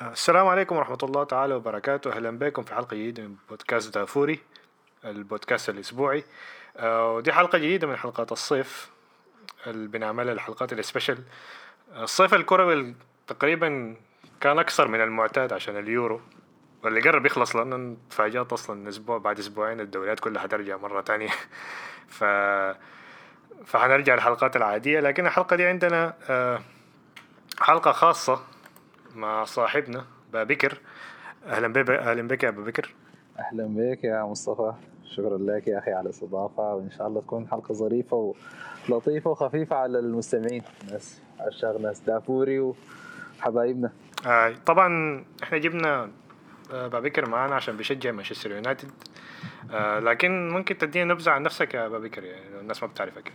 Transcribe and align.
السلام 0.00 0.46
عليكم 0.46 0.76
ورحمة 0.76 0.98
الله 1.02 1.24
تعالى 1.24 1.54
وبركاته. 1.54 2.12
أهلا 2.12 2.30
بكم 2.30 2.62
في 2.62 2.74
حلقة 2.74 2.94
جديدة 2.94 3.22
من 3.22 3.36
بودكاست 3.48 3.94
دافوري 3.94 4.38
البودكاست 5.04 5.68
الأسبوعي. 5.68 6.24
آه، 6.76 7.12
ودي 7.12 7.32
حلقة 7.32 7.58
جديدة 7.58 7.86
من 7.86 7.96
حلقات 7.96 8.32
الصيف 8.32 8.90
اللي 9.66 9.88
بنعملها 9.88 10.32
الحلقات 10.32 10.72
السبيشل. 10.72 11.18
الصيف 11.96 12.34
الكروي 12.34 12.94
تقريبا 13.26 13.96
كان 14.40 14.58
أكثر 14.58 14.88
من 14.88 15.00
المعتاد 15.00 15.52
عشان 15.52 15.76
اليورو 15.76 16.20
واللي 16.82 17.00
قرب 17.00 17.26
يخلص 17.26 17.56
لأن 17.56 17.96
تفاجأت 18.10 18.52
أصلا 18.52 18.88
أسبوع 18.88 19.18
بعد 19.18 19.38
أسبوعين 19.38 19.80
الدوريات 19.80 20.20
كلها 20.20 20.42
حترجع 20.42 20.76
مرة 20.76 21.00
تانية. 21.00 21.30
ف 22.18 22.24
فحنرجع 23.66 24.14
للحلقات 24.14 24.56
العادية. 24.56 25.00
لكن 25.00 25.26
الحلقة 25.26 25.56
دي 25.56 25.66
عندنا 25.66 26.14
آه، 26.28 26.60
حلقة 27.60 27.92
خاصة 27.92 28.40
مع 29.14 29.44
صاحبنا 29.44 30.04
بابكر 30.32 30.80
أهلا 31.46 31.68
بك 31.68 31.90
أهلا 31.90 32.28
بك 32.28 32.44
يا 32.44 32.48
ابو 32.48 32.64
بكر. 32.64 32.94
أهلا 33.38 33.66
بك 33.66 34.04
يا 34.04 34.22
مصطفى. 34.22 34.72
شكرا 35.04 35.38
لك 35.38 35.68
يا 35.68 35.78
أخي 35.78 35.92
على 35.92 36.04
الاستضافة 36.04 36.74
وإن 36.74 36.90
شاء 36.90 37.06
الله 37.06 37.20
تكون 37.20 37.48
حلقة 37.48 37.74
ظريفة 37.74 38.34
ولطيفة 38.88 39.30
وخفيفة 39.30 39.76
على 39.76 39.98
المستمعين. 39.98 40.62
ناس 40.90 41.22
عشاق 41.40 41.80
ناس 41.80 42.00
دافوري 42.00 42.74
وحبايبنا. 43.40 43.92
آه 44.26 44.54
طبعا 44.66 45.24
إحنا 45.42 45.58
جبنا 45.58 46.10
بابكر 46.70 47.28
معانا 47.28 47.54
عشان 47.54 47.76
بيشجع 47.76 48.10
مانشستر 48.10 48.50
يونايتد. 48.50 48.90
آه 49.72 49.98
لكن 49.98 50.48
ممكن 50.48 50.78
تدينا 50.78 51.14
نبذة 51.14 51.30
عن 51.30 51.42
نفسك 51.42 51.74
يا 51.74 51.88
بابكر 51.88 52.24
يعني 52.24 52.60
الناس 52.60 52.82
ما 52.82 52.88
بتعرفك. 52.88 53.32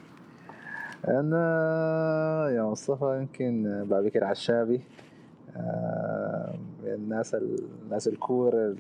أنا 1.08 2.48
يا 2.56 2.64
مصطفى 2.64 3.18
يمكن 3.22 3.84
بابكر 3.90 4.24
عشابي. 4.24 4.82
الناس 6.86 7.36
الناس 7.86 8.08
الكورة 8.08 8.76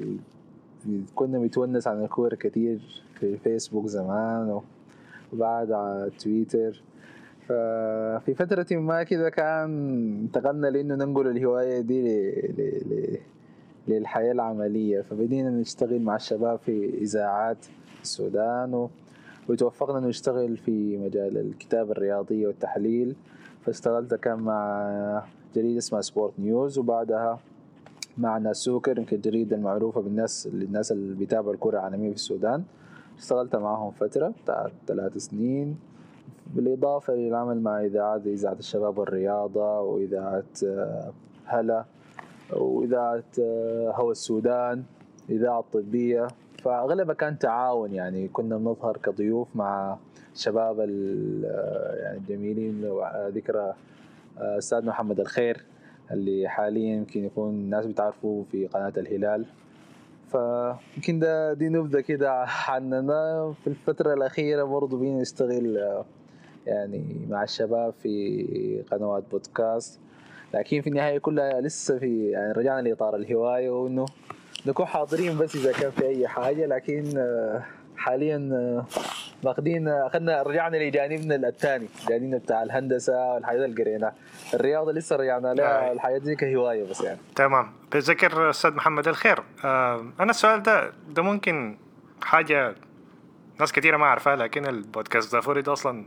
كنا 1.15 1.39
بنتونس 1.39 1.87
عن 1.87 2.03
الكورة 2.03 2.35
كتير 2.35 3.03
في 3.19 3.37
فيسبوك 3.37 3.85
زمان 3.85 4.59
وبعد 5.33 5.71
على 5.71 6.11
تويتر. 6.19 6.83
ففي 7.47 8.33
فترة 8.37 8.65
ما 8.71 9.03
كده 9.03 9.29
كان 9.29 9.69
انتقلنا 10.21 10.67
لأنه 10.67 10.95
ننقل 10.95 11.27
الهواية 11.27 11.79
دي 11.79 12.01
ل... 12.01 12.07
ل... 12.61 13.17
للحياة 13.87 14.31
العملية. 14.31 15.01
فبدينا 15.01 15.49
نشتغل 15.49 16.01
مع 16.01 16.15
الشباب 16.15 16.59
في 16.59 16.89
إذاعات 17.01 17.65
السودان 18.01 18.73
و... 18.73 18.89
وتوفقنا 19.49 20.07
نشتغل 20.07 20.57
في 20.57 20.97
مجال 20.97 21.37
الكتابة 21.37 21.91
الرياضية 21.91 22.47
والتحليل. 22.47 23.15
فاشتغلت 23.65 24.13
كان 24.13 24.39
مع 24.39 25.23
جريدة 25.55 25.77
اسمها 25.77 26.01
سبورت 26.01 26.33
نيوز 26.39 26.77
وبعدها 26.77 27.39
مع 28.17 28.53
سوكر 28.53 28.97
يمكن 28.97 29.15
الجريدة 29.15 29.55
المعروفة 29.55 30.01
بالناس 30.01 30.47
للناس 30.53 30.91
اللي 30.91 31.15
بيتابعوا 31.15 31.53
الكرة 31.53 31.79
العالمية 31.79 32.09
في 32.09 32.15
السودان. 32.15 32.63
اشتغلت 33.17 33.55
معهم 33.55 33.91
فترة 33.91 34.33
بتاعت 34.43 34.71
ثلاث 34.87 35.17
سنين. 35.17 35.77
بالإضافة 36.53 37.13
للعمل 37.13 37.61
مع 37.61 37.81
إذاعات 37.81 38.27
إذاعة 38.27 38.53
الشباب 38.59 38.97
والرياضة 38.97 39.79
وإذاعة 39.79 40.43
آه، 40.63 41.11
هلا 41.45 41.85
وإذاعة 42.53 43.23
آه، 43.39 43.91
هوا 43.95 44.11
السودان 44.11 44.83
إذاعة 45.29 45.63
طبية 45.73 46.27
فأغلبها 46.63 47.15
كان 47.15 47.39
تعاون 47.39 47.93
يعني 47.93 48.27
كنا 48.27 48.57
بنظهر 48.57 48.97
كضيوف 48.97 49.47
مع 49.55 49.97
شباب 50.35 50.79
آه، 50.79 51.95
يعني 51.95 52.17
الجميلين 52.17 52.81
ذكرى 53.29 53.73
أستاذ 54.37 54.85
محمد 54.85 55.19
الخير 55.19 55.65
اللي 56.11 56.47
حاليا 56.47 56.95
يمكن 56.95 57.25
يكون 57.25 57.49
الناس 57.49 57.85
بتعرفه 57.85 58.45
في 58.51 58.67
قناة 58.67 58.93
الهلال. 58.97 59.45
فيمكن 60.31 61.19
ده 61.19 61.53
دي 61.53 61.69
نبذة 61.69 61.99
كده 61.99 62.45
عننا. 62.67 63.53
في 63.63 63.67
الفترة 63.67 64.13
الأخيرة 64.13 64.63
برضه 64.63 64.97
بينا 64.97 65.21
نشتغل 65.21 66.03
يعني 66.67 67.03
مع 67.29 67.43
الشباب 67.43 67.93
في 68.03 68.83
قنوات 68.91 69.23
بودكاست. 69.31 69.99
لكن 70.53 70.81
في 70.81 70.87
النهاية 70.89 71.17
كلها 71.17 71.61
لسه 71.61 71.99
في 71.99 72.29
يعني 72.29 72.51
رجعنا 72.53 72.87
لإطار 72.87 73.15
الهواية 73.15 73.69
وإنه 73.69 74.05
نكون 74.65 74.85
حاضرين 74.85 75.37
بس 75.37 75.55
إذا 75.55 75.71
كان 75.71 75.91
في 75.91 76.07
أي 76.07 76.27
حاجة. 76.27 76.65
لكن 76.65 77.03
حاليا 77.97 78.37
واخدين 79.47 79.87
أخذنا 79.87 80.41
رجعنا 80.41 80.77
لجانبنا 80.77 81.47
الثاني 81.47 81.87
جانبنا 82.07 82.37
بتاع 82.37 82.63
الهندسة 82.63 83.33
والحاجات 83.33 83.65
اللي 83.65 83.83
قريناها 83.83 84.13
الرياضة 84.53 84.91
لسه 84.91 85.15
رجعنا 85.15 85.53
لها 85.53 85.89
آه. 85.89 85.91
الحاجات 85.91 86.21
دي 86.21 86.35
كهواية 86.35 86.89
بس 86.89 87.01
يعني. 87.01 87.19
تمام. 87.35 87.71
بذكر 87.91 88.49
أستاذ 88.49 88.71
محمد 88.71 89.07
الخير. 89.07 89.43
آه 89.65 90.05
أنا 90.19 90.29
السؤال 90.31 90.63
ده 90.63 90.91
ده 91.09 91.21
ممكن 91.21 91.77
حاجة 92.23 92.75
ناس 93.59 93.71
كثيره 93.73 93.97
ما 93.97 94.05
عارفاها 94.05 94.35
لكن 94.35 94.65
البودكاست 94.65 95.35
دافوري 95.35 95.61
ده 95.61 95.73
أصلا 95.73 96.05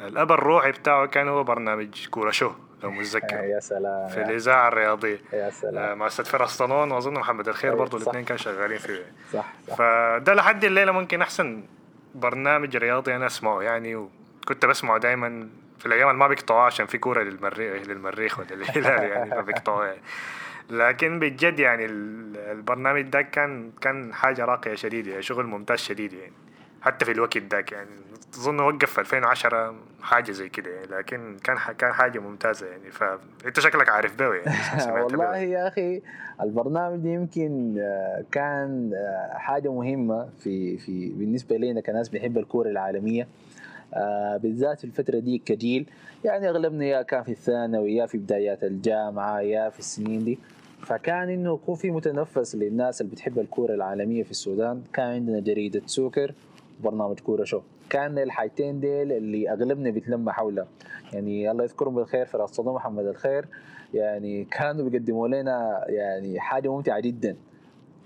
الأب 0.00 0.32
الروحي 0.32 0.70
بتاعه 0.72 1.06
كان 1.06 1.28
هو 1.28 1.44
برنامج 1.44 2.08
كوره 2.08 2.30
شو 2.30 2.50
لو 2.82 2.90
متذكر. 2.90 3.44
يا 3.44 3.60
سلام. 3.60 4.08
في 4.08 4.22
الإذاعة 4.22 4.68
الرياضية. 4.68 5.18
يا 5.32 5.50
سلام. 5.50 5.78
آه 5.78 5.94
مع 5.94 6.06
أستاذ 6.06 6.24
فراس 6.24 6.58
طنون 6.58 6.92
وأظن 6.92 7.14
محمد 7.14 7.48
الخير 7.48 7.74
برضه 7.74 7.98
الاثنين 7.98 8.24
كانوا 8.24 8.38
شغالين 8.42 8.78
فيه 8.78 9.04
صح, 9.32 9.52
صح. 9.68 9.74
فده 9.76 10.34
لحد 10.34 10.64
الليلة 10.64 10.92
ممكن 10.92 11.22
أحسن 11.22 11.62
برنامج 12.14 12.76
رياضي 12.76 13.16
أنا 13.16 13.26
أسمعه 13.26 13.60
يعني 13.62 13.96
وكنت 13.96 14.66
بسمعه 14.66 14.98
دائما 14.98 15.48
في 15.78 15.86
الأيام 15.86 16.08
اللي 16.08 16.18
ما 16.18 16.28
بيقطعوها 16.28 16.64
عشان 16.64 16.86
في 16.86 16.98
كورة 16.98 17.22
للمريخ 17.22 17.88
للمريخ 17.88 18.38
ولا 18.38 18.54
للهلال 18.54 19.02
يعني 19.02 19.30
فبيقطعوها 19.30 19.86
يعني. 19.86 20.00
لكن 20.70 21.18
بجد 21.18 21.58
يعني 21.58 21.84
البرنامج 21.84 23.02
ده 23.02 23.22
كان 23.22 23.72
كان 23.80 24.14
حاجة 24.14 24.44
راقية 24.44 24.74
شديدة 24.74 25.10
يعني 25.10 25.22
شغل 25.22 25.46
ممتاز 25.46 25.78
شديد 25.78 26.12
يعني 26.12 26.32
حتى 26.82 27.04
في 27.04 27.10
الوقت 27.10 27.38
ذاك 27.38 27.72
يعني 27.72 27.90
أظن 28.34 28.60
وقف 28.60 28.90
في 28.90 29.00
2010 29.00 29.74
حاجة 30.02 30.32
زي 30.32 30.48
كده 30.48 30.70
يعني 30.70 30.86
لكن 30.86 31.36
كان 31.44 31.56
كان 31.78 31.92
حاجة 31.92 32.18
ممتازة 32.18 32.66
يعني. 32.66 32.90
فانت 32.90 33.60
شكلك 33.60 33.88
عارف 33.88 34.18
به 34.18 34.34
يعني 34.34 34.92
والله 35.04 35.36
يا 35.36 35.68
أخي 35.68 36.02
البرنامج 36.42 37.04
يمكن 37.04 37.78
آه، 37.78 38.24
كان 38.32 38.90
آه، 38.94 39.38
حاجة 39.38 39.72
مهمة 39.72 40.28
في 40.38 40.78
في 40.78 41.08
بالنسبة 41.08 41.56
لنا 41.56 41.80
كناس 41.80 42.08
بنحب 42.08 42.38
الكورة 42.38 42.68
العالمية 42.68 43.28
آه 43.94 44.36
بالذات 44.36 44.78
في 44.78 44.84
الفترة 44.84 45.18
دي 45.18 45.38
كجيل. 45.38 45.86
يعني 46.24 46.48
أغلبنا 46.48 46.84
يا 46.84 47.02
كان 47.02 47.22
في 47.22 47.32
الثانوي 47.32 47.96
يا 47.96 48.06
في 48.06 48.18
بدايات 48.18 48.64
الجامعة 48.64 49.40
يا 49.40 49.70
في 49.70 49.78
السنين 49.78 50.24
دي. 50.24 50.38
فكان 50.80 51.28
إنه 51.28 51.54
يكون 51.54 51.74
في 51.74 51.90
متنفس 51.90 52.54
للناس 52.54 53.00
اللي 53.00 53.12
بتحب 53.12 53.38
الكورة 53.38 53.74
العالمية 53.74 54.22
في 54.22 54.30
السودان. 54.30 54.82
كان 54.92 55.06
عندنا 55.06 55.40
جريدة 55.40 55.82
سوكر 55.86 56.34
برنامج 56.84 57.20
كورة 57.20 57.44
شو. 57.44 57.60
كان 57.90 58.18
الحاجتين 58.18 58.80
ديل 58.80 59.12
اللي 59.12 59.50
أغلبنا 59.52 59.90
بيتلمى 59.90 60.32
حولها 60.32 60.66
يعني 61.12 61.50
الله 61.50 61.64
يذكرهم 61.64 61.94
بالخير 61.94 62.26
في 62.26 62.36
راس 62.36 62.60
محمد 62.60 63.06
الخير. 63.06 63.46
يعني 63.94 64.44
كانوا 64.44 64.88
بيقدموا 64.88 65.28
لنا 65.28 65.84
يعني 65.88 66.40
حاجة 66.40 66.68
ممتعة 66.68 67.00
جدا. 67.00 67.36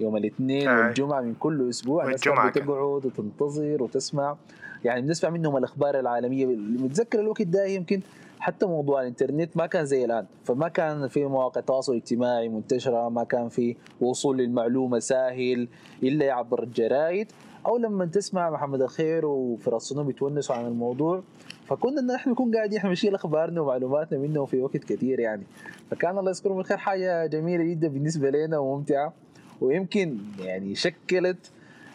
يوم 0.00 0.16
الاثنين 0.16 0.68
آه. 0.68 0.86
والجمعة 0.86 1.20
من 1.20 1.34
كل 1.34 1.68
أسبوع 1.68 2.04
الناس 2.04 2.20
بتقعد 2.20 2.68
وتنتظر 2.68 3.82
وتسمع. 3.82 4.36
يعني 4.84 5.02
بنسمع 5.02 5.30
منهم 5.30 5.56
الأخبار 5.56 6.00
العالمية. 6.00 6.46
متذكر 6.56 7.20
الوقت 7.20 7.42
ده 7.42 7.64
يمكن 7.64 8.00
حتى 8.40 8.66
موضوع 8.66 9.00
الإنترنت 9.00 9.56
ما 9.56 9.66
كان 9.66 9.84
زي 9.86 10.04
الآن. 10.04 10.26
فما 10.44 10.68
كان 10.68 11.08
في 11.08 11.24
مواقع 11.24 11.60
تواصل 11.60 11.94
اجتماعي 11.94 12.48
منتشرة 12.48 13.08
ما 13.08 13.24
كان 13.24 13.48
في 13.48 13.76
وصول 14.00 14.38
للمعلومة 14.38 14.98
سهل 14.98 15.68
إلا 16.02 16.32
عبر 16.32 16.62
الجرائد. 16.62 17.32
أو 17.66 17.76
لما 17.76 18.06
تسمع 18.06 18.50
محمد 18.50 18.82
الخير 18.82 19.26
وفراس 19.26 19.82
صنوم 19.82 20.06
بيتونسوا 20.06 20.56
عن 20.56 20.66
الموضوع 20.66 21.22
فكنا 21.66 22.00
نحن 22.14 22.30
نكون 22.30 22.54
قاعدين 22.56 22.78
إحنا 22.78 22.88
بنشيل 22.90 23.14
اخبارنا 23.14 23.60
ومعلوماتنا 23.60 24.18
منه 24.18 24.44
في 24.44 24.60
وقت 24.60 24.76
كثير 24.76 25.20
يعني. 25.20 25.42
فكان 25.90 26.18
الله 26.18 26.30
يذكرهم 26.30 26.56
بالخير 26.56 26.76
حاجة 26.76 27.26
جميلة 27.26 27.64
جدا 27.64 27.88
بالنسبة 27.88 28.30
لنا 28.30 28.58
وممتعة 28.58 29.12
ويمكن 29.60 30.18
يعني 30.38 30.74
شكلت 30.74 31.50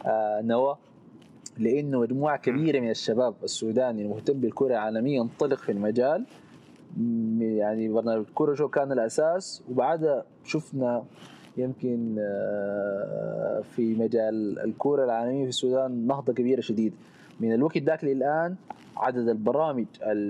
آه 0.06 0.42
نواة 0.42 0.78
لأنه 1.58 2.00
مجموعة 2.00 2.38
كبيرة 2.38 2.80
من 2.80 2.90
الشباب 2.90 3.34
السوداني 3.44 4.02
المهتم 4.02 4.34
بالكرة 4.34 4.68
العالميه 4.68 5.18
ينطلق 5.18 5.58
في 5.58 5.72
المجال. 5.72 6.26
يعني 7.40 7.90
برنامج 7.90 8.26
الكره 8.28 8.56
شو 8.56 8.68
كان 8.68 8.92
الأساس 8.92 9.64
وبعدها 9.72 10.26
شفنا 10.46 11.04
يمكن 11.60 12.16
آه، 12.20 13.64
في 13.76 13.96
مجال 13.96 14.60
الكرة 14.60 15.06
العالمية 15.06 15.44
في 15.44 15.50
السودان 15.50 16.08
نهضة 16.08 16.34
كبيرة 16.34 16.62
شديد. 16.62 16.94
من 17.40 17.54
الوقت 17.54 17.78
ذاك 17.78 18.04
للآن 18.04 18.56
عدد 18.98 19.28
البرامج 19.30 19.86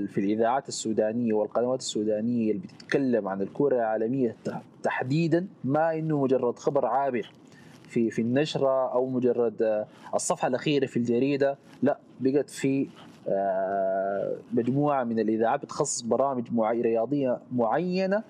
في 0.07 0.17
الإذاعات 0.17 0.67
السودانية 0.67 1.33
والقنوات 1.33 1.79
السودانية 1.79 2.51
اللي 2.51 2.61
بتتكلم 2.63 3.27
عن 3.27 3.41
الكرة 3.41 3.75
العالمية 3.75 4.35
تحديدا 4.83 5.47
ما 5.63 5.93
إنه 5.93 6.21
مجرد 6.21 6.59
خبر 6.59 6.85
عابر 6.85 7.31
في 7.83 8.11
في 8.11 8.21
النشرة 8.21 8.93
أو 8.93 9.05
مجرد 9.09 9.61
آه، 9.61 9.87
الصفحة 10.15 10.47
الأخيرة 10.47 10.85
في 10.85 10.97
الجريدة. 10.97 11.57
لا 11.83 11.99
بقت 12.19 12.49
في 12.49 12.87
آه، 13.27 14.35
مجموعة 14.53 15.03
من 15.03 15.19
الإذاعات 15.19 15.61
بتخصص 15.61 16.01
برامج 16.01 16.47
رياضية 16.61 17.37
معينة 17.51 18.23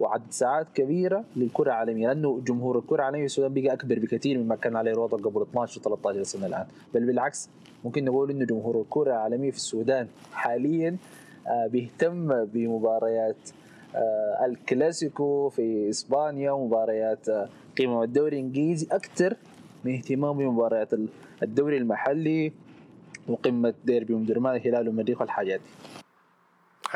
وعدد 0.00 0.30
ساعات 0.30 0.66
كبيرة 0.74 1.24
للكرة 1.36 1.66
العالمية 1.66 2.06
لأنه 2.08 2.40
جمهور 2.46 2.78
الكرة 2.78 2.96
العالمية 2.96 3.20
في 3.20 3.26
السودان 3.26 3.54
بقى 3.54 3.72
أكبر 3.72 3.98
بكثير 3.98 4.38
مما 4.38 4.56
كان 4.56 4.76
عليه 4.76 4.92
الوضع 4.92 5.18
قبل 5.18 5.42
12 5.42 5.80
13 5.80 6.22
سنة 6.22 6.46
الآن. 6.46 6.66
بل 6.94 7.06
بالعكس 7.06 7.48
ممكن 7.84 8.04
نقول 8.04 8.30
إنه 8.30 8.44
جمهور 8.44 8.80
الكرة 8.80 9.10
العالمية 9.10 9.50
في 9.50 9.56
السودان 9.56 10.08
حاليا 10.32 10.96
آه، 11.46 11.66
بيهتم 11.66 12.44
بمباريات 12.44 13.36
آه، 13.94 14.44
الكلاسيكو 14.46 15.48
في 15.48 15.90
إسبانيا 15.90 16.50
ومباريات 16.50 17.28
آه، 17.28 17.48
قمم 17.78 18.02
الدوري 18.02 18.36
الإنجليزي 18.40 18.86
أكثر 18.92 19.36
من 19.84 19.94
اهتمام 19.94 20.38
بمباريات 20.38 20.88
الدوري 21.42 21.76
المحلي 21.76 22.52
وقمة 23.28 23.74
ديربي 23.84 24.14
ومدرمان 24.14 24.56
الهلال 24.56 24.88
والمريخ 24.88 25.20
والحاجات 25.20 25.60
دي. 25.60 25.95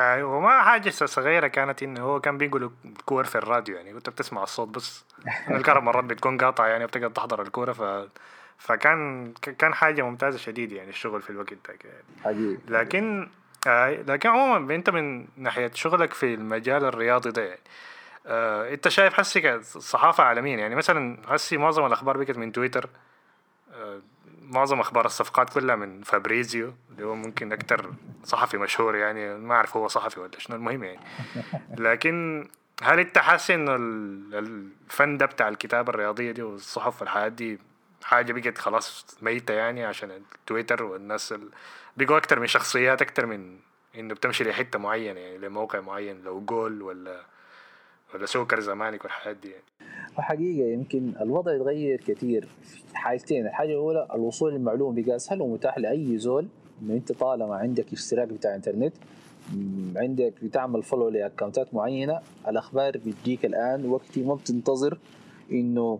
أيوه 0.01 0.37
وما 0.37 0.61
حاجة 0.61 0.89
صغيرة 0.89 1.47
كانت 1.47 1.83
إنه 1.83 2.01
هو 2.01 2.19
كان 2.19 2.37
بيقول 2.37 2.71
الكور 2.85 3.23
في 3.23 3.35
الراديو 3.35 3.75
يعني 3.75 3.93
كنت 3.93 4.09
بتسمع 4.09 4.43
الصوت 4.43 4.67
بس 4.67 5.05
الكهرباء 5.49 5.83
مرات 5.83 6.03
بتكون 6.03 6.37
قاطعة 6.37 6.67
يعني 6.67 6.85
بتقدر 6.85 7.09
تحضر 7.09 7.41
الكورة 7.41 7.73
ف 7.73 8.09
فكان 8.57 9.31
كان 9.33 9.73
حاجة 9.73 10.01
ممتازة 10.01 10.37
شديد 10.37 10.71
يعني 10.71 10.89
الشغل 10.89 11.21
في 11.21 11.29
الوقت 11.29 11.53
ده 11.53 11.75
يعني. 11.83 12.57
لكن 12.67 13.29
آه 13.67 13.89
لكن 13.89 14.29
عموما 14.29 14.75
أنت 14.75 14.89
من 14.89 15.27
ناحية 15.37 15.71
شغلك 15.73 16.13
في 16.13 16.33
المجال 16.33 16.85
الرياضي 16.85 17.31
ده 17.31 17.43
يعني 17.43 17.59
آه 18.27 18.73
أنت 18.73 18.87
شايف 18.87 19.13
حسي 19.13 19.61
صحافة 19.61 20.23
عالميا 20.23 20.57
يعني 20.57 20.75
مثلا 20.75 21.17
حسي 21.27 21.57
معظم 21.57 21.85
الأخبار 21.85 22.17
بقت 22.17 22.37
من 22.37 22.51
تويتر 22.51 22.89
آه 23.73 24.01
معظم 24.51 24.79
أخبار 24.79 25.05
الصفقات 25.05 25.53
كلها 25.53 25.75
من 25.75 26.01
فابريزيو 26.01 26.73
اللي 26.91 27.05
هو 27.05 27.15
ممكن 27.15 27.53
أكتر 27.53 27.91
صحفي 28.23 28.57
مشهور 28.57 28.95
يعني 28.95 29.35
ما 29.35 29.55
أعرف 29.55 29.77
هو 29.77 29.87
صحفي 29.87 30.19
ولا 30.19 30.31
شنو 30.37 30.55
المهم 30.55 30.83
يعني 30.83 30.99
لكن 31.77 32.47
هل 32.81 32.99
أنت 32.99 33.17
حاسس 33.17 33.51
إنه 33.51 33.75
الفن 33.75 35.17
ده 35.17 35.25
بتاع 35.25 35.47
الكتابة 35.47 35.89
الرياضية 35.89 36.31
دي 36.31 36.41
والصحف 36.41 37.01
والحياة 37.01 37.27
دي 37.27 37.59
حاجة 38.03 38.33
بقت 38.33 38.57
خلاص 38.57 39.17
ميتة 39.21 39.53
يعني 39.53 39.85
عشان 39.85 40.11
التويتر 40.11 40.83
والناس 40.83 41.31
ال... 41.31 41.49
بقوا 41.97 42.17
أكتر 42.17 42.39
من 42.39 42.47
شخصيات 42.47 43.01
أكتر 43.01 43.25
من 43.25 43.57
إنه 43.95 44.13
بتمشي 44.13 44.43
لحتة 44.43 44.79
معينة 44.79 45.19
يعني 45.19 45.37
لموقع 45.37 45.79
معين 45.79 46.21
لو 46.21 46.41
جول 46.41 46.81
ولا 46.81 47.21
ولا 48.13 48.25
سوكر 48.25 48.59
زمانك 48.59 49.03
والحاجات 49.03 49.35
دي 49.35 49.49
يعني. 49.49 49.63
وحقيقة 50.17 50.73
يمكن 50.73 51.13
الوضع 51.21 51.53
يتغير 51.53 52.01
كثير 52.07 52.47
حاجتين 53.01 53.45
الحاجة 53.47 53.69
الأولى 53.71 54.07
الوصول 54.13 54.53
للمعلومة 54.53 55.03
بقى 55.03 55.15
أسهل 55.15 55.41
ومتاح 55.41 55.77
لأي 55.77 56.17
زول؟ 56.17 56.47
إنه 56.81 56.93
أنت 56.93 57.11
طالما 57.11 57.55
عندك 57.55 57.93
اشتراك 57.93 58.27
بتاع 58.27 58.55
إنترنت 58.55 58.93
عندك 59.95 60.33
بتعمل 60.43 60.83
فولو 60.83 61.09
لأكونتات 61.09 61.73
معينة 61.73 62.19
الأخبار 62.47 62.97
بتجيك 62.97 63.45
الآن 63.45 63.85
وقتي 63.89 64.23
ما 64.23 64.35
بتنتظر 64.35 64.97
إنه 65.51 65.99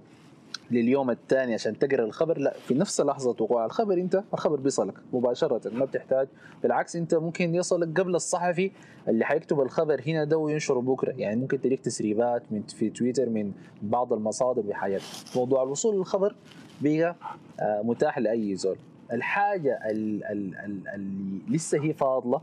لليوم 0.72 1.10
الثاني 1.10 1.54
عشان 1.54 1.80
تقرأ 1.80 2.06
الخبر 2.06 2.38
لا 2.38 2.54
في 2.68 2.74
نفس 2.74 3.02
لحظة 3.02 3.30
وقوع 3.40 3.66
الخبر 3.66 3.94
أنت 3.94 4.24
الخبر 4.34 4.56
بيصلك 4.60 4.94
مباشرة 5.14 5.70
ما 5.74 5.86
بتحتاج. 5.86 6.28
بالعكس 6.64 6.96
أنت 6.96 7.16
ممكن 7.16 7.56
يصلك 7.56 8.00
قبل 8.00 8.16
الصحفي 8.16 8.72
اللي 9.08 9.26
حيكتب 9.26 9.62
الخبر 9.62 10.02
هنا 10.08 10.24
ده 10.24 10.38
وينشره 10.38 10.80
بكرة. 10.80 11.12
يعني 11.18 11.42
ممكن 11.42 11.62
تليك 11.62 11.80
تسريبات 11.80 12.44
من 12.52 12.62
في 12.64 12.90
تويتر 12.90 13.30
من 13.30 13.52
بعض 13.82 14.14
المصادر 14.14 14.62
بحاجات 14.62 15.02
موضوع 15.36 15.64
الوصول 15.64 15.96
للخبر 15.96 16.36
بقى 16.82 17.16
آه، 17.60 17.82
متاح 17.84 18.20
لأي 18.20 18.56
زول. 18.56 18.76
الحاجة 19.14 19.80
اللي 19.90 21.44
لسه 21.50 21.84
هي 21.84 21.94
فاضلة 21.94 22.42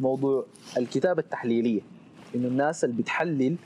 موضوع 0.00 0.44
الكتابة 0.76 1.22
التحليلية 1.22 1.80
إنه 2.34 2.48
الناس 2.48 2.84
اللي 2.84 2.96
بتحلل 3.02 3.56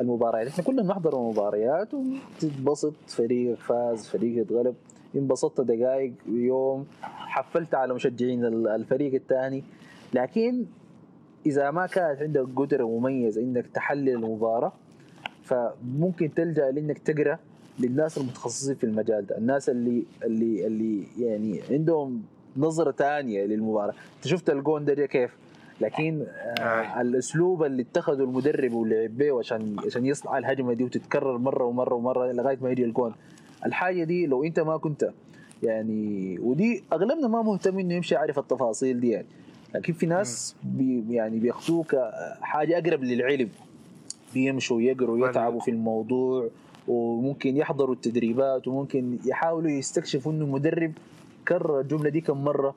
المباريات 0.00 0.46
إحنا 0.46 0.64
كلنا 0.64 0.82
بنحضر 0.82 1.16
المباريات 1.18 1.88
وتتبسط 1.94 2.94
فريق 3.08 3.54
فاز 3.58 4.06
فريق 4.08 4.40
اتغلب. 4.44 4.74
انبسطت 5.16 5.60
دقائق 5.60 6.12
يوم 6.26 6.86
حفلت 7.02 7.74
على 7.74 7.94
مشجعين 7.94 8.44
الفريق 8.66 9.14
الثاني 9.14 9.62
لكن 10.14 10.64
إذا 11.46 11.70
ما 11.70 11.86
كانت 11.86 12.22
عندك 12.22 12.46
قدرة 12.56 12.84
مميزة 12.84 13.40
إنك 13.42 13.66
تحلل 13.66 14.08
المباراة 14.08 14.72
فممكن 15.42 16.34
تلجأ 16.34 16.70
لإنك 16.70 16.98
تقرأ 16.98 17.38
للناس 17.78 18.18
المتخصصين 18.18 18.74
في 18.74 18.84
المجال 18.84 19.26
ده 19.26 19.38
الناس 19.38 19.68
اللي 19.68 20.04
اللي 20.24 20.66
اللي 20.66 21.04
يعني 21.18 21.60
عندهم 21.70 22.22
نظرة 22.56 22.92
ثانية 22.92 23.44
للمباراة. 23.44 23.94
انت 24.16 24.26
شفت 24.26 24.50
الجون 24.50 24.84
ده 24.84 25.06
كيف؟ 25.06 25.30
لكن 25.80 26.26
آه 26.60 27.00
الأسلوب 27.00 27.62
اللي 27.62 27.82
اتخذه 27.82 28.22
المدرب 28.24 28.72
ولعب 28.72 29.18
به 29.18 29.38
عشان 29.38 29.76
عشان 29.86 30.06
يصنع 30.06 30.38
الهجمة 30.38 30.72
دي 30.72 30.84
وتتكرر 30.84 31.38
مرة 31.38 31.64
ومرة 31.64 31.94
ومرة 31.94 32.32
لغاية 32.32 32.58
ما 32.62 32.70
يجي 32.70 32.84
الجون. 32.84 33.14
الحاجة 33.66 34.04
دي 34.04 34.26
لو 34.26 34.44
انت 34.44 34.60
ما 34.60 34.76
كنت 34.76 35.10
يعني 35.62 36.38
ودي 36.38 36.84
أغلبنا 36.92 37.28
ما 37.28 37.42
مهتم 37.42 37.78
إنه 37.78 37.94
يمشي 37.94 38.14
يعرف 38.14 38.38
التفاصيل 38.38 39.00
دي 39.00 39.08
يعني. 39.08 39.26
لكن 39.74 39.92
في 39.92 40.06
ناس 40.06 40.56
بي 40.62 41.04
يعني 41.14 41.38
بياخذوك 41.38 41.96
حاجة 42.40 42.78
أقرب 42.78 43.04
للعلم. 43.04 43.48
بيمشوا 44.34 44.80
يقروا 44.82 45.28
يتعبوا 45.28 45.60
في 45.60 45.70
الموضوع. 45.70 46.48
وممكن 46.88 47.56
يحضروا 47.56 47.94
التدريبات 47.94 48.68
وممكن 48.68 49.18
يحاولوا 49.26 49.70
يستكشفوا 49.70 50.32
إنه 50.32 50.44
المدرب 50.44 50.92
كرر 51.48 51.80
الجملة 51.80 52.10
دي 52.10 52.20
كم 52.20 52.44
مرة. 52.44 52.74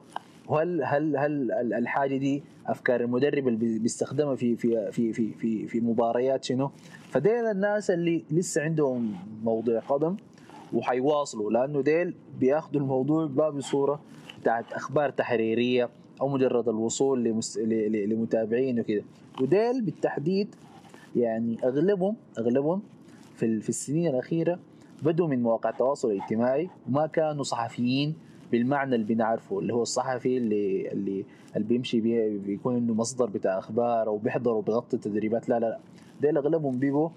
وهل 0.47 0.83
هل 0.83 1.17
هل 1.17 1.51
الحاجة 1.73 2.17
دي 2.17 2.43
أفكار 2.67 3.01
المدرب 3.01 3.47
اللي 3.47 3.79
بيستخدمها 3.79 4.35
في 4.35 4.55
في 4.55 4.91
في 4.91 5.13
في 5.13 5.31
في, 5.33 5.67
في 5.67 5.79
مباريات 5.79 6.43
شنو؟ 6.43 6.71
فديل 7.09 7.45
الناس 7.45 7.91
اللي 7.91 8.23
لسه 8.31 8.61
عندهم 8.61 9.13
موضوع 9.43 9.79
قدم 9.79 10.15
وحيواصلوا 10.73 11.51
لأنه 11.51 11.81
ديل 11.81 12.13
بياخذوا 12.39 12.81
الموضوع 12.81 13.25
ما 13.35 13.49
بصوره 13.49 13.99
بتاعت 14.41 14.73
أخبار 14.73 15.09
تحريرية 15.09 15.89
أو 16.21 16.27
مجرد 16.27 16.67
الوصول 16.69 17.23
لمس... 17.23 17.57
لمتابعين 18.07 18.79
وكده. 18.79 19.03
وديل 19.41 19.81
بالتحديد 19.81 20.55
يعني 21.15 21.57
اغلبهم 21.63 22.15
أغلبهم 22.39 22.81
في 23.37 23.61
في 23.61 23.69
السنين 23.69 24.07
الأخيرة 24.07 24.59
بدوا 25.03 25.27
من 25.27 25.43
مواقع 25.43 25.69
التواصل 25.69 26.11
الاجتماعي 26.11 26.69
وما 26.89 27.07
كانوا 27.07 27.43
صحفيين 27.43 28.15
بالمعنى 28.51 28.95
اللي 28.95 29.13
بنعرفه 29.13 29.59
اللي 29.59 29.73
هو 29.73 29.81
الصحفي 29.81 30.37
اللي 30.37 30.91
اللي 30.91 31.25
اللي 31.55 31.67
بيمشي 31.67 32.01
بيه 32.01 32.37
بيكون 32.37 32.75
انه 32.75 32.93
مصدر 32.93 33.25
بتاع 33.25 33.57
أخبار 33.57 34.07
أو 34.07 34.17
بيحضر 34.17 34.51
وبيغطي 34.53 34.95
التدريبات. 34.95 35.49
لا 35.49 35.59
لا 35.59 35.65
لا. 35.65 35.79
ديل 36.21 36.37
أغلبهم 36.37 36.79
بيبقوا 36.79 37.09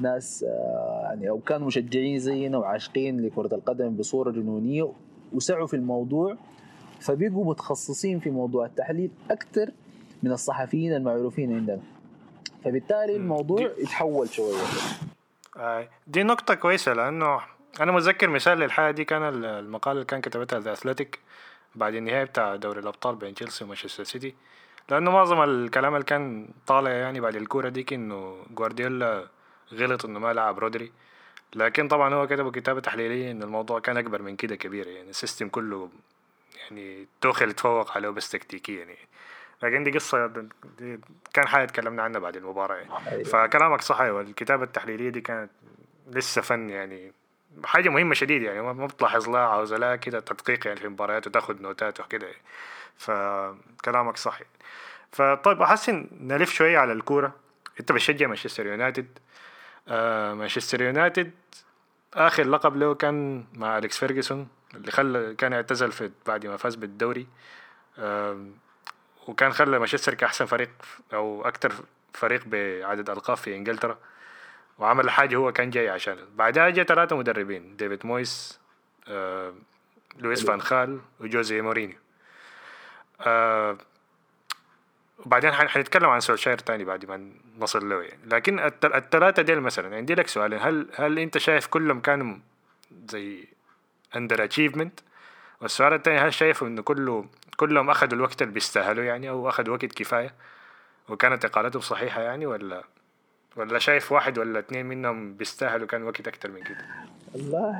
ناس 0.00 0.44
آه، 0.48 1.00
يعني 1.02 1.28
أو 1.28 1.38
كانوا 1.38 1.66
مشجعين 1.66 2.18
زينا 2.18 2.58
وعاشقين 2.58 3.20
لكرة 3.20 3.54
القدم 3.54 3.96
بصورة 3.96 4.30
جنونية 4.30 4.92
وسعوا 5.32 5.66
في 5.66 5.76
الموضوع 5.76 6.36
فبيبقوا 7.00 7.44
متخصصين 7.44 8.18
في 8.18 8.30
موضوع 8.30 8.66
التحليل 8.66 9.10
أكثر 9.30 9.72
من 10.22 10.32
الصحفيين 10.32 10.94
المعروفين 10.94 11.52
عندنا. 11.52 11.80
فبالتالي 12.64 13.16
الموضوع 13.16 13.60
يتحول 13.78 14.28
شوية. 14.28 14.56
دي 16.06 16.22
نقطة 16.22 16.54
كويسة 16.54 16.92
لأنه 16.92 17.40
أنا 17.80 17.92
متذكر 17.92 18.30
مثال 18.30 18.58
للحاجه 18.58 18.90
دي 18.90 19.04
كان 19.04 19.44
المقال 19.44 19.92
اللي 19.92 20.04
كان 20.04 20.20
كتبتها 20.20 20.60
ذا 20.60 20.72
اثليتيك 20.72 21.18
بعد 21.74 21.94
النهايه 21.94 22.24
بتاع 22.24 22.56
دوري 22.56 22.80
الأبطال 22.80 23.16
بين 23.16 23.34
تشيلسي 23.34 23.64
ومانشستر 23.64 24.04
سيتي. 24.04 24.34
لأنه 24.90 25.10
معظم 25.10 25.42
الكلام 25.42 25.94
اللي 25.94 26.04
كان 26.04 26.48
طالع 26.66 26.90
يعني 26.90 27.20
بعد 27.20 27.36
الكورة 27.36 27.68
ديك 27.68 27.92
إنه 27.92 28.46
جوارديولا 28.50 29.28
غلط 29.74 30.04
إنه 30.04 30.18
ما 30.18 30.32
لعب 30.32 30.58
رودري. 30.58 30.92
لكن 31.54 31.88
طبعا 31.88 32.14
هو 32.14 32.26
كتبه 32.26 32.50
كتابة 32.50 32.80
تحليلية 32.80 33.30
إن 33.30 33.42
الموضوع 33.42 33.80
كان 33.80 33.96
أكبر 33.96 34.22
من 34.22 34.36
كده 34.36 34.56
كبير 34.56 34.86
يعني 34.86 35.10
ال 35.10 35.15
system 35.15 35.48
كله 35.48 35.90
يعني 36.60 37.06
توخل 37.20 37.52
تفوق 37.52 37.96
عليه 37.96 38.08
بس 38.08 38.30
تكتيكيا 38.30 38.78
يعني. 38.78 38.96
لكن 39.62 39.84
دي 39.84 39.90
قصة 39.90 40.26
دي 40.78 41.00
كان 41.34 41.46
حاجة 41.48 41.64
تكلمنا 41.64 42.02
عنها 42.02 42.20
بعد 42.20 42.36
المباراة 42.36 42.76
يعني. 42.76 43.24
فكلامك 43.24 43.80
صح 43.80 44.00
أيوة 44.00 44.20
الكتابة 44.20 44.64
التحليلية 44.64 45.08
دي 45.08 45.20
كانت 45.20 45.50
لسه 46.10 46.42
فن 46.42 46.70
يعني 46.70 47.12
حاجة 47.64 47.88
مهمة 47.88 48.14
شديد 48.14 48.42
يعني 48.42 48.62
ما 48.62 48.86
بتلاحظ 48.86 49.28
لها 49.28 49.40
عاوزة 49.40 49.96
كده 49.96 50.20
تدقيق 50.20 50.66
يعني 50.66 50.78
في 50.78 50.84
المباريات 50.84 51.26
وتاخد 51.26 51.60
نوتات 51.60 52.00
وكده 52.00 52.26
يعني. 52.26 52.42
فكلامك 52.96 54.16
صح 54.16 54.40
يعني. 54.40 54.52
فطيب 55.12 55.62
أحسن 55.62 55.90
نلف 56.20 56.52
شوية 56.52 56.78
على 56.78 56.92
الكورة 56.92 57.34
أنت 57.80 57.92
بتشجع 57.92 58.26
مانشستر 58.26 58.66
يونايتد 58.66 59.18
آه 59.88 60.34
مانشستر 60.34 60.82
يونايتد 60.82 61.30
آخر 62.14 62.44
لقب 62.44 62.76
له 62.76 62.94
كان 62.94 63.44
مع 63.54 63.78
أليكس 63.78 63.98
فيرجسون 63.98 64.48
اللي 64.74 64.90
خلى 64.90 65.34
كان 65.34 65.52
اعتزل 65.52 65.92
في 65.92 66.10
بعد 66.26 66.46
ما 66.46 66.56
فاز 66.56 66.74
بالدوري 66.74 67.26
آه 67.98 68.46
وكان 69.26 69.52
خلى 69.52 69.78
مانشستر 69.78 70.14
كأحسن 70.14 70.44
فريق 70.46 70.70
أو 71.14 71.48
أكثر 71.48 71.72
فريق 72.12 72.42
بعدد 72.46 73.10
ألقاب 73.10 73.36
في 73.36 73.56
إنجلترا. 73.56 73.98
وعمل 74.78 75.10
حاجة 75.10 75.36
هو 75.36 75.52
كان 75.52 75.70
جاي 75.70 75.88
عشان 75.88 76.18
بعدها 76.34 76.70
جاء 76.70 76.84
ثلاثة 76.84 77.16
مدربين 77.16 77.76
ديفيد 77.76 78.06
مويس 78.06 78.58
آه، 79.08 79.54
لويس 80.18 80.46
فان 80.46 80.60
خال 80.60 81.00
وجوزي 81.20 81.60
مورينيو. 81.60 81.96
آه، 83.20 83.78
وبعدين 85.18 85.52
حن- 85.52 85.68
حنتكلم 85.68 86.08
عن 86.08 86.20
سولشاير 86.20 86.58
تاني 86.58 86.84
بعد 86.84 87.04
ما 87.04 87.30
نصل 87.58 87.88
له 87.88 88.02
يعني. 88.02 88.18
لكن 88.26 88.58
التلاتة 88.84 89.42
ديل 89.42 89.60
مثلا 89.60 89.96
عندي 89.96 90.14
لك 90.14 90.28
سؤالين 90.28 90.58
هل 90.62 90.88
هل 90.94 91.18
أنت 91.18 91.38
شايف 91.38 91.66
كلهم 91.66 92.00
كانوا 92.00 92.36
زي 93.08 93.44
underachievement 94.16 95.00
والسؤال 95.60 95.92
الثاني 95.92 96.18
هل 96.18 96.34
شايف 96.34 96.62
انه 96.62 96.82
كله 96.82 97.26
كلهم 97.56 97.90
أخذوا 97.90 98.12
الوقت 98.12 98.42
اللي 98.42 98.52
بيستاهلوا 98.54 99.04
يعني 99.04 99.30
أو 99.30 99.48
أخذوا 99.48 99.74
وقت 99.74 99.84
كفاية؟ 99.84 100.34
وكانت 101.08 101.44
إقالتهم 101.44 101.82
صحيحة 101.82 102.22
يعني 102.22 102.46
ولا 102.46 102.84
ولا 103.56 103.78
شايف 103.78 104.12
واحد 104.12 104.38
ولا 104.38 104.58
اثنين 104.58 104.86
منهم 104.86 105.34
بيستاهلوا 105.34 105.86
كان 105.86 106.02
وقت 106.02 106.28
أكتر 106.28 106.50
من 106.50 106.62
كده؟ 106.62 106.78
والله 107.34 107.78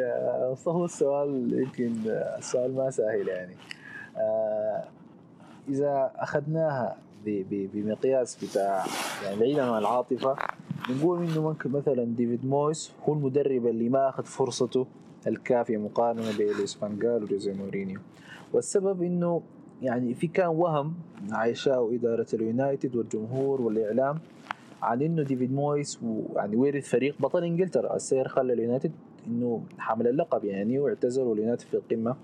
آه، 0.00 0.56
هو 0.68 0.84
السؤال 0.84 1.52
يمكن 1.52 1.94
آه، 2.10 2.38
السؤال 2.38 2.74
ما 2.76 2.90
سهل 2.90 3.28
يعني. 3.28 3.56
آه، 4.16 4.84
ب- 7.26 7.44
ب- 7.50 7.70
بمقياس 7.74 8.44
بتاع 8.44 8.84
يعني 9.24 9.36
بعيدا 9.40 9.62
عن 9.70 9.78
العاطفة 9.78 10.36
نقول 10.90 11.18
إنه 11.26 11.42
ممكن 11.42 11.72
مثلا 11.72 12.04
ديفيد 12.04 12.46
مويس 12.46 12.92
هو 13.08 13.12
المدرب 13.14 13.66
اللي 13.66 13.88
ما 13.88 14.08
أخذ 14.08 14.24
فرصته 14.24 14.86
الكافية 15.26 15.76
مقارنة 15.76 16.32
بلويس 16.38 16.74
فانجال 16.74 17.22
وجوزي 17.22 17.52
مورينيو. 17.52 18.00
والسبب 18.56 19.02
إنه 19.02 19.42
يعني 19.82 20.14
في 20.14 20.26
كان 20.26 20.46
وهم 20.46 20.94
عايشاه 21.32 21.90
اداره 21.92 22.26
اليونايتد 22.34 22.96
والجمهور 22.96 23.62
والإعلام 23.62 24.18
عن 24.82 25.02
إنه 25.02 25.22
ديفيد 25.22 25.52
مويس 25.52 26.00
يعني 26.36 26.56
ورث 26.56 26.88
فريق 26.88 27.14
بطل 27.20 27.44
إنجلترا. 27.44 27.96
السير 27.96 28.28
خلى 28.28 28.52
اليونايتد 28.52 28.92
إنه 29.26 29.62
حامل 29.78 30.08
اللقب 30.08 30.44
يعني 30.44 30.78
واعتزل 30.78 31.22
واليونايتد 31.22 31.62
في 31.62 31.74
القمة. 31.74 32.16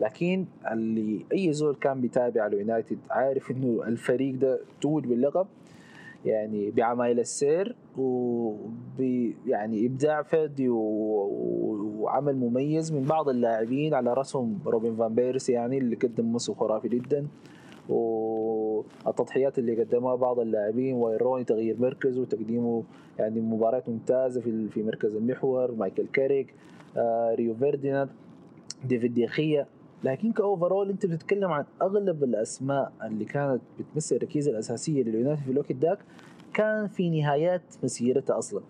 لكن 0.00 0.46
اللي 0.70 1.24
أي 1.32 1.52
زول 1.52 1.74
كان 1.74 2.00
بيتابع 2.00 2.46
اليونايتد 2.46 2.98
عارف 3.10 3.50
إنه 3.50 3.82
الفريق 3.86 4.34
ده 4.34 4.60
توج 4.80 5.06
باللقب. 5.06 5.46
يعني 6.24 6.70
بعمايل 6.70 7.20
السير 7.20 7.76
وب 7.98 9.00
يعني 9.46 9.86
إبداع 9.86 10.22
فردي 10.22 10.68
و- 10.68 10.76
و- 10.76 11.94
وعمل 11.98 12.36
مميز 12.36 12.92
من 12.92 13.02
بعض 13.02 13.28
اللاعبين 13.28 13.94
على 13.94 14.12
رأسهم 14.14 14.58
روبن 14.66 14.94
فان 14.96 15.14
بيرسي 15.14 15.52
يعني 15.52 15.78
اللي 15.78 15.96
قدم 15.96 16.24
موسم 16.24 16.54
خرافي 16.54 16.88
جدا. 16.88 17.26
والتضحيات 17.88 19.58
اللي 19.58 19.82
قدمها 19.84 20.14
بعض 20.14 20.40
اللاعبين 20.40 20.94
واين 20.94 21.15
روني 21.15 21.44
تغيير 21.44 21.80
مركزه 21.80 22.20
وتقديمه 22.20 22.82
يعني 23.18 23.40
مباريات 23.40 23.88
ممتازة 23.88 24.40
في 24.40 24.68
في 24.68 24.82
مركز 24.82 25.14
المحور 25.16 25.72
مايكل 25.74 26.06
كاريك 26.12 26.54
آه 26.96 27.34
ريو 27.34 27.54
فيرديناند 27.54 28.08
ديفيد 28.84 29.14
ديخيا 29.14 29.66
لكن 30.04 30.32
ك 30.32 30.39
overall 30.39 30.90
أنت 30.90 31.06
بتتكلم 31.06 31.50
عن 31.52 31.64
أغلب 31.82 32.24
الأسماء 32.24 32.92
اللي 33.02 33.24
كانت 33.24 33.60
بتمثل 33.78 34.16
الركيزة 34.16 34.50
الأساسية 34.50 35.02
لليونايتد 35.02 35.42
في 35.42 35.50
الوقت 35.50 35.72
ذاك 35.72 35.98
كان 36.54 36.86
في 36.86 37.10
نهايات 37.10 37.62
مسيرتها 37.82 38.38
أصلا. 38.38 38.60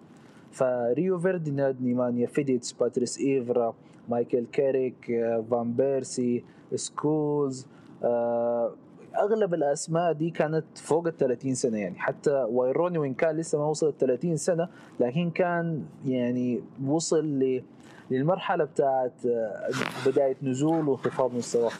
فريو 0.52 1.18
فيرديناند 1.18 1.82
نيمانيا 1.82 2.26
فيديتس 2.26 2.72
باتريس 2.72 3.18
إيفرا 3.18 3.74
مايكل 4.08 4.46
كاريك 4.52 5.10
آه، 5.10 5.44
فان 5.50 5.72
بيرسي 5.72 6.44
سكولز 6.74 7.66
آه، 8.04 8.72
أغلب 9.18 9.54
الأسماء 9.54 10.12
دي 10.12 10.30
كانت 10.30 10.64
فوق 10.74 11.06
ال 11.06 11.16
30 11.16 11.54
سنة 11.54 11.78
يعني. 11.78 11.98
حتى 11.98 12.30
واين 12.30 12.59
روني 12.59 12.98
وان 12.98 13.14
كان 13.14 13.36
لسه 13.36 13.58
ما 13.58 13.64
وصل 13.64 13.88
ال 13.88 13.98
30 13.98 14.36
سنة 14.36 14.68
لكن 15.00 15.30
كان 15.30 15.82
يعني 16.06 16.60
وصل 16.86 17.26
ل 17.26 17.62
للمرحلة 18.10 18.64
بتاعت 18.64 19.26
آه، 19.26 19.68
بداية 20.06 20.36
نزول 20.42 20.88
وانخفاض 20.88 21.34
مستوى. 21.34 21.70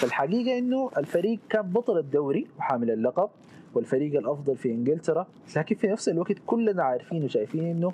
فالحقيقة 0.00 0.58
إنه 0.58 0.90
الفريق 0.96 1.38
كان 1.48 1.62
بطل 1.62 1.98
الدوري 1.98 2.46
وحامل 2.58 2.90
اللقب 2.90 3.30
والفريق 3.74 4.18
الأفضل 4.18 4.56
في 4.56 4.70
إنجلترا. 4.70 5.26
لكن 5.56 5.76
في 5.76 5.86
نفس 5.86 6.08
الوقت 6.08 6.36
كلنا 6.46 6.82
عارفين 6.82 7.24
وشايفين 7.24 7.64
إنه 7.64 7.92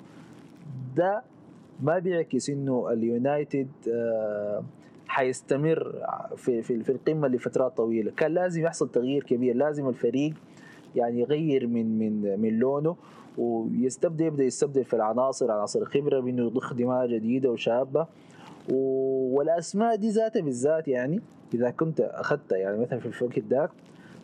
ده 0.95 1.21
ما 1.81 1.99
بيعكس 1.99 2.49
إنه 2.49 2.89
اليونايتد 2.91 3.67
آه، 3.93 4.63
حيستمر 5.07 5.93
في 6.35 6.61
في 6.61 6.83
في 6.83 6.91
القمة 6.91 7.27
لفترات 7.27 7.77
طويلة. 7.77 8.11
كان 8.11 8.31
لازم 8.33 8.63
يحصل 8.63 8.89
تغيير 8.89 9.23
كبير 9.23 9.55
لازم 9.55 9.89
الفريق 9.89 10.33
يعني 10.95 11.19
يغير 11.19 11.67
من 11.67 11.99
من 11.99 12.39
من 12.39 12.59
لونه. 12.59 12.95
ويستبدل 13.37 14.25
يبدأ 14.25 14.43
يستبدل 14.43 14.83
في 14.83 14.93
العناصر 14.95 15.51
عناصر 15.51 15.79
الخبره 15.81 16.19
بإنه 16.19 16.45
يضخ 16.45 16.73
دماء 16.73 17.07
جديدة 17.07 17.51
وشابة. 17.51 18.07
و- 18.69 19.37
والأسماء 19.37 19.95
دي 19.95 20.09
ذاتها 20.09 20.41
بالذات 20.41 20.87
يعني 20.87 21.21
إذا 21.53 21.69
كنت 21.69 22.01
أخذتها 22.01 22.57
يعني 22.57 22.77
مثلا 22.79 22.99
في 22.99 23.21
الوقت 23.21 23.39
ذاك 23.39 23.69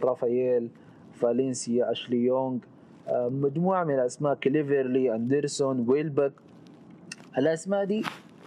رافائيل 0.04 0.70
فالنسيا 1.14 1.92
أشلي 1.92 2.18
يونغ 2.18 2.58
آه، 3.08 3.30
مجموعة 3.30 3.84
من 3.84 3.94
الأسماء 3.94 4.34
كليفرلي 4.36 5.16
أندرسون 5.16 5.86
ويلبك. 5.90 6.32
الأسماء 7.38 7.86
دي 7.86 8.04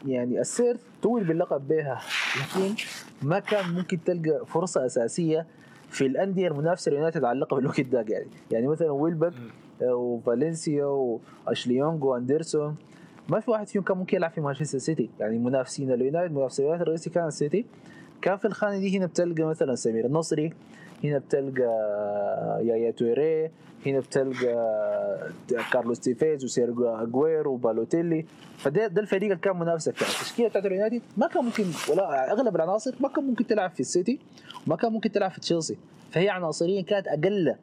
يعني 0.07 0.41
السير 0.41 0.77
طول 1.03 1.25
باللقب 1.25 1.69
بها 1.69 2.01
لكن 2.37 2.75
ما 3.23 3.39
كان 3.39 3.75
ممكن 3.75 3.99
تلقى 4.05 4.47
فرصة 4.47 4.87
أساسية 4.87 5.47
في 5.91 6.07
الأندية 6.07 6.49
المنافسة 6.49 6.91
لليونايتد 6.91 7.25
على 7.25 7.37
اللقب 7.37 7.59
الوقت 7.59 7.81
ذاك 7.81 8.11
يعني 8.11 8.27
يعني 8.51 8.67
مثلا 8.67 8.91
ويلبك 8.91 9.33
وفالنسيا 9.83 10.85
واشلي 10.85 11.77
يونغ 11.77 12.07
وأندرسون. 12.07 12.77
ما 13.29 13.41
في 13.41 13.51
واحد 13.51 13.69
فيهم 13.69 13.83
كان 13.83 13.97
ممكن 13.97 14.17
يلعب 14.17 14.31
في 14.31 14.41
مانشستر 14.41 14.79
سيتي. 14.79 15.11
يعني 15.21 15.39
منافسين 15.39 15.93
اليونايتد 15.93 16.35
منافسين 16.35 16.65
اليونايتد 16.65 16.83
الرئيسي 16.83 17.11
كان 17.11 17.27
السيتي. 17.27 17.67
كان 18.23 18.37
في 18.37 18.45
الخانة 18.45 18.79
دي 18.79 18.99
هنا 18.99 19.07
بتلقى 19.07 19.43
مثلا 19.43 19.75
سمير 19.75 20.07
النصري 20.07 20.53
هنا 21.05 21.19
بتلقى 21.19 21.63
يايا 22.63 22.91
توري 22.91 23.51
هنا 23.87 24.01
بتلقى 24.01 24.53
كارلوس 25.73 26.01
تيفيز 26.01 26.45
وسيرجو 26.45 26.89
اجويرو 26.89 27.53
وبالوتيلي. 27.53 28.25
فده 28.57 28.87
ده 28.87 29.03
الفريق 29.03 29.23
اللي 29.31 29.37
كان 29.37 29.59
منافسك 29.59 29.95
كان 29.95 30.09
التشكيلة 30.09 30.49
بتاعت 30.49 30.67
اليونايتد 30.67 31.03
ما 31.17 31.27
كان 31.27 31.45
ممكن 31.45 31.65
ولا 31.91 32.33
أغلب 32.33 32.57
العناصر 32.57 32.95
ما 33.01 33.09
كان 33.09 33.25
ممكن 33.25 33.47
تلعب 33.47 33.71
في 33.71 33.81
السيتي 33.81 34.19
وما 34.67 34.77
كان 34.77 34.93
ممكن 34.93 35.13
تلعب 35.13 35.31
في 35.31 35.41
تشيلسي. 35.41 35.77
فهي 36.11 36.29
عناصريا 36.29 36.83
كانت 36.83 37.07
أقل 37.09 37.55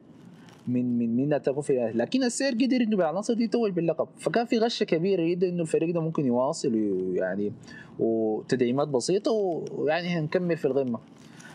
من 0.68 0.98
من 0.98 1.16
من 1.16 1.38
في. 1.62 1.92
لكن 1.94 2.24
السير 2.24 2.52
قدر 2.52 2.76
إنه 2.76 2.96
بالعناصر 2.96 3.34
دي 3.34 3.44
يتوج 3.44 3.70
باللقب. 3.70 4.08
فكان 4.18 4.46
في 4.46 4.58
غشة 4.58 4.84
كبيرة 4.84 5.24
جدا 5.24 5.48
إنه 5.48 5.62
الفريق 5.62 5.94
ده 5.94 6.00
ممكن 6.00 6.26
يواصل 6.26 6.74
ويعني 6.74 7.52
وتدعيمات 7.98 8.88
بسيطة 8.88 9.30
ويعني 9.72 10.08
هنكمل 10.08 10.56
في 10.56 10.64
القمه 10.64 10.98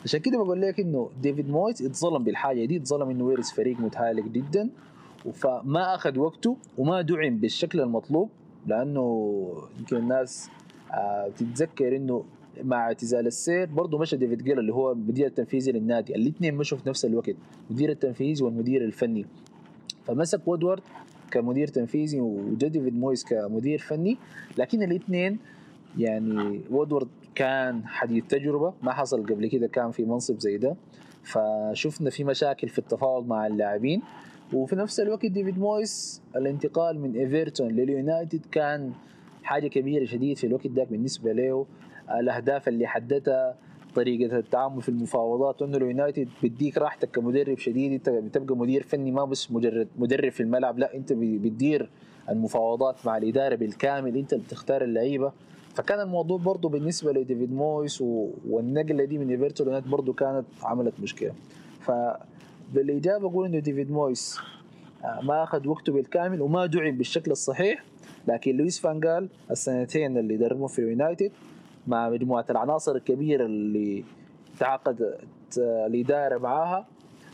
عشان 0.06 0.20
كده 0.20 0.38
بقول 0.38 0.62
لك 0.62 0.80
إنه 0.80 1.10
ديفيد 1.22 1.50
مويس 1.50 1.82
اتظلم 1.82 2.24
بالحاجة 2.24 2.66
دي. 2.66 2.78
اتظلم 2.78 3.10
إنه 3.10 3.24
ورث 3.26 3.52
فريق 3.52 3.80
متهالك 3.80 4.24
جدا. 4.24 4.70
فما 5.34 5.96
أخذ 5.96 6.20
وقته 6.20 6.58
وما 6.78 7.02
دعم 7.02 7.38
بالشكل 7.38 7.82
المطلوب. 7.82 8.30
لأنه 8.68 9.04
يمكن 9.80 9.96
الناس 9.98 10.50
آه، 10.94 11.28
بتتذكر 11.28 11.96
إنه 11.96 12.24
مع 12.64 12.88
اعتزال 12.88 13.28
السير. 13.28 13.66
برضه 13.66 13.98
مشى 13.98 14.18
ديفيد 14.18 14.44
جيل 14.44 14.60
اللي 14.60 14.74
هو 14.74 14.92
المدير 14.92 15.28
التنفيذي 15.28 15.72
للنادي. 15.72 16.16
الاثنين 16.16 16.56
مشوا 16.56 16.78
في 16.78 16.90
نفس 16.90 17.06
الوقت 17.06 17.36
المدير 17.70 17.90
التنفيذي 17.90 18.44
والمدير 18.44 18.84
الفني. 18.86 19.26
فمسك 20.04 20.48
وودورد 20.48 20.82
كمدير 21.32 21.68
تنفيذي 21.68 22.20
وجا 22.20 22.68
ديفيد 22.68 23.00
مويس 23.00 23.24
كمدير 23.24 23.80
فني. 23.80 24.18
لكن 24.58 24.84
الاثنين 24.84 25.40
يعني 25.98 26.62
وودورد 26.72 27.08
كان 27.36 27.88
حديث 27.88 28.24
تجربة. 28.28 28.74
ما 28.84 28.94
حصل 28.94 29.26
قبل 29.26 29.48
كده 29.48 29.68
كان 29.68 29.92
في 29.92 30.06
منصب 30.06 30.40
زي 30.40 30.58
ده. 30.58 30.76
فشفنا 31.24 32.10
في 32.10 32.24
مشاكل 32.24 32.70
في 32.70 32.80
التفاوض 32.80 33.28
مع 33.28 33.48
اللاعبين. 33.48 34.02
وفي 34.54 34.76
نفس 34.76 35.00
الوقت 35.00 35.26
ديفيد 35.26 35.60
مويس 35.60 36.22
الانتقال 36.36 37.00
من 37.00 37.16
إيفرتون 37.16 37.68
لليونايتد 37.68 38.46
كان 38.52 38.92
حاجة 39.44 39.68
كبيرة 39.68 40.06
شديد 40.06 40.38
في 40.38 40.48
الوقت 40.48 40.68
ذاك 40.68 40.88
بالنسبة 40.88 41.34
له. 41.34 41.66
الأهداف 42.20 42.68
اللي 42.68 42.88
حددها 42.88 43.56
طريقة 43.96 44.38
التعامل 44.38 44.82
في 44.82 44.90
المفاوضات 44.90 45.62
وإنه 45.62 45.78
اليونايتد 45.78 46.30
بيديك 46.42 46.78
راحتك 46.78 47.12
كمدرب 47.12 47.58
شديد 47.58 47.92
أنت 47.92 48.10
بتبقى 48.10 48.56
مدير 48.58 48.84
فني 48.84 49.12
ما 49.12 49.26
بس 49.26 49.52
مجرد 49.52 49.88
مدرب 49.98 50.32
في 50.32 50.44
الملعب 50.44 50.80
لا 50.80 50.96
أنت 50.96 51.14
بتدير 51.14 51.90
المفاوضات 52.30 53.06
مع 53.06 53.18
الإدارة 53.18 53.56
بالكامل 53.56 54.18
أنت 54.18 54.34
اللي 54.34 54.44
بتختار 54.44 54.84
اللعيبة. 54.84 55.32
فكان 55.76 56.00
الموضوع 56.00 56.38
برضه 56.38 56.70
بالنسبة 56.70 57.12
لديفيد 57.12 57.54
مويس 57.54 58.02
و... 58.02 58.30
والنقلة 58.50 59.04
دي 59.04 59.18
من 59.18 59.30
إيفرتون 59.30 59.80
برضه 59.80 60.14
كانت 60.14 60.46
عملت 60.64 61.00
مشكلة. 61.00 61.32
فبالإجابة 61.82 63.28
أقول 63.28 63.46
إنه 63.46 63.60
ديفيد 63.60 63.92
مويس 63.92 64.38
آه، 65.04 65.22
ما 65.24 65.44
أخذ 65.44 65.68
وقته 65.68 65.94
بالكامل 65.94 66.42
وما 66.42 66.66
دعم 66.66 66.98
بالشكل 66.98 67.32
الصحيح 67.32 67.84
لكن 68.28 68.58
لويس 68.58 68.80
فانجال 68.80 69.30
السنتين 69.52 70.18
اللي 70.18 70.38
دربهم 70.38 70.68
في 70.68 70.80
اليونايتد 70.80 71.32
مع 71.90 72.10
مجموعة 72.10 72.46
العناصر 72.50 72.96
الكبيرة 72.96 73.46
اللي 73.46 74.04
تعاقدت 74.60 75.60
آه، 75.60 75.88
الإدارة 75.88 76.38
معاها 76.38 76.86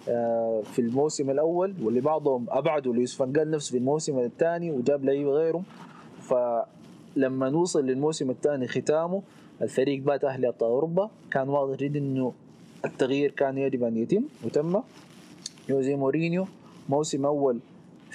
آه، 0.10 0.62
في 0.62 0.80
الموسم 0.80 1.30
الأول 1.30 1.74
واللي 1.84 2.02
بعضهم 2.02 2.46
أبعدوا 2.50 2.94
لويس 2.94 3.16
فانجال 3.16 3.52
نفسه 3.52 3.72
في 3.72 3.78
الموسم 3.78 4.20
الثاني 4.20 4.72
وجاب 4.72 5.06
لعيبة 5.06 5.32
غيرهم. 5.32 5.64
فلما 6.22 7.50
نوصل 7.50 7.86
للموسم 7.86 8.30
الثاني 8.30 8.68
ختامه 8.68 9.22
الفريق 9.62 10.04
ما 10.04 10.24
تأهل 10.24 10.48
لأبطال 10.48 10.70
أوروبا. 10.70 11.10
كان 11.32 11.50
واضح 11.50 11.78
جدا 11.78 12.00
إنه 12.00 12.34
التغيير 12.86 13.32
كان 13.32 13.58
يجب 13.58 13.84
أن 13.84 13.98
يتم 13.98 14.24
وتم. 14.44 14.82
جوزي 15.70 15.96
مورينيو 15.96 16.48
موسم 16.90 17.26
أول 17.26 17.60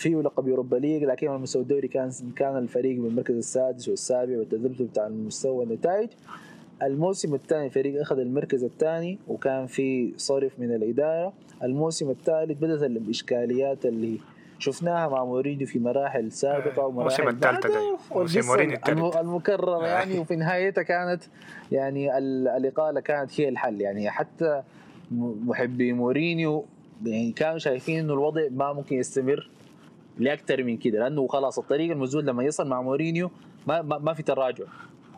فيه 0.00 0.16
لقب 0.16 0.48
Europa 0.48 0.76
League 0.76 1.04
لكن 1.04 1.28
على 1.28 1.38
مستوى 1.38 1.62
الدوري 1.62 1.88
كان 1.88 2.10
كان 2.36 2.56
الفريق 2.56 3.00
بالمركز 3.00 3.34
السادس 3.36 3.88
والسابع 3.88 4.38
والتذبذب 4.38 4.88
بتاع 4.90 5.06
المستوى 5.06 5.64
النتائج. 5.64 6.08
الموسم 6.82 7.34
الثاني 7.34 7.66
الفريق 7.66 8.00
أخذ 8.00 8.18
المركز 8.18 8.64
الثاني 8.64 9.18
وكان 9.28 9.66
في 9.66 10.12
صرف 10.16 10.52
من 10.58 10.74
الإدارة. 10.74 11.32
الموسم 11.62 12.10
الثالث 12.10 12.58
بدأت 12.58 12.82
الإشكاليات 12.82 13.86
اللي 13.86 14.18
شفناها 14.58 15.08
مع 15.08 15.24
مورينيو 15.24 15.66
في 15.66 15.78
مراحل 15.78 16.32
سابقة 16.32 16.86
ومراحل 16.86 17.22
الموسم 17.22 17.36
الثالث 17.36 17.66
ده 17.66 17.98
موسم 18.14 18.46
مورينيو 18.46 18.76
الثالث. 18.76 19.16
المكررة 19.16 19.86
يعني 19.86 20.18
وفي 20.18 20.36
نهايتها 20.36 20.82
كانت 20.82 21.22
يعني 21.72 22.18
الاقاله 22.18 23.00
كانت 23.00 23.40
هي 23.40 23.48
الحل. 23.48 23.80
يعني 23.80 24.10
حتى 24.10 24.62
محبي 25.46 25.92
مورينيو 25.92 26.64
يعني 27.04 27.32
كانوا 27.32 27.58
شايفين 27.58 27.98
إنه 27.98 28.12
الوضع 28.12 28.42
ما 28.50 28.72
ممكن 28.72 28.96
يستمر. 28.96 29.50
لأكثر 30.18 30.62
من 30.62 30.76
كده 30.76 30.98
لأنه 30.98 31.26
خلاص 31.26 31.58
الطريق 31.58 31.90
المسدود 31.90 32.24
لما 32.24 32.44
يصل 32.44 32.68
مع 32.68 32.82
مورينيو 32.82 33.30
ما 33.66 33.82
ما, 33.82 33.98
ما 33.98 34.14
في 34.14 34.22
تراجع. 34.22 34.64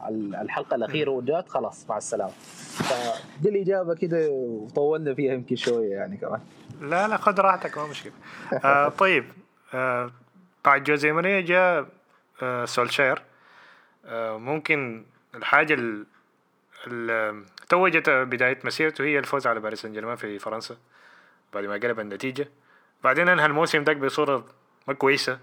الحلقة 0.09 0.75
الأخيرة 0.75 1.11
وجات 1.11 1.49
خلاص 1.49 1.91
مع 1.91 1.97
السلامة. 1.97 2.33
فدي 2.73 3.49
الإجابة 3.49 3.95
كده 3.95 4.29
وطولنا 4.31 5.15
فيها 5.15 5.33
يمكن 5.35 5.57
شوية 5.57 5.91
يعني 5.91 6.17
كمان. 6.17 6.41
لا 6.81 7.09
لا 7.09 7.17
خذ 7.17 7.41
راحتك 7.41 7.79
ما 7.79 7.87
مشكلة. 7.87 8.13
آه 8.65 8.89
طيب 8.89 9.25
آه 9.75 10.11
بعد 10.65 10.85
جوزي 10.85 11.13
مورينيو 11.13 11.45
جاء 11.45 11.87
آه 12.43 12.65
سولشير. 12.65 13.23
آه 14.07 14.37
ممكن 14.39 15.05
الحاجة 15.35 15.75
اللي 16.87 17.43
توجت 17.69 18.11
بداية 18.11 18.59
مسيرته 18.65 19.05
هي 19.05 19.19
الفوز 19.19 19.47
على 19.47 19.61
باريس 19.61 19.83
سان 19.83 19.93
جيرمان 19.93 20.17
في 20.17 20.39
فرنسا 20.39 20.77
بعد 21.55 21.65
ما 21.65 21.75
قلب 21.75 22.01
النتيجة. 22.01 22.49
بعدين 23.05 23.29
انهى 23.29 23.47
الموسم 23.47 23.85
ده 23.85 23.93
بصورة 23.93 24.45
كويسة. 24.91 25.39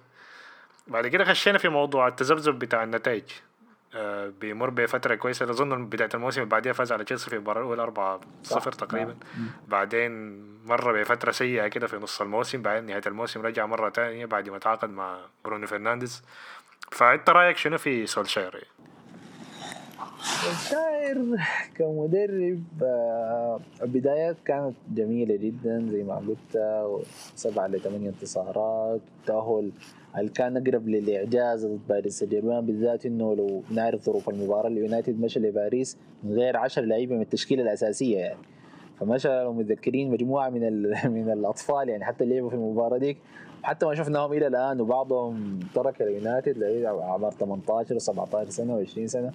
بعد 0.88 1.08
كده 1.08 1.24
خشينا 1.24 1.58
في 1.58 1.70
موضوع 1.70 2.08
التذبذب 2.08 2.60
بتاع 2.60 2.84
النتائج. 2.84 3.24
آه 3.96 4.34
بيمر 4.42 4.70
بفترة 4.70 5.16
كويسة. 5.16 5.50
أظن 5.50 5.86
بدايه 5.86 6.10
الموسم 6.14 6.42
اللي 6.42 6.50
بعديها 6.50 6.74
فاز 6.74 6.92
على 6.92 7.04
تشيلسي 7.04 7.30
في 7.30 7.36
المباراه 7.36 7.62
الأولى 7.62 7.82
4 7.82 8.22
0 8.44 8.72
تقريبا. 8.72 9.18
بعدين 9.68 10.40
مر 10.66 11.02
بفترة 11.02 11.32
سيئة 11.32 11.68
كده 11.68 11.88
في 11.88 11.98
نص 11.98 12.22
الموسم. 12.22 12.62
بعدين 12.62 12.86
نهاية 12.86 13.02
الموسم 13.08 13.42
رجع 13.42 13.66
مرة 13.66 13.90
ثانية 13.90 14.26
بعد 14.26 14.50
ما 14.50 14.58
تعاقد 14.58 14.90
مع 14.90 15.20
برونو 15.46 15.68
فرنانديز. 15.68 16.24
فأنت 16.92 17.30
رأيك 17.30 17.58
شنو 17.58 17.78
في 17.78 18.08
سولشاير؟ 18.08 18.68
سولشاير 20.22 21.18
كمدرب 21.76 22.64
البدايات 23.82 24.36
كانت 24.46 24.76
جميلة 24.94 25.36
جدا 25.36 25.88
زي 25.92 26.04
ما 26.04 26.16
قلت 26.16 26.62
سبعة 27.36 27.68
لثمانية 27.68 28.10
انتصارات 28.10 29.02
تأهل 29.26 29.72
اللي 30.18 30.32
كان 30.32 30.58
أقرب 30.58 30.88
للإعجاز 30.88 31.66
ضد 31.66 31.80
باريس 31.90 32.20
سان 32.20 32.30
جيرمان 32.30 32.66
بالذات 32.66 33.06
إنه 33.06 33.36
لو 33.36 33.64
نعرف 33.72 34.04
ظروف 34.04 34.30
المباراة 34.30 34.68
اليونايتد 34.68 35.20
مشى 35.22 35.40
لباريس 35.40 35.98
من 36.24 36.34
غير 36.34 36.58
10 36.58 36.84
لعيبة 36.84 37.16
من 37.16 37.22
التشكيلة 37.22 37.64
الأساسية 37.64 38.18
يعني. 38.18 38.40
فمشى 39.00 39.28
لو 39.28 39.54
متذكرين 39.54 40.12
مجموعة 40.12 40.50
من 40.50 40.62
من 41.16 41.32
الأطفال 41.32 41.90
يعني 41.90 42.06
حتى 42.06 42.24
اللي 42.24 42.36
لعبوا 42.36 42.50
في 42.50 42.56
المباراة 42.56 42.98
ديك. 42.98 43.18
حتى 43.64 43.86
ما 43.86 43.96
شفناهم 43.96 44.34
إلى 44.34 44.48
الآن 44.48 44.82
وبعضهم 44.82 45.60
ترك 45.76 46.02
اليونايتد 46.02 46.58
لعيبه 46.58 47.04
اعمار 47.04 47.32
18 47.32 48.00
و17 48.00 48.50
سنة 48.50 48.84
و20 48.86 49.06
سنة. 49.06 49.32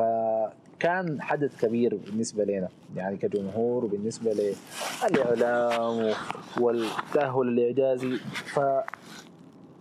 فكان 0.00 1.22
حدث 1.22 1.60
كبير 1.60 1.96
بالنسبة 1.96 2.44
لنا 2.44 2.68
يعني 2.96 3.16
كجمهور 3.16 3.84
وبالنسبة 3.84 4.54
للإعلام 5.02 6.14
والتأهل 6.60 7.48
الإعجازي 7.48 8.16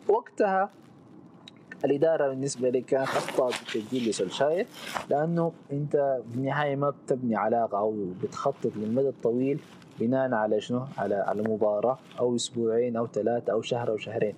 فوقتها 0.08 0.70
الإدارة 1.86 2.28
بالنسبة 2.30 2.70
لي 2.70 2.82
كانت 2.82 3.08
أخطأ 3.10 3.48
بتسجيل 3.48 4.10
لسولشاير 4.10 4.68
لأنه 5.10 5.52
أنت 5.72 6.22
في 6.32 6.36
النهاية 6.38 6.76
ما 6.76 6.90
بتبني 6.90 7.36
علاقة 7.36 7.78
أو 7.78 8.06
بتخطط 8.24 8.72
للمدى 8.76 9.10
الطويل 9.10 9.60
بناء 10.00 10.34
على 10.34 10.62
شنو؟ 10.62 10.86
على 10.98 11.16
على 11.16 11.42
مباراة 11.42 11.98
أو 12.20 12.36
أسبوعين 12.36 12.96
أو 12.96 13.08
ثلاثة 13.08 13.54
أو 13.54 13.62
شهر 13.62 13.90
أو 13.90 13.98
شهرين 13.98 14.34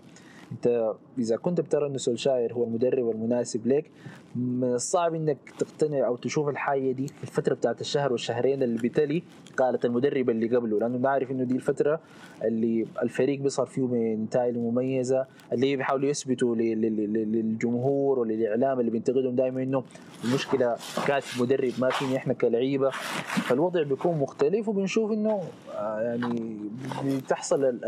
أنت 0.51 0.93
إذا 1.19 1.35
كنت 1.35 1.61
بترى 1.61 1.87
إنه 1.87 1.97
سولشاير 1.97 2.53
هو 2.53 2.63
المدرب 2.63 3.09
المناسب 3.09 3.67
لك 3.67 3.91
من 4.35 4.63
الصعب 4.73 5.15
إنك 5.15 5.37
تقتنع 5.59 6.07
أو 6.07 6.15
تشوف 6.15 6.49
الحاجة 6.49 6.91
دي 6.91 7.07
في 7.07 7.23
الفترة 7.23 7.53
بتاعت 7.53 7.81
الشهر 7.81 8.11
والشهرين 8.11 8.63
اللي 8.63 8.77
بتلي 8.89 9.23
قالت 9.57 9.85
المدرب 9.85 10.29
اللي 10.29 10.55
قبله 10.55 10.79
لأنه 10.79 10.97
نعرف 10.97 11.31
إنه 11.31 11.43
دي 11.43 11.55
الفترة 11.55 11.99
اللي 12.43 12.85
الفريق 13.03 13.39
بيصير 13.39 13.65
فيه 13.65 14.15
نتائج 14.15 14.57
مميزه 14.57 15.25
اللي 15.53 15.75
بيحاولوا 15.75 16.09
يثبتوا 16.09 16.55
للجمهور 16.55 18.19
وللإعلام 18.19 18.79
اللي 18.79 18.91
بينتقدهم 18.91 19.35
دائما 19.35 19.63
إنه 19.63 19.83
المشكلة 20.25 20.75
كانت 21.07 21.23
في 21.23 21.37
المدرب 21.37 21.71
ما 21.79 21.89
فيني 21.89 22.17
إحنا 22.17 22.33
كلعيبة. 22.33 22.89
فالوضع 23.49 23.83
بيكون 23.83 24.17
مختلف 24.17 24.67
وبنشوف 24.69 25.11
إنه 25.11 25.41
يعني 25.77 26.57
بتحصل 27.05 27.79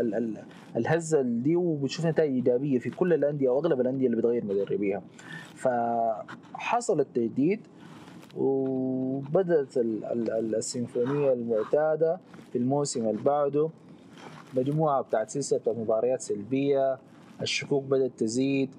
الهزة 0.76 1.22
دي 1.22 1.56
وبتشوف 1.56 2.06
نتائج 2.06 2.32
إيجابية 2.34 2.78
في 2.78 2.90
كل 2.90 3.12
الأندية 3.14 3.48
أو 3.48 3.58
أغلب 3.58 3.80
الأندية 3.80 4.06
اللي 4.06 4.16
بتغير 4.16 4.44
مدربيها. 4.44 5.02
فحصل 5.54 7.00
التجديد 7.00 7.60
وبدأت 8.36 9.76
السيمفونية 9.76 11.32
المعتادة 11.32 12.18
في 12.52 12.58
الموسم 12.58 13.08
اللي 13.08 13.22
بعده. 13.22 13.68
مجموعة 14.56 15.02
بتاعت 15.02 15.30
سلسلة 15.30 15.60
مباريات 15.66 16.20
سلبية 16.20 16.98
الشكوك 17.42 17.84
بدأت 17.84 18.10
تزيد 18.18 18.70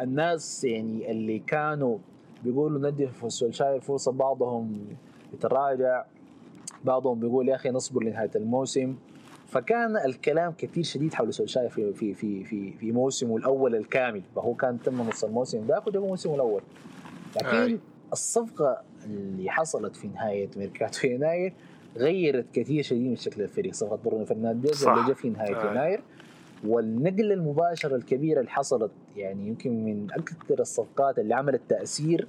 الناس 0.00 0.64
يعني 0.64 1.10
اللي 1.10 1.38
كانوا 1.38 1.98
بيقولوا 2.44 2.90
ندي 2.90 3.08
سولشاير 3.28 3.80
فرصة 3.80 4.12
بعضهم 4.12 4.72
يتراجع 5.34 6.04
بعضهم 6.84 7.20
بيقول 7.20 7.48
يا 7.48 7.54
أخي 7.54 7.70
نصبر 7.70 8.02
لنهاية 8.02 8.30
الموسم. 8.36 8.94
فكان 9.52 9.96
الكلام 9.96 10.52
كثير 10.58 10.84
شديد 10.84 11.14
حول 11.14 11.34
سولشاير 11.34 11.68
في 11.68 11.92
في 11.92 12.14
في 12.14 12.44
في 12.44 12.72
في 12.72 12.92
موسمه 12.92 13.36
الأول 13.36 13.74
الكامل. 13.74 14.22
فهو 14.36 14.54
كان 14.54 14.78
تم 14.82 15.02
نص 15.02 15.24
الموسم 15.24 15.66
ذاك 15.66 15.86
وجاب 15.86 16.02
موسمه 16.02 16.34
الأول. 16.34 16.62
لكن 17.36 17.72
آه. 17.72 17.78
الصفقة 18.12 18.82
اللي 19.04 19.50
حصلت 19.50 19.96
في 19.96 20.08
نهاية 20.08 20.48
ميركاتو 20.56 20.98
في 20.98 21.08
يناير 21.14 21.52
غيرت 21.96 22.46
كثير 22.52 22.82
شديد 22.82 23.10
من 23.10 23.16
شكل 23.16 23.42
الفريق. 23.42 23.74
صفقة 23.74 23.96
برونو 23.96 24.24
فرنانديز 24.24 24.86
اللي 24.86 25.06
جاء 25.06 25.14
في 25.14 25.30
نهاية 25.30 25.56
آه. 25.56 25.70
يناير. 25.70 26.02
والنقله 26.64 27.34
المباشره 27.34 27.96
الكبيره 27.96 28.40
اللي 28.40 28.50
حصلت 28.50 28.90
يعني 29.16 29.48
يمكن 29.48 29.84
من 29.84 30.06
أكثر 30.12 30.60
الصفقات 30.60 31.18
اللي 31.18 31.34
عملت 31.34 31.60
تأثير 31.68 32.28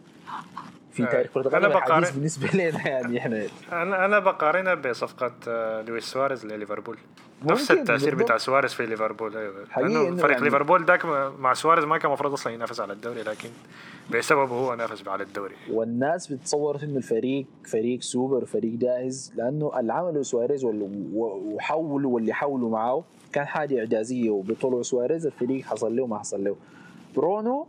في 0.94 1.06
تاريخ 1.06 1.32
كرة 1.34 1.42
القدم 1.42 1.78
الحديث 1.78 2.12
بالنسبة 2.12 2.48
لنا 2.54 2.88
يعني 2.88 3.18
إحنا. 3.18 3.46
أنا 3.72 4.06
أنا 4.06 4.20
بقارنها 4.20 4.74
بصفقة 4.74 5.32
لويس 5.82 6.04
سواريز 6.04 6.46
لليفربول. 6.46 6.98
نفس 7.46 7.72
التأثير 7.72 8.16
بتاع 8.16 8.38
سواريز 8.38 8.74
في 8.74 8.86
ليفربول. 8.86 9.38
أيوه. 9.38 9.54
لأنه 9.78 10.16
فريق 10.16 10.32
يعني 10.32 10.44
ليفربول 10.44 10.86
ذاك 10.86 11.06
مع 11.40 11.54
سواريز 11.54 11.86
ما 11.86 11.98
كان 11.98 12.08
المفروض 12.08 12.34
أصلا 12.34 12.54
ينافس 12.54 12.80
على 12.80 12.94
الدوري 12.94 13.22
لكن 13.24 13.50
بسببه 14.12 14.56
هو 14.56 14.76
نافس 14.76 15.08
على 15.08 15.24
الدوري. 15.24 15.56
والناس 15.72 16.34
بتصور 16.34 16.84
إنه 16.84 16.98
الفريق 16.98 17.46
فريق 17.66 18.02
سوبر 18.02 18.46
فريق 18.46 18.74
جاهز 18.74 19.34
لأنه 19.36 19.80
اللي 19.80 19.94
عمله 19.94 20.22
سواريز 20.22 20.66
وحولوا 20.66 22.12
واللي 22.12 22.34
حولوا 22.34 22.70
معاه 22.70 23.04
كان 23.34 23.46
حاجة 23.46 23.80
إعجازية 23.80 24.30
وبطلع 24.30 24.82
سواريز 24.82 25.26
الفريق 25.26 25.66
حصل 25.66 25.96
له 25.96 26.08
ما 26.08 26.20
حصل 26.20 26.44
له. 26.44 26.56
برونو 27.16 27.68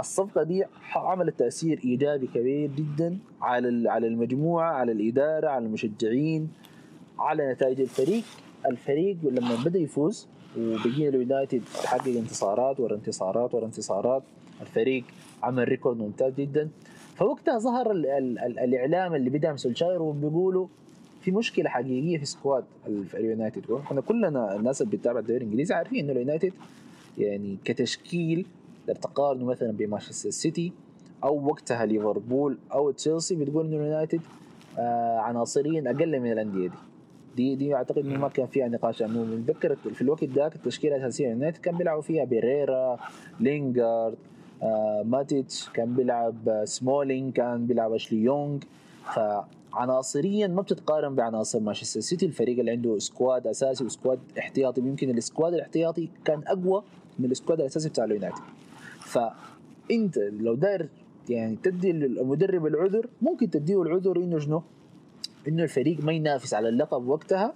الصفقة 0.00 0.42
دي 0.42 0.64
عملت 0.96 1.38
تأثير 1.38 1.80
إيجابي 1.84 2.26
كبير 2.26 2.70
جدا 2.70 3.18
على 3.42 3.90
على 3.90 4.06
المجموعة 4.06 4.72
على 4.72 4.92
الإدارة 4.92 5.48
على 5.48 5.66
المشجعين 5.66 6.48
على 7.18 7.52
نتائج 7.52 7.80
الفريق. 7.80 8.24
الفريق 8.66 9.16
لما 9.24 9.54
بدأ 9.64 9.78
يفوز 9.78 10.28
وبقينا 10.58 11.08
اليونايتد 11.08 11.62
تحقق 11.82 12.08
انتصارات 12.08 12.80
ورا 12.80 12.94
انتصارات 12.94 13.54
ورا 13.54 13.64
انتصارات 13.66 14.22
الفريق 14.60 15.04
عمل 15.42 15.68
record 15.68 15.96
ممتاز 15.96 16.32
جدا. 16.34 16.68
فوقتها 17.16 17.58
ظهر 17.58 17.90
ال 17.90 18.06
ال 18.06 18.38
ال 18.38 18.58
الإعلام 18.58 19.14
اللي 19.14 19.30
بدعم 19.30 19.56
سولشاير 19.56 20.02
وبيقولوا 20.02 20.66
في 21.20 21.30
مشكلة 21.30 21.68
حقيقية 21.70 22.18
في 22.18 22.24
squad 22.24 22.64
اليونايتد. 23.14 23.70
إحنا 23.70 24.00
كلنا 24.00 24.56
الناس 24.56 24.82
اللي 24.82 24.96
بتتابع 24.96 25.18
الدوري 25.20 25.36
الإنجليزي 25.38 25.74
عارفين 25.74 25.98
إنه 26.04 26.12
اليونايتد 26.12 26.52
يعني 27.18 27.58
كتشكيل 27.64 28.46
تقارنه 28.92 29.44
مثلا 29.44 29.72
بمانشستر 29.72 30.30
سيتي 30.30 30.72
أو 31.24 31.46
وقتها 31.46 31.86
ليفربول 31.86 32.58
أو 32.72 32.90
تشيلسي 32.90 33.34
بتقول 33.36 33.66
إنه 33.66 33.76
اليونايتد 33.76 34.20
آه 34.78 35.18
عناصريا 35.18 35.90
أقل 35.90 36.20
من 36.20 36.32
الأندية 36.32 36.68
دي. 36.68 36.74
دي 37.36 37.54
دي 37.54 37.74
أعتقد 37.74 37.98
إنه 37.98 38.18
ما 38.18 38.28
كان 38.28 38.46
فيها 38.46 38.68
نقاش 38.68 39.02
انه 39.02 39.24
نتذكر 39.24 39.76
في 39.76 40.02
الوقت 40.02 40.24
ذاك 40.24 40.56
التشكيلة 40.56 40.96
الأساسية 40.96 41.26
اليونايتد 41.26 41.56
كان 41.58 41.76
بيلعبوا 41.78 42.02
فيها 42.02 42.24
بيريرا 42.24 42.98
لينجارد 43.40 44.16
آه 44.62 45.02
ماتيتش 45.06 45.68
كان 45.68 45.94
بيلعب 45.96 46.62
سمولينج 46.64 47.32
كان 47.32 47.66
بيلعب 47.66 47.92
أشلي 47.92 48.18
يونغ. 48.22 48.58
عناصريا 49.72 50.46
ما 50.46 50.62
بتتقارن 50.62 51.14
بعناصر 51.14 51.60
مانشستر 51.60 52.00
سيتي. 52.00 52.26
الفريق 52.26 52.58
اللي 52.58 52.70
عنده 52.70 52.98
squad 52.98 53.46
أساسي 53.46 53.84
و 53.84 53.90
squad 53.90 54.18
احتياطي 54.38 54.80
يمكن 54.80 55.10
ال 55.10 55.17
squad 55.17 55.54
الاحتياطي 55.54 56.08
كان 56.24 56.42
أقوى 56.46 56.82
من 57.18 57.30
ال 57.30 57.35
squad 57.35 57.60
الأساسي 57.60 57.88
بتاع 57.88 58.04
اليونايتد. 58.04 58.38
فأنت 59.14 60.18
لو 60.18 60.54
داير 60.54 60.88
يعني 61.28 61.56
تدي 61.62 61.90
المدرب 61.90 62.66
العذر 62.66 63.06
ممكن 63.22 63.50
تديه 63.50 63.82
العذر 63.82 64.16
إنه 64.16 64.38
شنو؟ 64.38 64.62
إنه 65.48 65.62
الفريق 65.62 66.04
ما 66.04 66.12
ينافس 66.12 66.54
على 66.54 66.68
اللقب 66.68 67.06
وقتها 67.08 67.52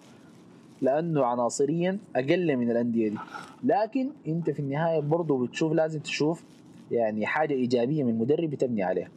لأنه 0.82 1.24
عناصريا 1.24 1.98
أقل 2.16 2.56
من 2.56 2.70
الأندية 2.70 3.08
دي. 3.08 3.16
لكن 3.64 4.10
أنت 4.28 4.50
في 4.50 4.60
النهاية 4.60 5.00
برضه 5.00 5.46
بتشوف 5.46 5.72
لازم 5.72 6.00
تشوف 6.00 6.44
يعني 6.90 7.26
حاجة 7.26 7.54
إيجابية 7.54 8.04
من 8.04 8.10
المدرب 8.10 8.50
بتبني 8.50 8.82
عليها 8.82 9.08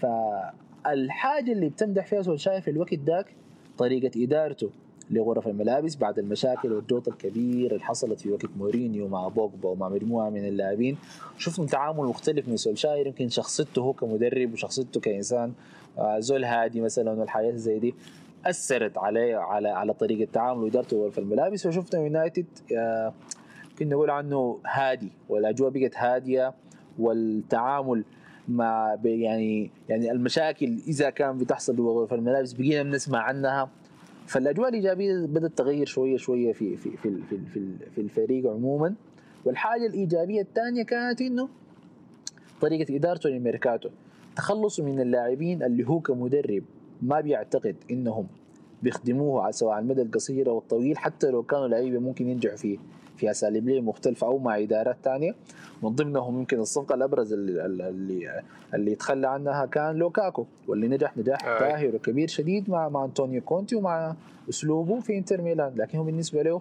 فالحاجة 0.00 1.52
اللي 1.52 1.68
بتمدح 1.68 2.06
فيها 2.06 2.22
سولشاير 2.22 2.60
في 2.60 2.70
الوقت 2.70 2.94
ذاك 2.94 3.26
طريقة 3.78 4.24
إدارته. 4.24 4.70
لغرف 5.10 5.48
الملابس 5.48 5.96
بعد 5.96 6.18
المشاكل 6.18 6.72
والجوط 6.72 7.08
الكبير 7.08 7.70
اللي 7.72 7.84
حصلت 7.84 8.20
في 8.20 8.30
وقت 8.30 8.46
مورينيو 8.56 9.08
مع 9.08 9.28
بوجبا 9.28 9.68
ومع 9.68 9.88
مجموعة 9.88 10.30
من 10.30 10.48
اللاعبين. 10.48 10.96
شفنا 11.38 11.66
تعامل 11.66 12.04
مختلف 12.04 12.48
من 12.48 12.56
سولشاير 12.56 13.06
يمكن 13.06 13.28
شخصيته 13.28 13.82
هو 13.82 13.92
كمدرب 13.92 14.52
وشخصيته 14.52 15.00
كإنسان 15.00 15.52
آه، 15.98 16.18
زول 16.18 16.44
هادي 16.44 16.80
مثلا 16.80 17.10
والحياة 17.12 17.52
زي 17.52 17.78
دي 17.78 17.94
أثرت 18.46 18.98
عليه 18.98 19.36
على 19.36 19.68
على 19.68 19.92
طريقة 19.94 20.30
تعامله 20.32 20.64
وإدارته 20.64 20.96
غرف 21.04 21.18
الملابس. 21.18 21.66
وشفنا 21.66 22.00
يونايتد 22.00 22.46
آه، 22.76 23.12
كنا 23.78 23.90
نقول 23.90 24.10
عنه 24.10 24.58
هادي 24.66 25.12
والأجواء 25.28 25.70
بقت 25.70 25.96
هادية 25.96 26.54
والتعامل 26.98 28.04
مع 28.48 28.96
يعني 29.04 29.70
يعني 29.88 30.12
المشاكل 30.12 30.78
إذا 30.88 31.10
كان 31.10 31.38
بتحصل 31.38 31.76
جوا 31.76 32.00
غرف 32.00 32.14
الملابس 32.14 32.52
بقينا 32.52 32.82
بنسمع 32.82 33.18
عنها. 33.18 33.70
فالأجواء 34.26 34.68
الايجابيه 34.68 35.26
بدأت 35.26 35.58
تغير 35.58 35.86
شوية 35.86 36.16
شوية 36.16 36.52
في 36.52 36.76
في 36.76 36.96
في 36.96 37.22
في, 37.30 37.38
في, 37.52 37.76
في 37.94 38.00
الفريق 38.00 38.50
عموما. 38.50 38.94
والحاجة 39.44 39.86
الإيجابية 39.86 40.40
الثانية 40.40 40.82
كانت 40.82 41.20
إنه 41.20 41.48
طريقة 42.60 42.96
إدارته 42.96 43.30
للميركاتو 43.30 43.88
تخلصوا 44.36 44.84
من 44.84 45.00
اللاعبين 45.00 45.62
اللي 45.62 45.88
هو 45.88 46.00
كمدرب 46.00 46.62
ما 47.02 47.20
بيعتقد 47.20 47.76
إنهم 47.90 48.26
بيخدموه 48.82 49.50
سواء 49.50 49.72
على 49.72 49.82
المدى 49.82 50.02
القصير 50.02 50.48
أو 50.50 50.58
الطويل 50.58 50.98
حتى 50.98 51.30
لو 51.30 51.42
كانوا 51.42 51.68
لعيبة 51.68 51.98
ممكن 51.98 52.28
ينجحوا 52.28 52.56
فيه. 52.56 52.78
في 53.16 53.30
اساليب 53.30 53.68
لعب 53.68 53.84
مختلفة 53.84 54.26
أو 54.26 54.38
مع 54.38 54.58
إدارات 54.58 54.96
ثانية 55.04 55.34
من 55.82 55.88
ضمنهم 55.88 56.38
يمكن 56.38 56.60
الصفقة 56.60 56.94
الأبرز 56.94 57.32
اللي 57.32 57.66
اللي, 57.66 58.42
اللي 58.74 58.92
يتخلى 58.92 59.28
عنها 59.28 59.66
كان 59.66 59.96
لوكاكو 59.96 60.46
واللي 60.68 60.88
نجح 60.88 61.16
نجاح. 61.16 61.40
باهر 61.60 61.94
وكبير 61.96 62.28
شديد 62.28 62.70
مع 62.70 62.88
مع 62.88 63.04
أنطونيو 63.04 63.40
كونتي 63.40 63.76
ومع 63.76 64.14
أسلوبه 64.48 65.00
في 65.00 65.18
إنتر 65.18 65.42
ميلان. 65.42 65.72
لكن 65.76 65.98
هو 65.98 66.04
بالنسبة 66.04 66.42
له 66.42 66.60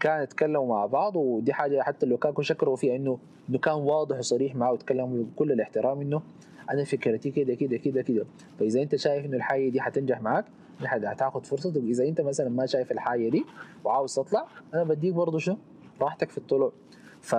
كان 0.00 0.22
يتكلموا 0.22 0.66
مع 0.68 0.86
بعض 0.86 1.16
ودي 1.16 1.52
حاجة 1.52 1.82
حتى 1.82 2.06
لوكاكو 2.06 2.42
شكروا 2.42 2.76
فيها 2.76 2.96
انه 2.96 3.18
إنه 3.50 3.58
كان 3.58 3.74
واضح 3.74 4.18
وصريح 4.18 4.54
معه 4.54 4.72
وتكلم 4.72 5.22
بكل 5.22 5.52
الاحترام 5.52 6.00
إنه 6.00 6.22
أنا 6.70 6.84
فكرتي 6.84 7.30
كده 7.30 7.54
كده 7.54 7.76
كده 7.76 8.02
كده. 8.02 8.24
فإذا 8.58 8.82
أنت 8.82 8.96
شايف 8.96 9.26
إنه 9.26 9.36
الحاجة 9.36 9.68
دي 9.68 9.80
حتنجح 9.80 10.20
معك 10.22 10.44
هتاخد 10.84 11.46
فرصتك 11.46 11.82
اذا 11.82 12.04
أنت 12.04 12.20
مثلا 12.20 12.48
ما 12.48 12.66
شايف 12.66 12.92
الحاجة 12.92 13.28
دي 13.28 13.44
وعاوز 13.84 14.14
تطلع 14.14 14.46
أنا 14.74 14.84
بديك 14.84 15.14
برضه 15.14 15.38
شو 15.38 15.56
راحتك 16.00 16.30
في 16.30 16.38
الطلوع. 16.38 16.72
ف 17.20 17.36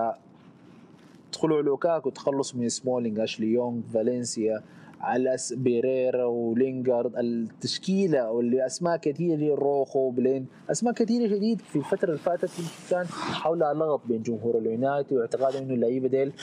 تدخلوا 1.31 1.61
لوكاكو 1.61 2.09
تخلصوا 2.09 2.59
من 2.59 2.69
سمولينج 2.69 3.19
أشلي 3.19 3.47
يونغ 3.47 3.81
فالنسيا 3.93 4.63
على 5.01 5.37
بيريرا 5.51 6.25
ولينجارد 6.25 7.17
التشكيلة 7.17 8.31
واللي 8.31 8.65
أسماء 8.65 8.97
كثيرة 8.97 9.55
روخو 9.55 10.09
بليند. 10.09 10.45
أسماء 10.71 10.93
كثيرة 10.93 11.27
شديد 11.27 11.61
في 11.61 11.75
الفترة 11.75 12.07
اللي 12.07 12.17
فاتت 12.19 12.49
كان 12.89 13.05
حولها 13.07 13.73
لغط 13.73 14.01
بين 14.05 14.21
جمهور 14.21 14.57
اليونايتد 14.57 15.13
واعتقاد 15.13 15.55
إنه 15.55 15.73
اللعيبة 15.73 16.07
ديل 16.07 16.33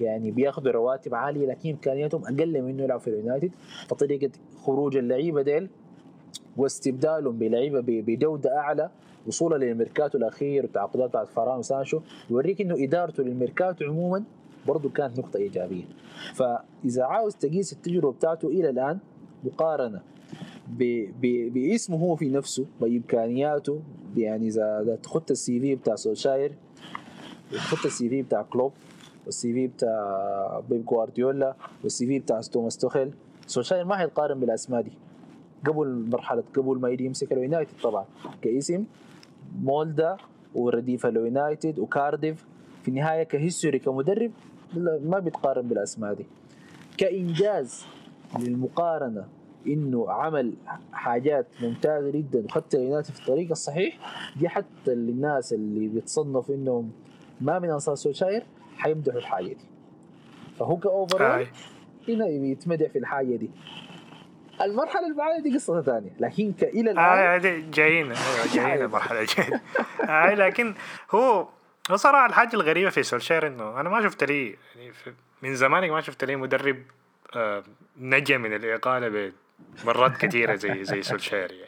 يعني 0.00 0.30
بياخذوا 0.30 0.72
رواتب 0.72 1.14
عالية 1.14 1.46
لكن 1.46 1.70
إمكانياتهم 1.70 2.22
أقل 2.24 2.62
من 2.62 2.70
إنه 2.70 2.82
يلعبوا 2.82 3.02
في 3.02 3.10
اليونايتد. 3.10 3.50
فطريقة 3.88 4.30
خروج 4.56 4.96
اللعيبة 4.96 5.42
ديل 5.42 5.68
واستبدالهم 6.56 7.38
بلعيبة 7.38 7.80
بجودة 7.86 8.56
أعلى 8.58 8.90
وصولا 9.28 9.64
للميركاتو 9.64 10.18
الأخير 10.18 10.62
والتعاقدات 10.62 11.08
بتاعت 11.08 11.28
فاران 11.28 11.58
وسانشو 11.58 12.00
يوريك 12.30 12.60
إنه 12.60 12.84
إدارته 12.84 13.22
للميركاتو 13.22 13.84
عموما 13.84 14.24
برضه 14.66 14.88
كانت 14.90 15.18
نقطة 15.18 15.36
إيجابية. 15.36 15.84
فإذا 16.34 17.04
عاوز 17.04 17.34
تقيس 17.36 17.72
التجربة 17.72 18.12
بتاعته 18.12 18.48
إلى 18.48 18.70
الآن 18.70 18.98
مقارنة 19.44 20.00
باسمه 21.54 21.96
هو 21.98 22.16
في 22.16 22.28
نفسه 22.28 22.66
بإمكانياته 22.80 23.80
يعني 24.16 24.46
إذا 24.46 24.98
تخت 25.02 25.30
ال 25.30 25.60
CV 25.60 25.74
بتاع 25.74 25.94
سولشاير 25.94 26.52
تخت 27.52 27.86
ال 27.86 28.08
CV 28.08 28.22
بتاع 28.22 28.42
كلوب 28.42 28.72
وال 29.26 29.52
CV 29.52 29.66
بتاع 29.66 30.62
بيب 30.70 30.84
جوارديولا 30.84 31.54
وال 31.82 32.06
CV 32.06 32.18
بتاع 32.18 32.40
توماس 32.40 32.76
توخيل 32.76 33.10
سولشاير 33.46 33.84
ما 33.84 33.96
حيتقارن 33.96 34.40
بالأسماء 34.40 34.80
دي. 34.80 34.92
قبل 35.66 36.06
مرحلة 36.12 36.44
قبل 36.56 36.78
ما 36.78 36.88
يجي 36.90 37.04
يمسك 37.04 37.32
اليونايتد 37.32 37.72
طبعا 37.82 38.04
كاسم 38.42 38.84
مولده 39.62 40.16
ورديف 40.54 41.06
اليونايتد 41.06 41.78
وكارديف. 41.78 42.46
في 42.82 42.88
النهاية 42.88 43.22
ك 43.22 43.29
history 43.29 43.78
كمدرب 43.78 44.30
ما 45.02 45.18
بيتقارن 45.18 45.68
بالأسماء 45.68 46.14
دي. 46.14 46.26
كإنجاز 46.96 47.86
للمقارنة 48.38 49.24
إنه 49.66 50.10
عمل 50.10 50.54
حاجات 50.92 51.46
ممتازة 51.62 52.10
جدا 52.10 52.44
وخدت 52.44 52.74
اليونايتد 52.74 53.10
في 53.10 53.20
الطريق 53.20 53.50
الصحيح 53.50 53.98
دي 54.36 54.48
حتى 54.48 54.94
للناس 54.94 55.52
اللي 55.52 55.88
بيتصنفوا 55.88 56.54
إنهم 56.54 56.90
ما 57.40 57.58
من 57.58 57.70
أنصار 57.70 57.94
سولشاير 57.94 58.42
حيمدحوا 58.76 59.18
الحاجة 59.18 59.48
دي. 59.48 59.66
فهو 60.58 60.76
ك 60.76 60.85
overall 60.85 61.46
هنا 62.08 62.26
يتمدح 62.26 62.90
في 62.90 62.98
الحاجة 62.98 63.36
دي. 63.36 63.50
المرحلة 64.62 65.04
اللي 65.04 65.14
بعدها 65.16 65.38
دي 65.38 65.54
قصة 65.54 65.82
ثانية 65.82 66.10
لكن 66.20 66.54
إلى 66.62 66.90
الآن 66.90 66.98
آه 66.98 67.38
جايين 67.70 68.12
أيوه 68.12 68.46
جايين 68.54 68.82
المرحلة 68.84 69.20
الجاية. 69.20 69.62
آه 70.08 70.34
لكن 70.34 70.74
هو 71.10 71.48
صراحة 71.94 72.26
الحاجة 72.26 72.54
الغريبة 72.54 72.90
في 72.90 73.02
سولشير 73.02 73.46
إنه 73.46 73.80
أنا 73.80 73.88
ما 73.88 74.02
شفت 74.02 74.24
لي 74.24 74.56
يعني 74.76 74.92
من 75.42 75.54
زمان 75.54 75.90
ما 75.90 76.00
شفت 76.00 76.24
لي 76.24 76.36
مدرب 76.36 76.82
آه 77.36 77.62
نجا 78.00 78.38
من 78.38 78.54
الإقالة 78.54 79.32
بمرات 79.84 80.16
كثيرة 80.16 80.54
زي 80.54 80.84
زي 80.84 81.02
سولشير 81.02 81.52
يعني. 81.52 81.67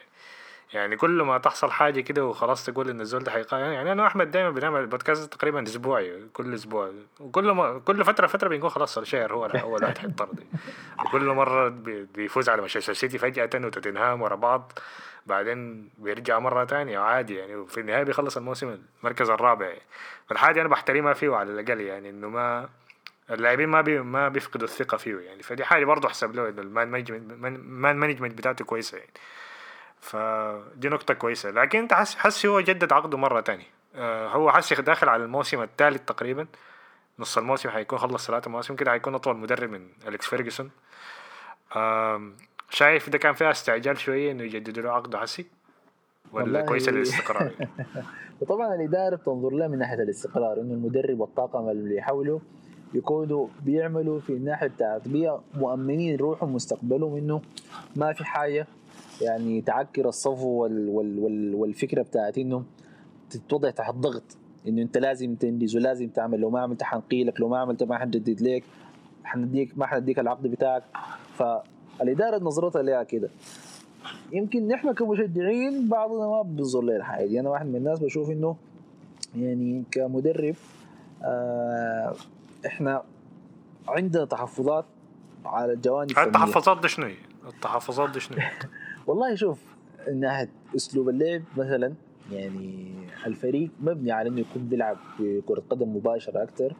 يعني 0.73 0.97
كل 0.97 1.21
ما 1.21 1.37
تحصل 1.37 1.71
حاجة 1.71 2.01
كده 2.01 2.25
وخلاص 2.25 2.65
تقول 2.65 2.89
إن 2.89 3.01
الزول 3.01 3.23
ده 3.23 3.45
يعني 3.51 3.91
أنا 3.91 4.03
وأحمد 4.03 4.31
دايما 4.31 4.49
بنعمل 4.49 4.87
بودكاست 4.87 5.33
تقريبا 5.33 5.63
أسبوعي 5.63 6.27
كل 6.33 6.53
أسبوع. 6.53 6.91
وكل 7.19 7.51
ما 7.51 7.79
كل 7.79 8.05
فترة 8.05 8.27
فترة 8.27 8.49
بنقول 8.49 8.71
خلاص 8.71 8.93
سولشير 8.93 9.33
هو 9.33 9.45
أول 9.45 9.83
واحد 9.83 9.97
حيطرد 9.97 10.43
وكل 11.05 11.25
مرة 11.25 11.69
بيفوز 12.15 12.49
على 12.49 12.61
مانشستر 12.61 12.93
سيتي 12.93 13.17
فجأة 13.17 13.49
وتوتنهام 13.55 14.21
ورا 14.21 14.35
بعض. 14.35 14.71
بعدين 15.25 15.89
بيرجع 15.97 16.39
مرة 16.39 16.63
تانية 16.63 16.99
عادي 16.99 17.35
يعني. 17.35 17.55
وفي 17.55 17.79
النهاية 17.79 18.03
بيخلص 18.03 18.37
الموسم 18.37 18.77
المركز 18.99 19.29
الرابع. 19.29 19.65
يعني. 19.65 19.81
فالحاجة 20.29 20.61
أنا 20.61 20.69
بحترمها 20.69 21.13
فيه 21.13 21.35
على 21.35 21.51
الأقل 21.51 21.81
يعني 21.81 22.09
إنه 22.09 22.29
ما 22.29 22.69
اللاعبين 23.31 23.69
ما 23.69 23.81
بي 23.81 23.99
ما 23.99 24.29
بيفقدوا 24.29 24.67
الثقة 24.67 24.97
فيه 24.97 25.19
يعني. 25.19 25.43
فدي 25.43 25.65
حاجة 25.65 25.85
برضه 25.85 26.07
أحسب 26.07 26.35
له 26.35 26.49
إنه 26.49 26.61
ال 26.61 26.67
man 26.67 26.87
management 26.87 27.31
man 27.31 27.97
management 27.97 28.37
بتاعته 28.37 28.65
كويسة 28.65 28.97
يعني. 28.97 29.11
فدي 30.01 30.89
نقطة 30.89 31.13
كويسة. 31.13 31.51
لكن 31.51 31.79
أنت 31.79 31.93
حس 31.93 32.15
حس 32.15 32.45
هو 32.45 32.61
جدد 32.61 32.93
عقده 32.93 33.17
مرة 33.17 33.41
تانية 33.41 33.65
آه 33.95 34.27
هو 34.27 34.51
حس 34.51 34.73
داخل 34.73 35.09
على 35.09 35.23
الموسم 35.23 35.61
الثالث 35.61 36.01
تقريبا. 36.05 36.47
نص 37.19 37.37
الموسم 37.37 37.69
حيكون 37.69 37.99
خلص 37.99 38.27
ثلاثة 38.27 38.51
مواسم 38.51 38.75
كده 38.75 38.91
حيكون 38.91 39.15
أطول 39.15 39.37
مدرب 39.37 39.69
من 39.69 39.87
أليكس 40.07 40.27
فيرجسون. 40.27 40.71
شايف 42.69 43.09
ده 43.09 43.17
كان 43.17 43.33
فيها 43.33 43.51
استعجال 43.51 43.97
شوية 43.97 44.31
إنه 44.31 44.43
يجددوا 44.43 44.83
له 44.83 44.91
عقده 44.91 45.19
حسي 45.19 45.45
ولا 46.31 46.61
كويسة 46.61 46.91
للاستقرار؟ 46.95 47.51
وطبعا 48.41 48.75
الاداره 48.75 49.15
بتنظر 49.15 49.49
لها 49.49 49.67
من 49.67 49.77
ناحية 49.77 50.03
الاستقرار 50.03 50.61
إنه 50.61 50.73
المدرب 50.73 51.19
والطاقم 51.19 51.69
اللي 51.69 52.01
حوله 52.01 52.41
يكونوا 52.93 53.47
بيعملوا 53.61 54.19
في 54.19 54.29
الناحية 54.29 54.67
بتاعت 54.67 55.01
مؤمنين 55.53 56.15
روحهم 56.15 56.55
مستقبلهم 56.55 57.15
إنه 57.17 57.41
ما 57.95 58.13
في 58.13 58.25
حاجة. 58.25 58.67
يعني 59.21 59.61
تعكر 59.61 60.07
الصفو 60.07 60.47
وال 60.47 60.89
وال 60.89 61.19
وال 61.19 61.55
والفكرة 61.55 62.01
بتاعت 62.01 62.37
إنه 62.37 62.63
تتوضع 63.29 63.69
تحت 63.69 63.93
ضغط. 63.95 64.37
إنه 64.67 64.81
أنت 64.81 64.97
لازم 64.97 65.35
تنجز 65.35 65.75
ولازم 65.75 66.07
تعمل. 66.07 66.39
لو 66.39 66.49
ما 66.49 66.59
عملت 66.59 66.83
حنقيلك 66.83 67.39
لو 67.39 67.49
ما 67.49 67.57
عملت 67.57 67.83
ما 67.83 67.97
حنجدد 67.97 68.41
لك 68.41 68.63
حنديك 69.23 69.77
ما 69.77 69.85
حنديك 69.85 70.19
العقد 70.19 70.47
بتاعك. 70.47 70.83
ف 71.33 71.43
الاداره 72.01 72.43
نظرتها 72.43 72.81
لها 72.81 73.03
كده. 73.03 73.29
يمكن 74.31 74.67
نحن 74.67 74.91
كمشجعين 74.91 75.89
بعضنا 75.89 76.27
ما 76.27 76.41
بينظر 76.41 76.81
لها 76.81 76.95
الحاجة 76.97 77.25
دي. 77.25 77.39
أنا 77.39 77.49
واحد 77.49 77.65
من 77.65 77.75
الناس 77.75 77.99
بشوف 77.99 78.29
إنه 78.29 78.55
يعني 79.35 79.83
كمدرب 79.91 80.55
آه 81.23 82.15
إحنا 82.65 83.03
عندنا 83.87 84.25
تحفظات 84.25 84.85
على 85.45 85.73
الجوانب 85.73 86.09
التحفظات 86.09 86.81
دي 86.81 86.87
شنو 86.87 87.09
التحفظات 87.47 88.09
دي 88.09 88.19
شنو 88.19 88.37
والله 89.11 89.35
شوف 89.35 89.59
من 90.07 90.19
ناحية 90.19 90.49
أسلوب 90.75 91.09
اللعب 91.09 91.41
مثلا 91.57 91.93
يعني 92.31 92.85
الفريق 93.25 93.69
مبني 93.81 94.11
على 94.11 94.29
إنه 94.29 94.39
يكون 94.39 94.61
بيلعب 94.67 94.97
بكرة 95.19 95.63
قدم 95.69 95.95
مباشرة 95.95 96.43
أكثر 96.43 96.75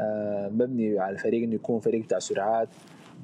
آه 0.00 0.48
مبني 0.48 0.98
على 0.98 1.12
الفريق 1.14 1.42
إنه 1.42 1.54
يكون 1.54 1.80
فريق 1.80 2.04
بتاع 2.04 2.18
سرعات 2.18 2.68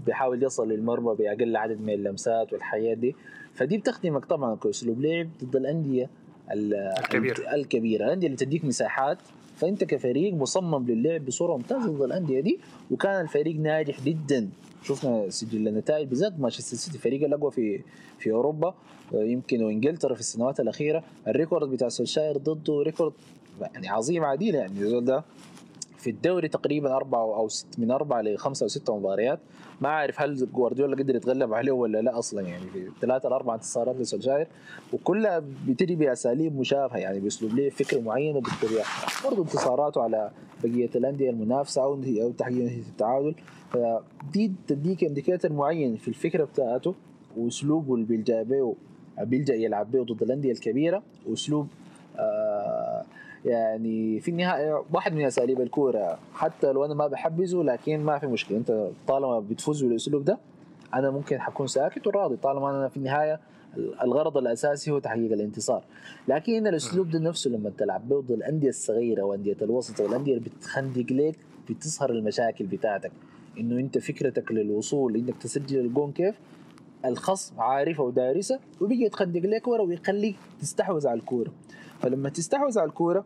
بيحاول 0.06 0.42
يصل 0.42 0.68
للمرمى 0.68 1.14
بأقل 1.14 1.56
عدد 1.56 1.80
من 1.80 1.92
اللمسات 1.92 2.52
والحياة 2.52 2.94
دي. 2.94 3.14
فدي 3.54 3.78
بتخدمك 3.78 4.24
طبعا 4.24 4.56
كأسلوب 4.56 5.00
لعب 5.00 5.28
ضد 5.44 5.56
الأندية 5.56 6.10
الكبيرة. 6.52 7.54
الكبيرة. 7.54 8.04
الأندية 8.04 8.26
اللي 8.26 8.36
تديك 8.36 8.64
مساحات 8.64 9.18
فأنت 9.56 9.84
كفريق 9.84 10.34
مصمم 10.34 10.86
للعب 10.86 11.24
بصورة 11.24 11.56
ممتازة 11.56 11.92
ضد 11.92 12.02
الأندية 12.02 12.40
دي 12.40 12.58
وكان 12.90 13.20
الفريق 13.20 13.56
ناجح 13.56 14.00
جدا. 14.04 14.48
شفنا 14.88 15.30
سجل 15.30 15.68
النتائج 15.68 16.08
بالذات 16.08 16.40
مانشستر 16.40 16.76
سيتي 16.76 16.96
الفريق 16.96 17.24
الأقوى 17.24 17.50
في 17.50 17.80
في 18.18 18.30
أوروبا 18.30 18.74
يمكن 19.12 19.62
وإنجلترا 19.62 20.14
في 20.14 20.20
السنوات 20.20 20.60
الأخيرة. 20.60 21.02
ال 21.28 21.34
record 21.34 21.68
بتاع 21.68 21.88
سولشاير 21.88 22.36
ضده 22.36 22.82
record 22.82 23.12
يعني 23.60 23.88
عظيم 23.88 24.24
عديل 24.24 24.54
يعني 24.54 25.00
ده 25.00 25.24
في 26.06 26.12
الدوري 26.12 26.48
تقريبا 26.48 26.96
أربعة 26.96 27.36
أو 27.36 27.48
ست 27.48 27.78
من 27.78 27.90
أربعة 27.90 28.22
لخمسة 28.22 28.64
أو 28.64 28.68
ستة 28.68 28.96
مباريات. 28.96 29.38
ما 29.80 29.88
أعرف 29.88 30.20
هل 30.20 30.52
جوارديولا 30.52 30.96
قدر 30.96 31.16
يتغلب 31.16 31.54
عليه 31.54 31.72
ولا 31.72 31.98
لا 31.98 32.18
أصلا 32.18 32.42
يعني 32.42 32.66
في 32.66 32.90
ثلاثة 33.00 33.28
لأربع 33.28 33.54
انتصارات 33.54 33.96
لسولشاير 33.96 34.46
وكلها 34.92 35.42
بتجي 35.68 35.96
بأساليب 35.96 36.58
مشابهة 36.58 36.96
يعني 36.96 37.20
بأسلوب 37.20 37.54
ليه 37.54 37.70
فكرة 37.70 38.00
معينة 38.00 38.40
بالطبيعة 38.40 38.86
برضه 39.24 39.42
انتصاراته 39.42 40.02
على 40.02 40.30
بقية 40.64 40.90
الأندية 40.94 41.30
المنافسة 41.30 41.82
أو 41.82 41.94
أو 42.22 42.30
تحقيق 42.32 42.72
التعادل. 42.88 43.34
فدي 43.70 44.52
تديك 44.68 45.04
إنديكيتر 45.04 45.52
معين 45.52 45.96
في 45.96 46.08
الفكرة 46.08 46.44
بتاعته 46.44 46.94
وأسلوبه 47.36 47.94
اللي 47.94 48.06
بيلجأ 48.06 48.42
به 48.42 48.76
بيلجأ 49.20 49.54
يلعب 49.54 49.90
به 49.90 50.02
ضد 50.04 50.22
الأندية 50.22 50.52
الكبيرة 50.52 51.02
وأسلوب 51.26 51.68
آه 52.18 53.04
يعني 53.46 54.20
في 54.20 54.30
النهاية 54.30 54.82
واحد 54.92 55.14
من 55.14 55.24
أساليب 55.24 55.60
الكورة 55.60 56.18
حتى 56.34 56.72
لو 56.72 56.84
أنا 56.84 56.94
ما 56.94 57.06
بحبزه 57.06 57.62
لكن 57.62 58.00
ما 58.00 58.18
في 58.18 58.26
مشكلة. 58.26 58.58
أنت 58.58 58.88
طالما 59.08 59.40
بتفوز 59.40 59.84
بالأسلوب 59.84 60.24
ده 60.24 60.38
أنا 60.94 61.10
ممكن 61.10 61.40
حكون 61.40 61.66
ساكت 61.66 62.06
وراضي 62.06 62.36
طالما 62.36 62.70
أنا 62.70 62.88
في 62.88 62.96
النهاية 62.96 63.40
الغرض 64.02 64.36
الأساسي 64.36 64.90
هو 64.90 64.98
تحقيق 64.98 65.32
الانتصار. 65.32 65.84
لكن 66.28 66.66
الأسلوب 66.66 67.10
ده 67.10 67.18
نفسه 67.18 67.50
لما 67.50 67.70
تلعب 67.78 68.08
ضد 68.08 68.30
الأندية 68.30 68.68
الصغيرة 68.68 69.22
وأندية 69.22 69.56
الوسط 69.62 70.00
والأندية 70.00 70.36
اللي 70.36 70.44
بتخندق 70.58 71.12
لك 71.12 71.36
بتظهر 71.70 72.10
المشاكل 72.10 72.66
بتاعتك. 72.66 73.12
إنه 73.58 73.80
أنت 73.80 73.98
فكرتك 73.98 74.52
للوصول 74.52 75.16
إنك 75.16 75.36
تسجل 75.36 75.80
الجون 75.80 76.12
كيف؟ 76.12 76.34
الخصم 77.04 77.60
عارفة 77.60 78.02
ودارسة 78.02 78.58
وبيجي 78.80 79.04
يتخندق 79.04 79.40
لك 79.40 79.68
ورا 79.68 79.82
ويخليك 79.82 80.36
تستحوذ 80.60 81.06
على 81.06 81.20
الكورة. 81.20 81.52
فلما 82.00 82.28
تستحوذ 82.28 82.78
على 82.78 82.88
الكورة 82.88 83.24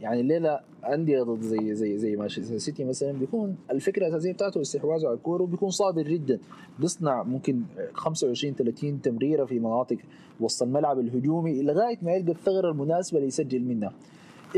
يعني 0.00 0.20
الليلة 0.20 0.60
انديه 0.84 1.22
ضد 1.22 1.40
زي 1.40 1.74
زي 1.74 1.98
زي 1.98 2.16
مانشستر 2.16 2.58
سيتي 2.58 2.84
مثلا 2.84 3.12
بيكون 3.12 3.56
الفكرة 3.70 4.06
الأساسية 4.06 4.32
بتاعته 4.32 4.60
استحواذه 4.60 5.06
على 5.06 5.16
الكورة 5.16 5.42
وبيكون 5.42 5.70
صابر 5.70 6.02
جدا. 6.02 6.38
بيصنع 6.78 7.22
ممكن 7.22 7.62
25 7.94 8.54
30 8.54 9.02
تمريرة 9.02 9.44
في 9.44 9.58
مناطق 9.58 9.96
وسط 10.40 10.62
الملعب 10.62 10.98
الهجومي 10.98 11.62
لغاية 11.62 11.98
ما 12.02 12.12
يلقى 12.12 12.32
الثغرة 12.32 12.70
المناسبة 12.70 13.20
ليسجل 13.20 13.64
منها. 13.64 13.92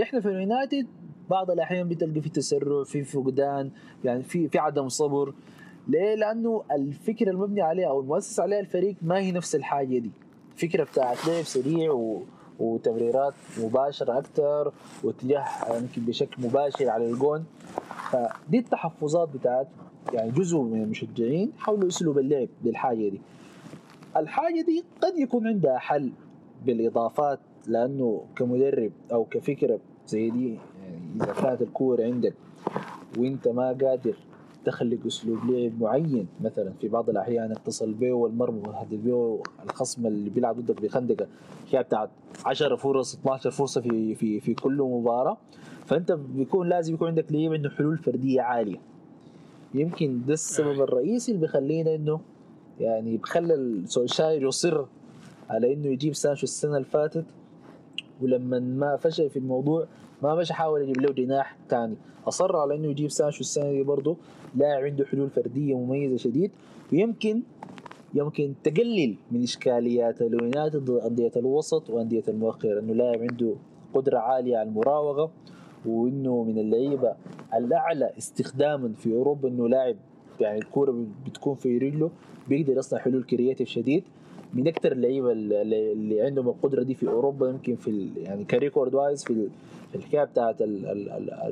إحنا 0.02 0.20
في 0.20 0.28
اليونايتد 0.28 0.86
بعض 1.30 1.50
الأحيان 1.50 1.88
بتلقى 1.88 2.20
في 2.20 2.28
تسرع 2.28 2.84
في 2.84 3.04
فقدان 3.04 3.70
يعني 4.04 4.22
في 4.22 4.48
في 4.48 4.58
عدم 4.58 4.88
صبر. 4.88 5.34
ليه؟ 5.88 6.14
لأنه 6.14 6.62
الفكرة 6.72 7.30
المبني 7.30 7.60
عليها 7.60 7.88
أو 7.88 8.00
المؤسس 8.00 8.40
عليها 8.40 8.60
الفريق 8.60 8.96
ما 9.02 9.18
هي 9.18 9.32
نفس 9.32 9.54
الحاجة 9.54 9.98
دي. 9.98 10.10
فكرة 10.56 10.84
بتاعت 10.84 11.28
لعب 11.28 11.44
سريع 11.44 11.92
و 11.92 12.22
وتمريرات 12.60 13.34
مباشرة 13.58 14.18
أكثر 14.18 14.72
واتجاه 15.04 15.44
يمكن 15.76 16.02
بشكل 16.02 16.42
مباشر 16.42 16.88
على 16.88 17.10
الجون. 17.10 17.44
فدي 18.10 18.58
التحفظات 18.58 19.28
بتاعت 19.28 19.68
يعني 20.12 20.30
جزء 20.30 20.58
من 20.58 20.82
المشجعين 20.82 21.52
حاولوا 21.58 21.88
يسلوا 21.88 22.14
باللعب 22.14 22.48
للحاجة 22.64 23.08
دي. 23.08 23.20
الحاجة 24.16 24.62
دي 24.66 24.84
قد 25.00 25.18
يكون 25.18 25.46
عندها 25.46 25.78
حل 25.78 26.12
بالإضافات 26.66 27.40
لأنه 27.66 28.24
كمدرب 28.36 28.92
أو 29.12 29.24
كفكرة 29.24 29.80
زي 30.06 30.30
دي 30.30 30.58
يعني 30.82 31.00
إذا 31.16 31.32
كانت 31.32 31.62
الكورة 31.62 32.02
عندك 32.04 32.34
وأنت 33.18 33.48
ما 33.48 33.66
قادر 33.68 34.16
تخلق 34.64 34.98
أسلوب 35.06 35.38
لعب 35.50 35.80
معين. 35.80 36.26
مثلا 36.40 36.72
في 36.80 36.88
بعض 36.88 37.10
الأحيان 37.10 37.52
اتصل 37.52 37.92
به 37.94 38.12
والمرمى 38.12 38.68
وهدد 38.68 39.04
به 39.04 39.42
الخصم 39.64 40.06
اللي 40.06 40.30
بيلعب 40.30 40.60
ضدك 40.60 40.82
بخندقه 40.82 41.26
فيها 41.66 41.82
بتاعت 41.82 42.10
10 42.46 42.76
فرص 42.76 43.14
12 43.14 43.50
فرصة 43.50 43.80
في 43.80 44.14
في 44.14 44.40
في 44.40 44.54
كل 44.54 44.76
مباراة. 44.82 45.36
فأنت 45.86 46.12
بيكون 46.12 46.68
لازم 46.68 46.94
يكون 46.94 47.08
عندك 47.08 47.32
لعيب 47.32 47.52
عنده 47.52 47.70
حلول 47.70 47.98
فردية 47.98 48.40
عالية. 48.42 48.78
يمكن 49.74 50.20
ده 50.26 50.32
السبب 50.32 50.80
الرئيسي 50.82 51.32
اللي 51.32 51.40
بيخلينا 51.40 51.94
إنه 51.94 52.20
يعني 52.80 53.16
بخلى 53.16 53.82
سولشاير 53.86 54.42
يصر 54.42 54.84
على 55.50 55.72
إنه 55.72 55.86
يجيب 55.88 56.14
سانشو 56.14 56.44
السنة 56.44 56.72
اللي 56.76 56.84
فاتت. 56.88 57.24
ولما 58.22 58.58
ما 58.58 58.96
فشل 58.96 59.30
في 59.30 59.38
الموضوع 59.38 59.86
ما 60.22 60.34
مش 60.34 60.52
حاول 60.52 60.82
يجيب 60.82 61.00
له 61.00 61.12
جناح 61.12 61.56
ثاني 61.68 61.96
أصر 62.28 62.56
على 62.56 62.74
إنه 62.74 62.88
يجيب 62.88 63.10
سانشو 63.10 63.40
السنة 63.40 63.70
دي 63.70 63.82
برضه. 63.82 64.16
لاعب 64.54 64.84
عنده 64.84 65.04
حلول 65.04 65.30
فردية 65.30 65.74
مميزة 65.78 66.16
شديد 66.16 66.50
ويمكن 66.92 67.42
يمكن 68.14 68.54
تقلل 68.64 69.16
من 69.32 69.42
إشكاليات 69.42 70.22
اليونايتد 70.22 70.76
ضد 70.84 70.90
أندية 70.90 71.32
الوسط 71.36 71.90
وأندية 71.90 72.22
المؤخره 72.28 72.80
إنه 72.80 72.94
لاعب 72.94 73.20
عنده 73.20 73.54
قدرة 73.94 74.18
عالية 74.18 74.56
على 74.56 74.68
المراوغة 74.68 75.30
وإنه 75.86 76.44
من 76.44 76.58
اللعيبة 76.58 77.14
الأعلى 77.54 78.10
استخداما 78.18 78.92
في 78.92 79.14
أوروبا 79.14 79.48
إنه 79.48 79.68
لاعب 79.68 79.96
يعني 80.40 80.58
الكورة 80.58 81.04
بتكون 81.26 81.54
في 81.54 81.78
رجله 81.78 82.10
بيقدر 82.48 82.76
يصنع 82.76 82.98
حلول 82.98 83.22
creative 83.24 83.68
شديد. 83.68 84.04
من 84.54 84.68
أكثر 84.68 84.92
اللعيبة 84.92 85.32
اللي 85.32 86.20
عندهم 86.20 86.48
القدرة 86.48 86.82
دي 86.82 86.94
في 86.94 87.08
أوروبا 87.08 87.48
يمكن 87.48 87.76
في 87.76 88.08
يعني 88.16 88.44
ك 88.44 88.52
record 88.52 88.94
wise 88.94 89.24
في 89.24 89.48
الحكاية 89.94 90.24
بتاعت 90.24 90.56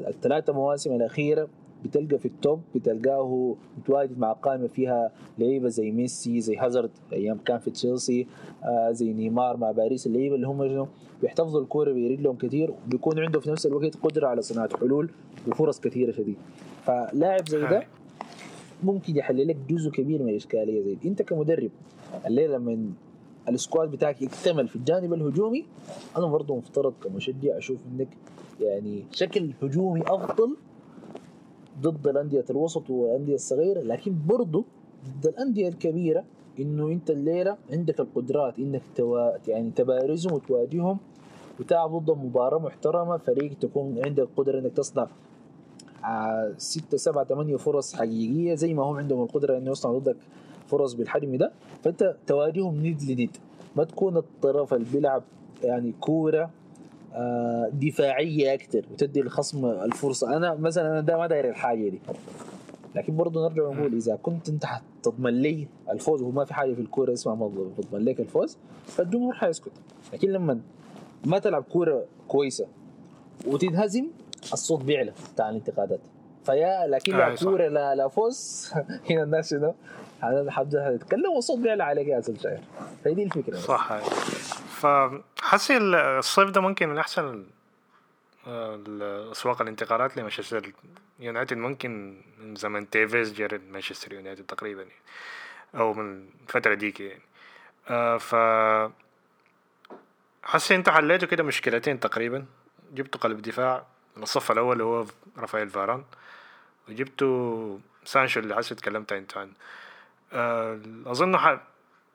الثلاثة 0.09 0.53
مواسم 0.53 0.93
الأخيرة 0.95 1.49
بتلقى 1.85 2.19
في 2.19 2.27
ال 2.27 2.35
top 2.35 2.61
بتلقاه 2.75 3.55
متواجد 3.79 4.19
مع 4.19 4.33
قائمة 4.33 4.67
فيها 4.67 5.12
لعيبة 5.38 5.69
زي 5.69 5.91
ميسي 5.91 6.41
زي 6.41 6.57
هازارد 6.57 6.91
أيام 7.12 7.38
كان 7.38 7.59
في 7.59 7.71
تشيلسي 7.71 8.27
آه 8.64 8.91
زي 8.91 9.12
نيمار 9.12 9.57
مع 9.57 9.71
باريس 9.71 10.07
اللعيبة 10.07 10.35
اللي 10.35 10.47
هم 10.47 10.88
بيحتفظوا 11.23 11.61
الكورة 11.61 11.93
برجلهم 11.93 12.37
كثير 12.37 12.71
وبيكون 12.71 13.19
عنده 13.19 13.41
في 13.41 13.51
نفس 13.51 13.67
الوقت 13.67 13.97
قدرة 13.97 14.27
على 14.27 14.43
صناعة 14.43 14.77
حلول 14.79 15.11
وفرص 15.49 15.81
كثيره 15.81 16.12
شديد. 16.12 16.37
فلاعب 16.85 17.49
زي 17.49 17.61
ده 17.61 17.87
ممكن 18.83 19.17
يحل 19.17 19.49
لك 19.49 19.57
جزء 19.71 19.91
كبير 19.91 20.23
من 20.23 20.29
الإشكالية 20.29 20.83
زي 20.83 20.95
دي. 20.95 21.09
أنت 21.09 21.23
كمدرب 21.23 21.71
الليلة 22.27 22.59
من 22.59 22.93
السكواد 23.49 23.91
بتاعك 23.91 24.23
يكتمل 24.23 24.69
في 24.69 24.77
الجانب 24.77 25.12
الهجومي 25.14 25.64
أنا 26.17 26.27
برضه 26.27 26.57
مفترض 26.57 26.95
كمشجع 27.05 27.59
أشوف 27.59 27.79
إنك 27.93 28.09
يعني 28.61 29.05
شكل 29.12 29.51
هجومي 29.62 30.03
أفضل 30.07 30.57
ضد 31.83 32.07
الأندية 32.09 32.45
الوسط 32.51 32.91
والأندية 32.91 33.35
الصغيرة 33.35 33.81
لكن 33.81 34.14
برضه 34.27 34.64
ضد 35.21 35.27
الأندية 35.27 35.69
الكبيرة 35.69 36.25
إنه 36.61 36.88
أنت 36.88 37.11
الليلة 37.11 37.57
عندك 37.73 38.01
القدرات 38.01 38.59
إنك 38.59 38.83
توا 38.95 39.31
يعني 39.49 39.71
تبارزهم 39.71 40.33
وتواجههم 40.35 40.99
وتلعب 41.61 41.97
ضدهم 41.97 42.25
مباراة 42.27 42.59
محترمة 42.59 43.17
فريق 43.17 43.59
تكون 43.59 43.99
عندك 44.05 44.29
قدرة 44.37 44.59
إنك 44.59 44.73
تصنع 44.73 45.07
ستة 46.57 46.97
سبعة 46.97 47.25
ثمانية 47.25 47.57
فرص 47.57 47.95
حقيقية 47.95 48.55
زي 48.55 48.75
ما 48.75 48.83
هم 48.83 48.97
عندهم 48.97 49.23
القدرة 49.23 49.59
إنه 49.59 49.71
يصنعوا 49.71 49.99
ضدك 49.99 50.17
فرص 50.67 50.93
بالحجم 50.93 51.37
ده. 51.37 51.53
فأنت 51.83 52.17
تواجههم 52.27 52.87
ند 52.87 53.03
لند 53.03 53.37
ما 53.77 53.85
تكون 53.85 54.17
الطرف 54.17 54.75
اللي 54.75 54.87
بيلعب 54.93 55.23
يعني 55.64 55.93
كورة 56.01 56.51
آه 57.14 57.71
دفاعية 57.73 58.55
أكثر 58.55 58.83
وتدي 58.92 59.21
الخصم 59.21 59.66
الفرصة. 59.66 60.37
أنا 60.37 60.55
مثلا 60.55 60.88
أنا 60.92 61.01
ده 61.01 61.16
ما 61.18 61.27
داير 61.27 61.49
الحاجة 61.49 61.88
دي. 61.88 62.01
لكن 62.94 63.16
برضه 63.16 63.49
نرجع 63.49 63.62
ونقول 63.62 63.94
إذا 63.94 64.18
كنت 64.23 64.49
أنت 64.49 64.64
حتضمن 64.64 65.42
لي 65.42 65.68
الفوز 65.90 66.23
وما 66.23 66.44
في 66.44 66.55
حاجة 66.55 66.75
في 66.75 66.81
الكورة 66.81 67.12
اسمها 67.12 67.51
تضمن 67.79 68.05
لك 68.05 68.21
الفوز 68.21 68.59
فالجمهور 68.87 69.35
حيسكت. 69.35 69.73
لكن 70.12 70.29
لما 70.29 70.61
ما 71.25 71.38
تلعب 71.38 71.62
كورة 71.62 72.05
كويسة 72.29 72.66
وتنهزم 73.47 74.07
الصوت 74.53 74.83
بيعلى 74.83 75.12
بتاع 75.35 75.51
الانتقادات. 75.51 76.01
فيا 76.44 76.87
لكن 76.87 77.12
لو 77.12 77.35
كورة 77.35 77.68
لا, 77.68 77.94
لا 77.94 78.09
فوز. 78.09 78.71
هنا 79.11 79.23
الناس 79.23 79.51
شنو؟ 79.51 79.75
حبدا 80.49 80.88
هتتكلم 80.88 81.31
والصوت 81.35 81.59
بيعلى 81.59 81.83
عليك 81.85 82.09
يا 82.09 82.21
سلشاير 82.21 82.61
فهي 83.05 83.14
دي 83.14 83.23
الفكرة. 83.23 83.57
صح 83.57 84.01
فحسي 84.79 85.77
الصيف 85.79 86.51
ده 86.51 86.61
ممكن 86.61 86.88
من 86.88 86.99
أحسن 86.99 87.47
اسواق 89.33 89.62
الانتقالات 89.62 90.17
لمانشستر 90.17 90.73
يونايتد 91.21 91.57
ممكن 91.57 92.21
من 92.38 92.55
زمن 92.55 92.91
تيفيز 92.91 93.33
جرد 93.33 93.62
مانشستر 93.71 94.12
يونايتد 94.12 94.47
تقريبا 94.47 94.87
أو 95.75 95.95
من 95.95 96.29
الفترة 96.49 96.75
ديك 96.75 97.01
يعني. 97.01 97.23
آه 97.88 98.17
ف 98.19 98.35
حسي 100.45 100.75
أنت 100.75 100.91
حليتوا 100.91 101.29
كده 101.29 101.43
مشكلتين 101.43 102.01
تقريبا. 102.01 102.45
جبتوا 102.93 103.21
قلب 103.21 103.43
دفاع 103.43 103.87
من 104.17 104.23
الصف 104.23 104.53
الأول 104.53 104.73
اللي 104.73 104.85
هو 104.85 105.07
رافائيل 105.38 105.71
فاران 105.71 106.05
وجبتوا 106.88 107.79
سانشو 108.05 108.41
اللي 108.41 108.57
حسي 108.57 108.75
تكلمت 108.75 109.12
أنت 109.12 109.37
عنه. 109.37 109.53
آه 110.33 110.81
أظن 111.07 111.37
ح... 111.37 111.61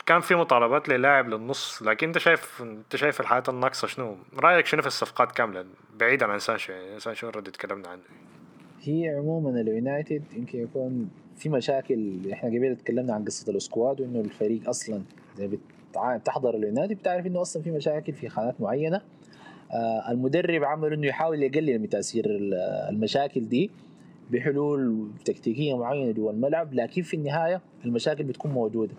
كان 0.05 0.21
في 0.21 0.35
مطالبات 0.35 0.89
للاعب 0.89 1.29
للنص 1.29 1.83
لكن 1.83 2.07
انت 2.07 2.17
شايف 2.17 2.61
انت 2.61 2.95
شايف 2.95 3.21
الحالات 3.21 3.49
الناقصة 3.49 3.87
شنو؟ 3.87 4.15
رأيك 4.37 4.65
شنو 4.65 4.81
في 4.81 4.87
الصفقات 4.87 5.31
كاملة؟ 5.31 5.65
بعيدا 5.99 6.25
عن 6.25 6.39
سانشو 6.39 6.73
يعني 6.73 6.99
سانشو 6.99 7.27
already 7.27 7.51
تكلمنا 7.51 7.87
عنه. 7.87 8.01
هي 8.81 9.09
عموما 9.09 9.61
اليونايتد 9.61 10.23
يمكن 10.35 10.59
يكون 10.59 11.09
في 11.37 11.49
مشاكل 11.49 12.19
إحنا 12.33 12.49
قبل 12.49 12.75
تكلمنا 12.75 13.13
عن 13.13 13.25
قصة 13.25 13.51
ال 13.51 13.60
squad 13.60 14.01
وإنه 14.01 14.19
الفريق 14.19 14.69
أصلا 14.69 15.01
زي 15.37 15.59
بتحضر 15.95 16.55
اليونايتد 16.55 16.93
بتعرف 16.93 17.25
إنه 17.25 17.41
أصلا 17.41 17.63
في 17.63 17.71
مشاكل 17.71 18.13
في 18.13 18.29
خانات 18.29 18.61
معينة. 18.61 19.01
آه 19.71 20.11
المدرب 20.11 20.63
عمل 20.63 20.93
إنه 20.93 21.07
يحاول 21.07 21.43
يقلل 21.43 21.79
من 21.79 21.89
تأثير 21.89 22.25
المشاكل 22.89 23.49
دي 23.49 23.71
بحلول 24.31 25.07
تكتيكية 25.25 25.77
معينة 25.77 26.11
جوا 26.11 26.31
الملعب 26.31 26.73
لكن 26.73 27.01
في 27.01 27.13
النهاية 27.13 27.61
المشاكل 27.85 28.23
بتكون 28.23 28.51
موجودة. 28.51 28.93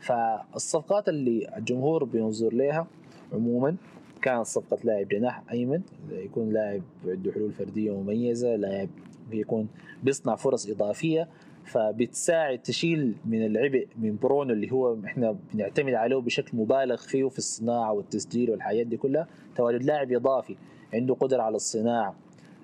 فالصفقات 0.00 1.08
اللي 1.08 1.56
الجمهور 1.56 2.04
بينظر 2.04 2.52
لها 2.54 2.86
عموما 3.32 3.76
كانت 4.22 4.46
صفقة 4.46 4.78
لاعب 4.84 5.08
جناح 5.08 5.42
أيمن 5.52 5.82
يكون 6.10 6.52
لاعب 6.52 6.82
عنده 7.06 7.32
حلول 7.32 7.52
فردية 7.52 8.00
مميزة 8.02 8.56
لاعب 8.56 8.88
بيكون 9.30 9.68
بيصنع 10.02 10.36
فرص 10.36 10.70
إضافية 10.70 11.28
فبتساعد 11.64 12.58
تشيل 12.58 13.14
من 13.24 13.46
العبء 13.46 13.86
من 13.98 14.16
برونو 14.22 14.52
اللي 14.52 14.72
هو 14.72 14.96
إحنا 15.04 15.36
بنعتمد 15.54 15.94
عليه 15.94 16.16
بشكل 16.16 16.56
مبالغ 16.58 16.96
فيه 16.96 17.28
في 17.28 17.38
الصناعة 17.38 17.92
والتسجيل 17.92 18.50
والحاجات 18.50 18.86
دي 18.86 18.96
كلها. 18.96 19.26
تواجد 19.56 19.82
لاعب 19.82 20.12
إضافي 20.12 20.56
عنده 20.94 21.14
قدرة 21.14 21.42
على 21.42 21.56
الصناعة 21.56 22.14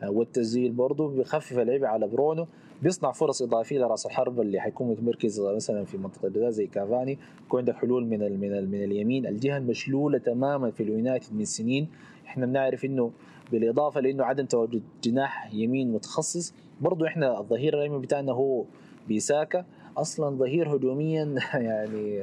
والتسجيل 0.03 0.72
برضه 0.72 1.09
بيخفف 1.09 1.59
العبء 1.59 1.85
على 1.85 2.07
برونو. 2.09 2.46
بيصنع 2.83 3.12
فرص 3.12 3.43
إضافية 3.43 3.79
لرأس 3.79 4.07
الحرب 4.07 4.41
اللي 4.41 4.61
حيكون 4.61 4.91
متمركز 4.91 5.41
مثلا 5.41 5.85
في 5.85 5.99
منطقة 5.99 6.27
الجزاء 6.27 6.51
زي 6.51 6.67
كافاني. 6.67 7.19
يكون 7.47 7.61
عندك 7.61 7.75
حلول 7.75 8.07
من 8.07 8.23
ال 8.23 8.41
من 8.41 8.53
ال 8.53 8.71
من 8.71 8.85
اليمين 8.85 9.27
الجهة 9.27 9.57
المشلوله 9.57 10.19
تماما 10.19 10.71
في 10.71 10.83
اليونايتد 10.83 11.35
من 11.35 11.45
سنين. 11.45 11.89
إحنا 12.27 12.47
بنعرف 12.47 12.85
إنه 12.85 13.11
بالإضافة 13.53 14.01
لإنه 14.01 14.25
عدم 14.25 14.47
تواجد 14.47 14.83
جناح 15.03 15.55
يمين 15.55 15.93
متخصص 15.93 16.55
برضه 16.81 17.07
إحنا 17.07 17.41
الظهير 17.41 17.75
الأيمن 17.75 18.01
بتاعنا 18.01 18.33
هو 18.33 18.65
بيساكا. 19.09 19.65
أصلا 19.97 20.37
ظهير 20.37 20.77
هجوميا 20.77 21.35
يعني 21.55 22.23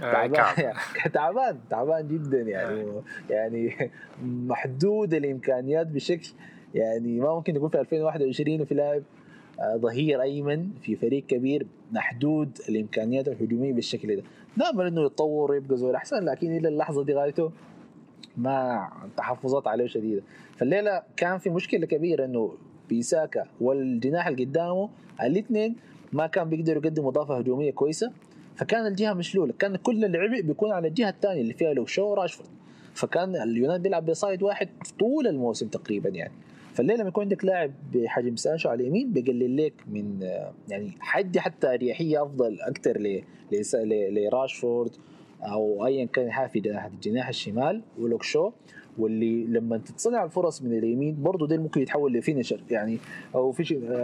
تعبان. 0.00 0.72
تعبان 1.14 1.58
تعبان 1.70 2.08
جدا 2.08 2.40
يعني. 2.40 2.86
يعني 3.30 3.90
محدود 4.22 5.14
الإمكانيات 5.14 5.86
بشكل 5.86 6.28
يعني 6.74 7.20
ما 7.20 7.34
ممكن 7.34 7.54
نقول 7.54 7.70
في 7.70 7.80
2021 7.80 8.60
وفي 8.60 8.74
لاعب 8.74 9.02
ظهير 9.76 10.22
أيمن 10.22 10.68
في 10.82 10.96
فريق 10.96 11.26
كبير 11.26 11.66
محدود 11.92 12.58
الامكانيات 12.68 13.28
الهجومية 13.28 13.72
بالشكل 13.72 14.16
ده. 14.16 14.22
نامل 14.56 14.86
إنه 14.86 15.06
يتطور 15.06 15.50
ويبقى 15.50 15.76
زول 15.76 15.94
أحسن 15.94 16.24
لكن 16.24 16.56
إلى 16.56 16.68
اللحظة 16.68 17.04
دي 17.04 17.14
غايته 17.14 17.50
ما 18.36 18.88
تحفظات 19.16 19.66
عليه 19.66 19.86
شديدة. 19.86 20.22
فالليلة 20.56 21.02
كان 21.16 21.38
في 21.38 21.50
مشكلة 21.50 21.86
كبيرة 21.86 22.24
إنه 22.24 22.52
بيساكا 22.88 23.46
والجناح 23.60 24.26
اللي 24.26 24.44
قدامه 24.44 24.88
الاثنين 25.22 25.76
ما 26.12 26.26
كان 26.26 26.48
بيقدروا 26.48 26.82
يقدموا 26.82 27.10
إضافة 27.10 27.38
هجومية 27.38 27.70
كويسة 27.72 28.12
فكان 28.56 28.86
الجهة 28.86 29.12
مشلولة. 29.12 29.52
كان 29.58 29.76
كل 29.76 30.04
العبء 30.04 30.40
بيكون 30.40 30.72
على 30.72 30.88
الجهة 30.88 31.08
الثانية 31.08 31.40
اللي 31.40 31.54
فيها 31.54 31.72
لو 31.74 31.86
شو 31.86 32.02
وراشفورد. 32.06 32.48
فكان 32.94 33.36
اليونان 33.36 33.82
بيلعب 33.82 34.06
بصايد 34.06 34.42
واحد 34.42 34.68
طول 34.98 35.26
الموسم 35.26 35.68
تقريبا 35.68 36.08
يعني. 36.08 36.32
فالليله 36.72 37.00
لما 37.00 37.08
يكون 37.08 37.22
عندك 37.22 37.44
لاعب 37.44 37.72
بحجم 37.94 38.36
سانشو 38.36 38.68
على 38.68 38.82
اليمين 38.82 39.12
بيقلل 39.12 39.56
لك 39.66 39.72
من 39.90 40.20
يعني 40.68 40.90
حيدي 41.00 41.40
حتى 41.40 41.74
اريحية 41.74 42.22
أفضل 42.22 42.60
أكثر 42.60 43.22
لراشفورد 44.10 44.90
أو 45.42 45.86
ايا 45.86 46.04
كان 46.04 46.30
حافي 46.30 46.86
الجناح 46.94 47.28
الشمال 47.28 47.82
ولوك 47.98 48.22
شو. 48.22 48.50
واللي 48.98 49.44
لما 49.44 49.78
تتصنع 49.78 50.24
الفرص 50.24 50.62
من 50.62 50.78
اليمين 50.78 51.22
برضه 51.22 51.46
ده 51.46 51.56
ممكن 51.56 51.80
يتحول 51.80 52.12
ل 52.12 52.18
finisher 52.18 52.62
يعني 52.70 52.98
أو 53.34 53.52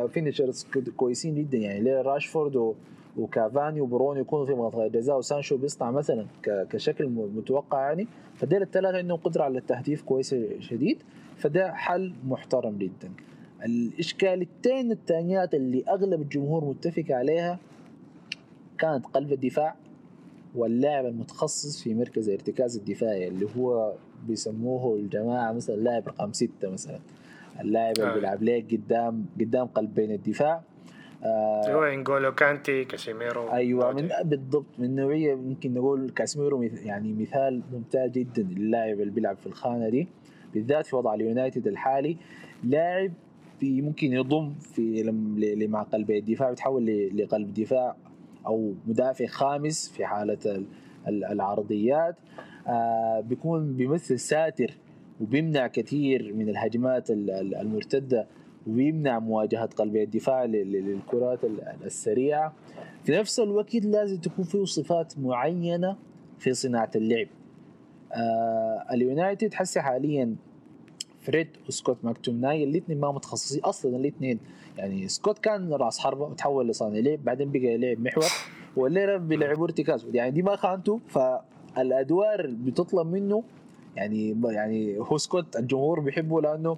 finishers 0.08 0.66
كويسين 0.96 1.34
جدا. 1.34 1.58
يعني 1.58 1.92
راشفورد 1.92 2.74
وكافاني 3.16 3.80
وبرونو 3.80 4.20
يكونوا 4.20 4.46
في 4.46 4.54
منطقة 4.54 4.86
الجزاء 4.86 5.18
وسانشو 5.18 5.56
بيصنع 5.56 5.90
مثلا 5.90 6.26
كشكل 6.44 7.06
متوقع 7.08 7.80
يعني. 7.88 8.06
فديل 8.34 8.62
الثلاثة 8.62 8.96
عندهم 8.98 9.18
قدرة 9.18 9.42
على 9.42 9.58
التهديف 9.58 10.02
كويسه 10.02 10.60
شديد. 10.60 11.02
فده 11.38 11.72
حل 11.72 12.14
محترم 12.26 12.78
جدا. 12.78 13.10
الاشكالتين 13.64 14.92
الثانيات 14.92 15.54
اللي 15.54 15.84
أغلب 15.88 16.22
الجمهور 16.22 16.64
متفق 16.64 17.04
عليها 17.10 17.58
كانت 18.78 19.06
قلب 19.06 19.32
الدفاع 19.32 19.74
واللاعب 20.54 21.06
المتخصص 21.06 21.82
في 21.82 21.94
مركز 21.94 22.28
الارتكاز 22.28 22.76
الدفاعي 22.76 23.28
اللي 23.28 23.46
هو 23.58 23.92
بيسموه 24.28 24.96
الجماعة 24.96 25.52
مثلا 25.52 25.74
لاعب 25.76 26.08
رقم 26.08 26.32
ستة 26.32 26.70
مثلا. 26.70 26.98
اللاعب 27.60 27.94
اللي 27.98 28.14
بيلعب 28.14 28.42
لك 28.42 28.74
قدام 28.74 29.26
قدام 29.40 29.66
قلبين 29.66 30.12
الدفاع. 30.12 30.62
آه 31.24 31.74
هو 31.74 31.84
انجولو 31.84 32.34
كانتي 32.34 32.84
كاسيميرو 32.84 33.52
أيوه 33.52 33.92
من 33.92 34.08
بالضبط 34.24 34.66
من 34.78 34.94
نوعية 34.96 35.32
يمكن 35.32 35.74
نقول 35.74 36.10
كاسيميرو 36.10 36.62
يعني 36.62 37.12
مثال 37.12 37.62
ممتاز 37.72 38.10
جدا 38.10 38.42
للاعب 38.42 39.00
اللي 39.00 39.10
بيلعب 39.12 39.36
في 39.36 39.46
الخانة 39.46 39.88
دي. 39.88 40.08
بالذات 40.54 40.86
في 40.86 40.96
وضع 40.96 41.14
اليونايتد 41.14 41.66
الحالي 41.66 42.16
لاعب 42.64 43.12
في 43.60 43.82
ممكن 43.82 44.12
يضم 44.12 44.54
في 44.54 45.02
مع 45.70 45.82
قلب 45.82 46.10
الدفاع 46.10 46.50
بيتحول 46.50 46.86
لقلب 47.16 47.54
دفاع 47.54 47.96
أو 48.46 48.74
مدافع 48.86 49.26
خامس 49.26 49.88
في 49.90 50.06
حالة 50.06 50.64
العرضيات. 51.08 52.16
آه 52.66 53.20
بيكون 53.20 53.76
بيمثل 53.76 54.18
ساتر 54.18 54.74
وبيمنع 55.20 55.66
كثير 55.66 56.34
من 56.34 56.48
الهجمات 56.48 57.10
المرتدة 57.10 58.26
ويمنع 58.66 59.18
مواجهة 59.18 59.66
قلب 59.66 59.96
الدفاع 59.96 60.44
للكرات 60.44 61.38
السريعة. 61.84 62.54
في 63.04 63.12
نفس 63.12 63.40
الوقت 63.40 63.74
لازم 63.74 64.20
تكون 64.20 64.44
فيه 64.44 64.64
صفات 64.64 65.18
معينة 65.18 65.96
في 66.38 66.54
صناعة 66.54 66.90
اللعب. 66.96 67.26
آه 68.12 68.84
اليونايتد 68.92 69.54
حسي 69.54 69.80
حاليا 69.80 70.34
فريد 71.20 71.48
وسكوت 71.68 71.96
ماكتومناي 72.02 72.64
الاثنين 72.64 73.00
ما 73.00 73.12
متخصصين 73.12 73.62
أصلا 73.64 73.96
الاثنين 73.96 74.38
يعني 74.78 75.08
سكوت 75.08 75.38
كان 75.38 75.72
راس 75.72 75.98
حربة 75.98 76.24
وتحول 76.24 76.68
لصانع 76.68 76.98
لعب 76.98 77.24
بعدين 77.24 77.50
بقى 77.52 77.76
لعب 77.78 78.00
محور 78.00 78.24
والليله 78.76 79.16
بيلعبوا 79.16 79.64
ارتكاز. 79.64 80.06
يعني 80.12 80.30
دي 80.30 80.42
ما 80.42 80.56
خانته 80.56 81.00
فالأدوار 81.08 82.46
بتطلب 82.46 83.06
منه 83.06 83.42
يعني 83.96 84.36
يعني 84.44 84.98
هو 84.98 85.18
سكوت 85.18 85.56
الجمهور 85.56 86.00
بيحبه 86.00 86.40
لأنه 86.40 86.76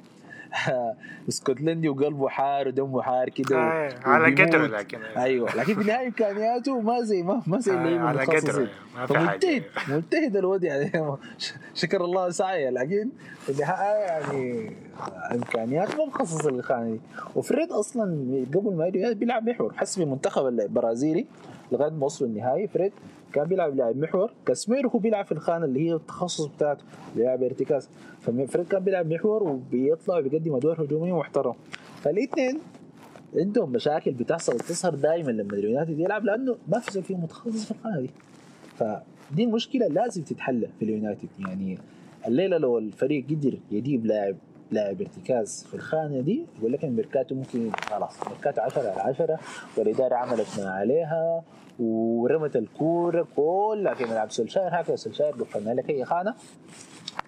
اسكتلندي 1.28 1.88
وقلبه 1.88 2.28
حار 2.28 2.68
ودمه 2.68 3.02
حار 3.02 3.28
كده 3.28 3.58
آه 3.58 3.90
على 4.04 4.44
قدره 4.44 4.66
لكن 4.66 4.98
أيوه 5.02 5.56
لكن 5.56 5.74
في 5.74 5.80
النهاية 5.80 6.06
إمكانياته 6.06 6.80
ما 6.80 7.02
زي 7.02 7.22
ما 7.22 7.42
ما 7.46 7.58
زي 7.58 7.72
اللعيبه 7.72 8.04
آه 8.04 8.08
على 8.08 8.24
قدره 8.24 8.68
ما 8.96 9.06
في 9.06 9.12
مجتهد 9.14 9.62
مجتهد 9.88 10.36
الواد 10.36 10.64
يعني 10.64 10.92
شكر 11.74 12.04
الله 12.04 12.30
سعيه 12.30 12.70
لكن 12.70 13.08
في 13.40 13.52
النهاية 13.52 13.98
يعني 13.98 14.70
امكانيات 15.34 15.96
ما 15.96 16.04
مخصصه 16.04 16.50
للخانة 16.50 16.90
دي. 16.90 17.00
وفريد 17.36 17.72
أصلا 17.72 18.04
قبل 18.54 18.74
ما 18.74 18.86
يجي 18.86 19.14
بيلعب 19.14 19.48
محور. 19.48 19.72
حسب 19.76 20.02
المنتخب 20.02 20.46
البرازيلي 20.46 21.26
لغاية 21.72 21.90
ما 21.90 22.04
وصلوا 22.04 22.30
النهائي. 22.30 22.68
فريد 22.68 22.92
كان 23.32 23.44
بيلعب 23.44 23.76
لاعب 23.76 23.96
محور 23.96 24.30
كاسميرو 24.46 24.90
هو 24.90 24.98
بيلعب 24.98 25.24
في 25.24 25.32
الخانة 25.32 25.64
اللي 25.64 25.88
هي 25.88 25.94
التخصص 25.94 26.46
بتاعته 26.46 26.84
بيلعب 27.16 27.42
ارتكاز 27.42 27.88
ففريد 28.20 28.68
كان 28.68 28.84
بيلعب 28.84 29.12
محور 29.12 29.42
وبيطلع 29.42 30.18
وبيقدم 30.18 30.54
أدوار 30.54 30.84
هجومية 30.84 31.18
محترمة. 31.18 31.54
فالاثنين 32.02 32.58
عندهم 33.36 33.72
مشاكل 33.72 34.10
بتحصل 34.10 34.60
تظهر 34.60 34.94
دائما 34.94 35.30
لما 35.30 35.52
اليونايتد 35.52 35.98
يلعب 35.98 36.24
لأنه 36.24 36.56
ما 36.68 36.78
في 36.78 36.92
زول 36.92 37.02
فيهم 37.02 37.22
متخصص 37.22 37.64
في 37.64 37.70
الخانة 37.70 38.00
دي. 38.00 38.10
فدي 38.76 39.44
المشكلة 39.44 39.86
لازم 39.86 40.22
تتحل 40.22 40.68
في 40.78 40.84
اليونايتد. 40.84 41.28
يعني 41.38 41.78
الليلة 42.26 42.58
لو 42.58 42.78
الفريق 42.78 43.26
قدر 43.30 43.58
يجيب 43.70 44.06
لاعب 44.06 44.36
لاعب 44.70 45.00
ارتكاز 45.00 45.64
في 45.68 45.74
الخانة 45.74 46.20
دي 46.20 46.46
يقول 46.58 46.72
لك 46.72 46.84
الميركاتو 46.84 47.34
ممكن 47.34 47.70
خلاص 47.90 48.12
ميركاتو 48.28 48.60
10 48.60 48.80
على 48.90 49.00
10 49.00 49.38
والإدارة 49.76 50.14
عملت 50.14 50.46
ما 50.60 50.70
عليها 50.70 51.42
ورمت 51.80 52.56
الكورة 52.56 53.26
كلها 53.36 53.94
في 53.94 54.04
ملعب 54.04 54.30
سولشاير. 54.30 54.80
هكذا 54.80 54.96
سولشاير 54.96 55.32
قفلنا 55.32 55.70
لك 55.70 55.90
اي 55.90 56.04
خانة 56.04 56.34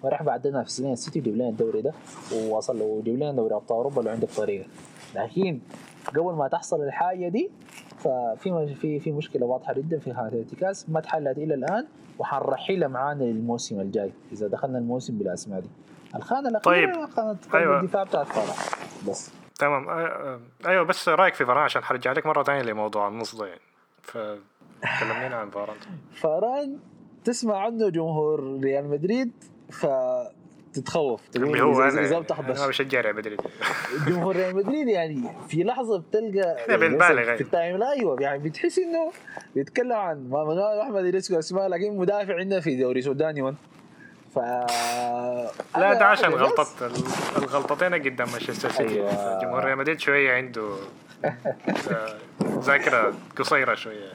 وراح 0.03 0.23
بعدنا 0.23 0.63
في 0.63 0.71
سنين 0.71 0.93
السيتي 0.93 1.19
وجيب 1.19 1.35
لنا 1.35 1.49
الدوري 1.49 1.81
ده 1.81 1.93
ووصل 2.35 2.81
وجيب 2.81 3.15
لنا 3.15 3.31
دوري 3.31 3.55
أبطال 3.55 3.77
أوروبا 3.77 4.01
لو 4.01 4.11
عندك 4.11 4.29
طريقة. 4.29 4.67
لكن 5.15 5.59
قبل 6.07 6.33
ما 6.33 6.47
تحصل 6.47 6.83
الحاجة 6.83 7.27
دي 7.27 7.49
ففي 7.97 8.75
في 8.75 8.99
في 8.99 9.11
مشكلة 9.11 9.45
واضحة 9.45 9.73
جدا 9.73 9.99
في 9.99 10.13
خانة 10.13 10.27
الارتكاز 10.27 10.85
ما 10.87 10.99
تحلت 10.99 11.37
إلى 11.37 11.53
الآن 11.53 11.85
وحنرحلها 12.19 12.87
معانا 12.87 13.23
للموسم 13.23 13.79
الجاي 13.79 14.11
إذا 14.31 14.47
دخلنا 14.47 14.77
الموسم 14.77 15.17
بالأسماء 15.17 15.59
دي. 15.59 15.67
الخانة 16.15 16.49
الأخيرة 16.49 16.95
طيب. 16.95 17.09
خانة 17.09 17.37
أيوة. 17.53 17.79
الدفاع 17.79 18.03
بتاعت 18.03 18.27
فرح 18.27 18.69
بس. 19.09 19.31
تمام. 19.59 19.89
آه، 19.89 20.39
أيوه 20.65 20.83
بس 20.83 21.09
رأيك 21.09 21.33
في 21.33 21.45
فران 21.45 21.63
عشان 21.63 21.83
حرجع 21.83 22.11
لك 22.11 22.25
مرة 22.25 22.43
ثانية 22.43 22.61
لموضوع 22.61 23.07
النص 23.07 23.35
ده 23.35 23.45
يعني 23.47 23.61
فكلمينا 24.03 25.35
عن 25.35 25.49
فران 25.49 25.75
فاران 26.15 26.79
تسمع 27.23 27.57
عنه 27.57 27.89
جمهور 27.89 28.59
ريال 28.63 28.89
مدريد 28.89 29.31
فتتخوف 29.71 31.27
تقول 31.27 31.45
اللي 31.47 31.61
هو 31.63 31.81
أنا 31.83 32.01
إذا. 32.01 32.19
بتحضر. 32.19 32.57
أنا 32.57 32.67
بشجع 32.67 33.01
ريال 33.01 33.15
مدريد. 33.15 33.41
جمهور 34.07 34.35
ريال 34.35 34.55
مدريد 34.55 34.87
يعني 34.87 35.29
في 35.47 35.63
لحظة 35.63 35.99
بتلقى 35.99 36.55
بنبالغ 36.69 36.95
مثلاً 36.95 37.21
يعني. 37.21 37.37
في 37.37 37.43
التايم. 37.43 37.77
لا 37.77 37.91
أيوه 37.91 38.21
يعني 38.21 38.49
بتحس 38.49 38.79
إنه 38.79 39.11
بيتكلم 39.55 39.93
عن 39.93 40.29
ما 40.29 40.43
منال 40.43 40.79
أحمد 40.81 41.05
يريسكو 41.05 41.39
أسماء 41.39 41.67
لكن 41.67 41.97
مدافع 41.97 42.35
عندنا 42.39 42.59
في 42.59 42.75
دوري 42.75 43.01
سوداني. 43.01 43.41
ون 43.41 43.55
ف 44.33 44.37
لا 45.77 45.93
ده 45.93 46.05
عشان 46.05 46.29
غلطة 46.33 46.85
ال- 46.85 46.91
الغلطتين 47.43 47.93
قدام 47.93 48.27
مانشستر 48.31 48.71
سيتي 48.71 48.93
أيوة. 48.93 49.41
جمهور 49.41 49.63
ريال 49.63 49.77
مدريد 49.77 49.99
شوية 49.99 50.33
عنده 50.33 50.69
ذاكرة 52.43 53.13
قصيرة 53.37 53.75
شوية. 53.75 54.09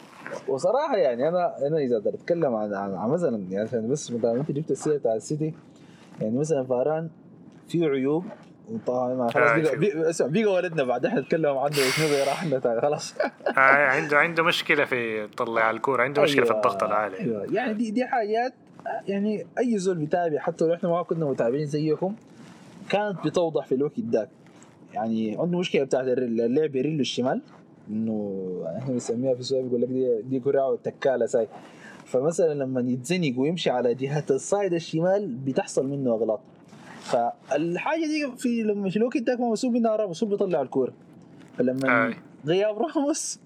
وصراحة 0.49 0.97
يعني 0.97 1.29
أنا 1.29 1.67
أنا 1.67 1.79
إذا 1.79 1.99
بدي 1.99 2.09
أتكلم 2.09 2.55
عن 2.55 2.75
عن 2.75 3.11
مثلا 3.11 3.45
يعني 3.51 3.69
عشان 3.69 3.89
بس 3.89 4.11
مثلا 4.11 4.33
أنت 4.33 4.51
جبت 4.51 4.71
السيرة 4.71 4.97
بتاع 4.97 5.15
السيتي 5.15 5.55
يعني 6.21 6.39
مثلا 6.39 6.65
فاران 6.65 7.11
فيه 7.69 7.87
عيوب 7.89 8.25
وطبعا 8.69 9.15
ما 9.15 9.31
خلاص 9.31 9.51
آه، 10.21 10.27
بيقى 10.27 10.53
ولدنا 10.53 10.85
بعد 10.85 11.07
إحنا 11.07 11.21
نتكلم 11.21 11.59
عنه 11.59 11.73
شنو 11.75 12.07
راح 12.29 12.45
خلاص. 12.83 13.15
آه، 13.57 13.61
عنده 13.87 14.19
عنده 14.19 14.43
مشكلة 14.43 14.85
في 14.85 15.27
طلع 15.27 15.71
الكورة 15.71 16.03
عنده 16.03 16.23
مشكلة 16.23 16.45
في 16.45 16.51
أيوة، 16.51 16.65
الضغط 16.65 16.83
العالي. 16.83 17.19
أيوه. 17.21 17.47
يعني 17.53 17.73
دي 17.75 17.91
دي 17.91 18.07
حاجات 18.07 18.53
يعني 19.09 19.47
أي 19.59 19.79
زول 19.79 19.97
بيتابع 19.97 20.39
حتى 20.39 20.65
لو 20.65 20.75
إحنا 20.75 20.89
ما 20.89 21.03
كنا 21.03 21.25
متابعين 21.27 21.67
زيكم 21.67 22.15
كانت 22.91 23.17
بتوضح 23.25 23.67
في 23.67 23.75
الوقت 23.75 24.01
ذاك. 24.01 24.29
يعني 24.95 25.37
عنده 25.39 25.59
مشكلة 25.59 25.85
بتاعت 25.85 26.05
اللعب 26.09 26.77
يريله 26.77 27.01
الشمال 27.01 27.41
إنه 27.91 28.45
إحنا 28.79 28.93
بنسميها 28.93 29.35
في 29.35 29.41
السؤال 29.41 29.63
بيقول 29.63 29.83
لك 29.83 29.89
دي 29.89 30.23
دي 30.23 30.41
كراع 30.41 30.67
وتكاله 30.67 31.27
ساي. 31.27 31.49
فمثلا 32.05 32.55
لما 32.55 32.81
يتزنق 32.81 33.39
ويمشي 33.39 33.71
على 33.71 33.95
جهة 33.95 34.25
الصايد 34.31 34.73
الشمال 34.75 35.35
بتحصل 35.35 35.87
منه 35.87 36.11
أغلاط. 36.15 36.41
فالحاجة 37.03 38.01
دي 38.01 38.37
في 38.37 38.63
لما 38.63 38.91
في 38.91 38.97
الوقت 38.97 39.17
ذاك 39.17 39.41
ما 39.41 39.51
مسؤول 39.51 39.73
منها 39.73 39.97
راموس 39.97 40.25
هو 40.25 40.31
بيطلع 40.31 40.63
الكورة. 40.63 40.93
فلما. 41.59 42.15
غياب 42.47 42.79
راموس 42.79 43.39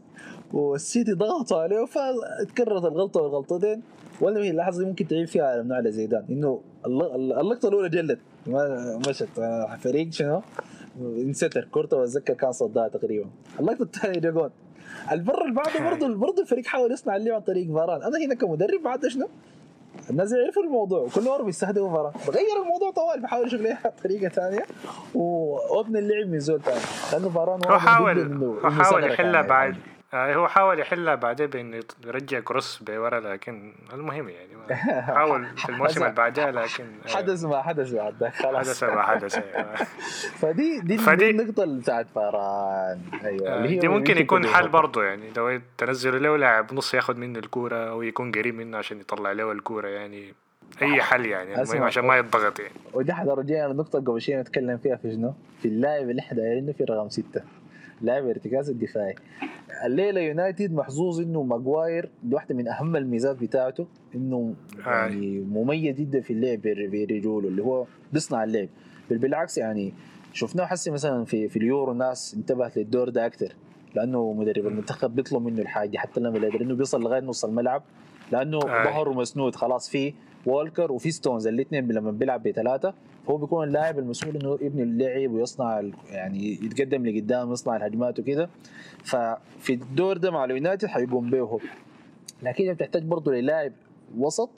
والسيتي 0.53 1.13
ضغطوا 1.13 1.59
عليه 1.59 1.85
فتكررت 1.85 2.85
الغلطة 2.85 3.21
والغلطتين. 3.21 3.83
ولا 4.23 4.41
هي 4.41 4.51
اللحظه 4.51 4.79
دي 4.79 4.85
ممكن 4.89 5.07
تعيب 5.09 5.29
فيها 5.29 5.45
على 5.45 5.75
على 5.75 5.91
زيدان 5.93 6.25
إنه 6.31 6.61
الل- 6.87 7.33
اللقطه 7.41 7.69
الأولى 7.69 7.89
جلت 7.89 8.19
ما 8.47 9.01
مشت 9.09 9.39
آه، 9.39 9.77
فريق 9.77 10.13
شنو؟ 10.13 10.43
ليستر. 11.01 11.65
كورته 11.71 12.03
اتذكر 12.05 12.35
كان 12.35 12.53
صدها 12.53 12.89
تقريبا. 12.89 13.27
اللقطه 13.61 13.83
الثانية 13.83 14.19
جا 14.21 14.31
جون. 14.31 14.51
البر 15.13 15.43
اللي 15.43 15.55
بعده 15.55 15.81
برضه 15.91 16.15
برضه 16.15 16.43
الفريق 16.43 16.67
حاول 16.67 16.93
يصنع 16.93 17.17
اللعب 17.17 17.35
عن 17.35 17.41
طريق 17.41 17.73
فاران. 17.75 18.03
أنا 18.03 18.19
هنا 18.27 18.35
كمدرب 18.35 18.83
بعد 18.85 19.07
شنو؟ 19.07 19.29
الناس 20.11 20.33
يعرفوا 20.33 20.63
الموضوع. 20.63 20.99
وكل 21.01 21.25
مرة 21.25 21.43
بيستهدفوا 21.43 21.91
فاران. 21.91 22.13
بغير 22.29 22.63
الموضوع 22.63 22.91
طوال. 22.91 23.21
بحاول 23.23 23.47
يشوف 23.47 23.61
لها 23.61 23.93
طريقة 24.05 24.29
ثانية 24.29 24.63
وأبني 25.15 25.99
اللعب 25.99 26.27
من 26.29 26.39
زول 26.41 26.61
ثاني 26.63 26.81
لأنه 27.13 27.29
فاران 27.29 27.61
هو 27.67 27.79
حاول 27.79 28.45
هو 28.45 28.71
حاول 28.71 29.05
يحلها 29.05 29.33
يعني. 29.33 29.49
بعد. 29.49 29.77
آه، 30.15 30.35
هو 30.35 30.49
حاول 30.49 30.79
يحلها 30.81 31.15
بعدين 31.15 31.47
بانه 31.47 31.81
يرجع 32.07 32.41
كروس 32.41 32.83
بورا 32.83 33.21
لكن 33.21 33.73
المهم 33.93 34.29
يعني 34.29 34.53
حاول 35.17 35.57
في 35.57 35.69
الموسم 35.69 36.03
اللي 36.03 36.15
بعدها 36.15 36.51
لكن 36.51 36.85
آه، 37.07 37.09
حدث 37.17 37.45
ما 37.45 37.63
حدث 37.63 37.93
بعد 37.95 38.29
خلاص 38.29 38.69
حدث 38.83 38.85
ما 38.95 39.03
حدث 39.03 39.39
أيوة. 39.39 39.75
فدي 40.41 40.81
دي, 40.81 40.99
فدي- 40.99 41.17
دي 41.17 41.31
النقطة 41.43 41.63
اللي 41.65 41.81
بتاعت 41.81 42.07
فاران 42.15 43.01
أيوه 43.25 43.49
آه، 43.49 43.57
اللي 43.59 43.69
هي 43.69 43.79
دي 43.79 43.89
ممكن 43.89 44.19
يكون 44.19 44.47
حل. 44.47 44.69
برضه 44.69 45.05
يعني 45.05 45.31
لو 45.37 45.61
تنزلوا 45.79 46.19
له 46.19 46.37
لاعب 46.37 46.75
نص 46.75 46.95
ياخذ 46.95 47.17
منه 47.17 47.39
الكورة 47.39 47.77
أو 47.91 48.03
يكون 48.03 48.33
قريب 48.33 48.55
منه 48.55 48.79
عشان 48.79 49.01
يطلع 49.01 49.33
له 49.33 49.53
الكورة 49.53 49.89
يعني 49.89 50.35
أي 50.83 51.03
حل 51.03 51.27
يعني 51.27 51.63
المهم. 51.63 51.83
عشان 51.83 52.05
ما 52.05 52.17
يضغط 52.17 52.61
يعني 52.61 52.75
ودي 52.95 53.13
حترجعنا 53.13 53.71
النقطة 53.73 53.99
قبل 53.99 54.21
شوي 54.23 54.37
نتكلم 54.37 54.79
فيها 54.79 54.97
في 54.97 55.13
شنو؟ 55.13 55.35
في 55.63 55.69
اللاعب 55.69 56.11
اللي 56.11 56.21
إحنا 56.21 56.39
دايرينه 56.39 56.73
في 56.73 56.85
رقم 56.85 57.09
ستة 57.09 57.43
لاعب 58.03 58.27
ارتكاز 58.27 58.71
الدفاعي. 58.71 59.15
الليلة 59.87 60.21
يونايتد 60.21 60.73
محظوظ 60.73 61.21
إنه 61.21 61.43
ماجواير 61.43 62.11
دي 62.23 62.35
واحدة 62.35 62.55
من 62.55 62.69
أهم 62.69 62.97
الميزات 62.97 63.37
بتاعته 63.37 63.87
إنه 64.15 64.55
يعني 64.87 65.41
مميز 65.41 65.97
جدا 65.97 66.21
في 66.21 66.33
اللعب 66.33 66.61
بر- 66.61 66.89
برجوله 66.93 67.49
اللي 67.49 67.63
هو 67.63 67.87
بيصنع 68.13 68.45
اللعب. 68.45 68.69
بل 69.11 69.19
بالعكس 69.19 69.59
يعني 69.59 69.95
شفناه 70.33 70.65
حسي 70.67 70.91
مثلا 70.91 71.25
في 71.25 71.49
في 71.49 71.57
اليورو 71.57 71.93
ناس 71.93 72.35
انتبهت 72.35 72.77
للدور 72.79 73.09
ده 73.09 73.27
أكثر 73.27 73.53
لأنه 73.95 74.33
مدرب 74.33 74.67
المنتخب 74.67 75.15
بيطلب 75.17 75.43
منه 75.43 75.63
الحاجة 75.63 75.99
حتى 75.99 76.21
لما 76.21 76.39
يقدر 76.39 76.61
إنه 76.61 76.75
بيوصل 76.75 77.03
لغاية 77.03 77.21
نص 77.21 77.45
الملعب 77.45 77.83
لأنه 78.33 78.59
آه. 78.59 78.85
ظهره 78.85 79.13
مسنود 79.13 79.55
خلاص 79.55 79.89
في 79.91 80.15
وولكر 80.47 80.93
وفي 80.93 81.11
ستونز 81.11 81.47
الاثنين 81.47 81.93
لما 81.93 82.11
بيلعب 82.11 82.43
بثلاثة 82.43 82.95
فهو 83.27 83.37
بيكون 83.37 83.69
اللاعب 83.69 83.99
المسؤول 83.99 84.37
إنه 84.37 84.59
يبني 84.61 84.83
اللعب 84.83 85.31
ويصنع 85.33 85.83
يعني 86.11 86.53
يتقدم 86.53 87.07
لقدام 87.07 87.53
يصنع 87.53 87.77
الهجمات 87.77 88.19
وكده 88.21 88.49
ففي 89.05 89.73
الدور 89.73 90.17
ده 90.17 90.31
مع 90.31 90.45
اليونايتد 90.45 90.89
حيقوم 90.89 91.31
به 91.31 91.41
هو. 91.41 91.59
لكن 92.43 92.69
انت 92.69 92.77
بتحتاج 92.79 93.03
برضه 93.03 93.33
للاعب 93.33 93.73
وسط 94.19 94.51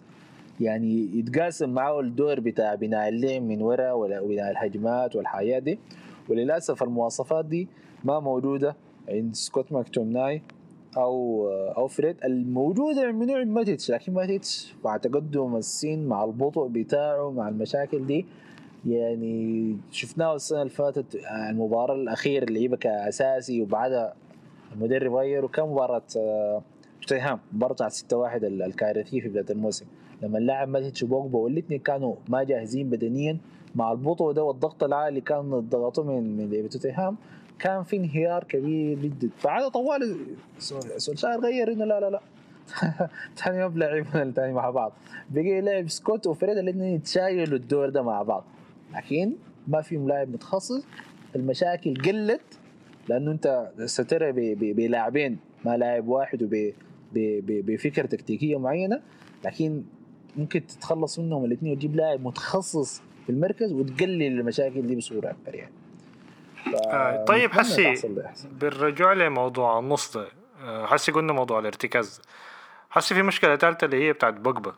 يعني 0.61 1.19
يتقاسم 1.19 1.71
معاه 1.71 2.01
الدور 2.01 2.41
بتاع 2.41 2.75
بناء 2.75 3.09
اللعب 3.09 3.43
من 3.43 3.63
ورا 3.63 3.93
ولا 3.93 4.21
بناء 4.23 4.51
الهجمات 4.51 5.17
والحياة 5.17 5.59
دي. 5.59 5.79
وللأسف 6.29 6.83
المواصفات 6.83 7.45
دي 7.45 7.69
ما 8.05 8.21
موجودة 8.21 8.77
عند 9.09 9.35
سكوت 9.35 9.73
ماكتومناي 9.73 10.43
أو 10.97 11.49
أو 11.77 11.89
فريد 11.89 12.17
الموجودة 12.25 13.13
من 13.13 13.27
نوع 13.27 13.45
ماتيتش 13.45 13.91
لكن 13.91 14.13
ماتيتش 14.13 14.75
مع 14.85 14.97
تقدم 14.97 15.57
السن 15.57 16.07
مع 16.07 16.25
البطء 16.25 16.67
بتاعه 16.67 17.31
مع 17.31 17.49
المشاكل 17.49 18.07
دي 18.07 18.27
يعني 18.87 19.77
شفناه 19.91 20.35
السنة 20.35 20.59
اللي 20.63 20.71
فاتت 20.71 21.17
آه، 21.17 21.51
المباراة 21.51 21.95
الأخيرة 21.95 22.45
اللي 22.45 22.63
يبقى 22.63 22.79
كأساسي 22.79 23.63
وبعدها 23.63 24.15
المدرب 24.73 25.15
غير 25.15 25.45
وكان 25.45 25.67
مباراة 25.69 26.03
آه، 26.17 26.63
توتنهام 27.03 27.39
مباراة 27.53 27.73
بتاعت 27.73 27.93
6 27.93 28.17
1 28.17 28.45
الكارثية 28.45 29.21
في 29.21 29.29
بداية 29.29 29.47
الموسم. 29.51 29.87
لما 30.23 30.39
اللاعب 30.39 30.69
ماتيتش 30.69 31.03
وبوجبا 31.03 31.39
والاثنين 31.39 31.81
كانوا 31.81 32.15
ما 32.29 32.43
جاهزين 32.43 32.91
بدنيا 32.91 33.39
مع 33.75 33.93
البطء 33.93 34.33
ده 34.33 34.45
والضغط 34.45 34.85
العالي 34.85 35.21
كان 35.21 35.51
ضغطوا 35.61 36.05
من 36.05 36.37
من 36.37 36.51
لعيبة 36.51 36.69
توتنهام. 36.69 37.17
كان 37.59 37.83
في 37.83 37.97
انهيار 37.97 38.45
كبير 38.45 38.99
جدا. 38.99 39.29
فعاد 39.39 39.71
طوال 39.71 40.17
سو- 40.59 40.81
سولشاير 40.97 41.41
غير 41.41 41.73
إنه 41.73 41.85
لا 41.85 42.01
لا 42.01 42.11
لا. 42.11 42.21
ثاني 43.37 43.59
ما 43.59 43.69
بلعبنا 43.69 44.23
الثاني 44.23 44.53
مع 44.53 44.71
بعض. 44.71 44.93
بقي 45.31 45.61
لعب 45.61 45.89
سكوت 45.89 46.27
وفريد 46.27 46.59
الاثنين 46.59 46.95
يتشايلوا 46.95 47.59
الدور 47.59 47.89
ده 47.89 48.03
مع 48.03 48.23
بعض. 48.23 48.45
لكن 48.95 49.33
ما 49.69 49.81
فيهم 49.81 50.09
لاعب 50.09 50.29
متخصص. 50.29 50.87
المشاكل 51.37 51.95
قلت 51.95 52.59
لأنه 53.09 53.31
أنت 53.31 53.71
سترى 53.85 54.33
بلاعبين 54.73 55.39
ما 55.65 55.77
لاعب 55.77 56.09
واحد 56.09 56.43
وب 56.43 56.73
بفكره 57.49 58.07
تكتيكية 58.07 58.59
معينة. 58.59 59.01
لكن 59.45 59.83
ممكن 60.37 60.67
تتخلص 60.67 61.19
منهم 61.19 61.45
الاثنين 61.45 61.73
وتجيب 61.73 61.97
لاعب 61.97 62.21
متخصص 62.27 63.03
في 63.27 63.31
المركز 63.33 63.73
وتقلل 63.73 64.23
المشاكل 64.23 64.87
دي 64.87 64.97
بصورة 64.97 65.31
أكبر 65.31 65.55
يعني. 65.55 65.73
آه، 66.87 67.25
طيب 67.25 67.53
حسي. 67.53 67.95
بالرجوع 68.45 69.13
لموضوع 69.13 69.79
النص 69.79 70.17
ده 70.17 70.29
آه، 70.65 70.87
حسي 70.87 71.13
قلنا 71.13 71.33
موضوع 71.33 71.59
الارتكاز 71.59 72.21
حسي 72.91 73.15
في 73.15 73.23
مشكلة 73.23 73.57
ثالثة 73.57 73.85
اللي 73.85 74.09
هي 74.09 74.13
بتاعت 74.13 74.35
بوجبا 74.35 74.75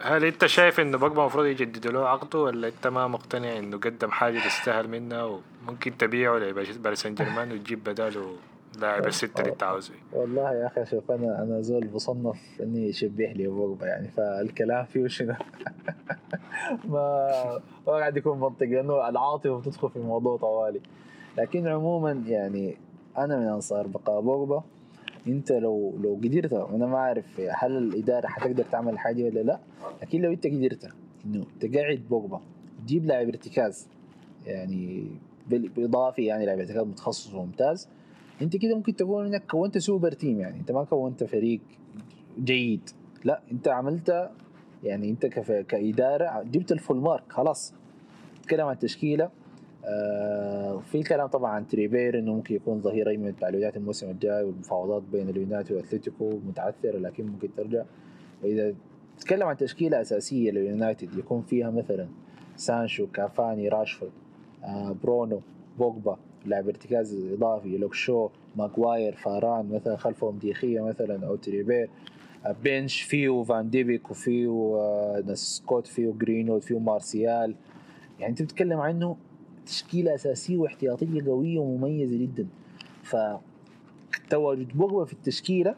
هل 0.00 0.24
انت 0.24 0.46
شايف 0.46 0.80
انه 0.80 0.98
بوجبا 0.98 1.20
المفروض 1.22 1.46
يجددوا 1.46 1.92
له 1.92 2.08
عقده 2.08 2.38
ولا 2.38 2.68
انت 2.68 2.86
ما 2.86 3.06
مقتنع 3.06 3.58
إنه 3.58 3.76
قدم 3.78 4.10
حاجة 4.10 4.38
تستاهل 4.38 4.88
منها 4.88 5.40
وممكن 5.66 5.96
تبيعه 5.98 6.38
لباريس 6.38 7.02
سان 7.02 7.14
جيرمان 7.14 7.52
وتجيب 7.52 7.84
بداله 7.84 8.36
لاعب 8.80 9.06
الستة 9.06 9.40
اللي 9.40 9.52
انت 9.52 9.62
عاوزه. 9.62 9.92
والله 10.12 10.52
يا 10.54 10.66
أخي 10.66 10.84
شوف 10.86 11.10
أنا 11.10 11.42
أنا 11.42 11.60
زول 11.60 11.86
بصنف 11.86 12.40
إني 12.62 12.88
يشبه 12.88 13.26
لي 13.32 13.46
بوجبا 13.46 13.86
يعني 13.86 14.08
فالكلام 14.08 14.84
فيه 14.84 15.06
شنو؟ 15.06 15.34
ما 16.84 17.30
ما 17.86 17.92
قاعد 17.92 18.16
يكون 18.16 18.40
منطقي 18.40 18.66
لأنه 18.66 19.08
العاطفة 19.08 19.58
بتدخل 19.58 19.90
في 19.90 19.96
الموضوع 19.96 20.36
طوالي. 20.36 20.80
لكن 21.38 21.66
عموما 21.68 22.12
يعني 22.26 22.76
أنا 23.18 23.36
من 23.38 23.46
أنصار 23.46 23.86
بقاء 23.86 24.20
بوجبا 24.20 24.62
أنت 25.26 25.52
لو 25.52 25.94
لو 26.02 26.14
قدرت 26.24 26.52
أنا 26.52 26.86
ما 26.86 26.96
أعرف 26.96 27.40
هل 27.50 27.76
الإدارة 27.78 28.26
حتقدر 28.26 28.64
تعمل 28.72 28.98
حاجة 28.98 29.24
ولا 29.24 29.40
لا 29.40 29.58
لكن 30.02 30.20
لو 30.20 30.32
أنت 30.32 30.46
قدرت 30.46 30.88
إنه 31.26 31.44
تقعد 31.60 32.02
بوجبا 32.10 32.40
تجيب 32.84 33.04
لاعب 33.06 33.28
ارتكاز 33.28 33.88
يعني 34.46 35.06
بال- 35.50 35.68
بالإضافة 35.68 36.22
يعني 36.22 36.46
لاعب 36.46 36.58
ارتكاز 36.58 36.86
متخصص 36.86 37.34
وممتاز 37.34 37.88
انت 38.42 38.56
كده 38.56 38.74
ممكن 38.76 38.96
تقول 38.96 39.26
انك 39.26 39.46
كونت 39.50 39.78
super 39.78 40.12
team 40.12 40.40
يعني. 40.40 40.60
انت 40.60 40.72
ما 40.72 40.84
كونت 40.84 41.24
فريق 41.24 41.60
جيد. 42.44 42.90
لا 43.24 43.40
انت 43.52 43.68
عملت 43.68 44.30
يعني 44.82 45.10
انت 45.10 45.26
كف... 45.26 45.52
كإدارة 45.52 46.42
جبت 46.42 46.72
ال 46.72 46.77
full 46.77 46.96
mark 46.96 47.32
خلاص. 47.32 47.74
تكلم 48.42 48.66
عن 48.66 48.74
التشكيلة. 48.74 49.30
آه 49.84 50.78
في 50.78 50.98
الكلام 50.98 51.26
طبعا 51.26 51.50
عن 51.50 51.66
تريبير 51.66 52.18
إنه 52.18 52.34
ممكن 52.34 52.54
يكون 52.54 52.80
ظهير 52.80 53.08
ايمن 53.08 53.30
بتاع 53.30 53.48
اليونايتد 53.48 53.76
الموسم 53.76 54.10
الجاي 54.10 54.44
والمفاوضات 54.44 55.02
بين 55.02 55.28
اليونايتد 55.28 55.72
وأتلتيكو 55.72 56.30
متعثرة 56.30 56.98
لكن 56.98 57.26
ممكن 57.26 57.48
ترجع. 57.56 57.84
واذا 58.42 58.74
تتكلم 59.18 59.48
عن 59.48 59.56
تشكيلة 59.56 60.00
أساسية 60.00 60.50
لليونايتد 60.50 61.18
يكون 61.18 61.42
فيها 61.42 61.70
مثلا 61.70 62.08
سانشو 62.56 63.06
كافاني 63.06 63.68
راشفورد 63.68 64.12
آه 64.64 64.96
برونو 65.02 65.40
بوجبا. 65.78 66.18
لاعب 66.46 66.68
ارتكاز 66.68 67.14
إضافي 67.32 67.78
لوك 67.78 67.94
شو 67.94 68.28
ماغواير 68.56 69.14
فاران 69.14 69.68
مثلا 69.72 69.96
خلفهم 69.96 70.38
دي 70.38 70.55
خيا 70.55 70.80
مثلا 70.80 71.26
أو 71.26 71.36
تريبير 71.36 71.90
آه 72.46 72.56
bench 72.64 73.02
فيو 73.02 73.44
فان 73.44 73.70
ديبيك 73.70 74.10
وفيو 74.10 74.76
آه 74.80 75.34
سكوت 75.34 75.86
فيو 75.86 76.12
جرينوود 76.12 76.62
فيو 76.62 76.78
مارسيال 76.78 77.54
يعني 78.20 78.30
أنت 78.30 78.42
بتتكلم 78.42 78.80
عنه 78.80 79.16
تشكيلة 79.66 80.14
أساسية 80.14 80.56
واحتياطية 80.58 81.24
قوية 81.26 81.58
ومميزة 81.58 82.16
جدا 82.18 82.46
ف 83.02 83.16
تواجد 84.30 84.68
بوجبا 84.78 85.04
في 85.04 85.12
التشكيلة 85.12 85.74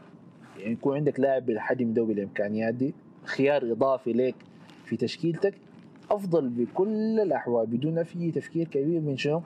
يعني 0.58 0.72
يكون 0.72 0.96
عندك 0.96 1.20
لاعب 1.20 1.46
بالحجم 1.46 1.92
ده 1.92 2.02
وبالامكانيات 2.02 2.74
دي 2.74 2.94
خيار 3.24 3.72
إضافي 3.72 4.12
لك 4.12 4.34
في 4.84 4.96
تشكيلتك 4.96 5.54
أفضل 6.10 6.48
بكل 6.48 7.20
الأحوال 7.20 7.66
بدون 7.66 7.98
أي 7.98 8.30
تفكير 8.30 8.68
كبير 8.68 9.00
من 9.00 9.16
شنو؟ 9.16 9.42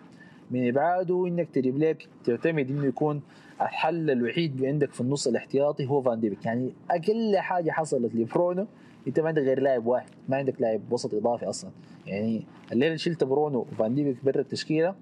من 0.50 0.68
ابعاده 0.68 1.26
إنك 1.26 1.48
تجيب 1.50 1.78
لك 1.78 2.08
تعتمد 2.24 2.70
إنه 2.70 2.86
يكون 2.86 3.22
الحل 3.60 4.10
الوحيد 4.10 4.64
عندك 4.64 4.92
في 4.92 5.00
النص 5.00 5.26
الاحتياطي 5.26 5.86
هو 5.86 6.02
فان 6.02 6.20
ديبك. 6.20 6.46
يعني 6.46 6.72
أقل 6.90 7.36
حاجة 7.36 7.70
حصلت 7.70 8.14
لبرونو 8.14 8.66
أنت 9.08 9.20
ما 9.20 9.28
عندك 9.28 9.42
غير 9.42 9.60
لاعب 9.60 9.86
واحد 9.86 10.10
ما 10.28 10.36
عندك 10.36 10.60
لاعب 10.60 10.80
وسط 10.92 11.14
إضافي 11.14 11.48
أصلا. 11.48 11.70
يعني 12.06 12.44
الليلة 12.72 12.96
شلت 12.96 13.24
برونو 13.24 13.58
وفان 13.58 13.94
ديبك 13.94 14.24
برا 14.24 14.40
التشكيلة 14.40 14.94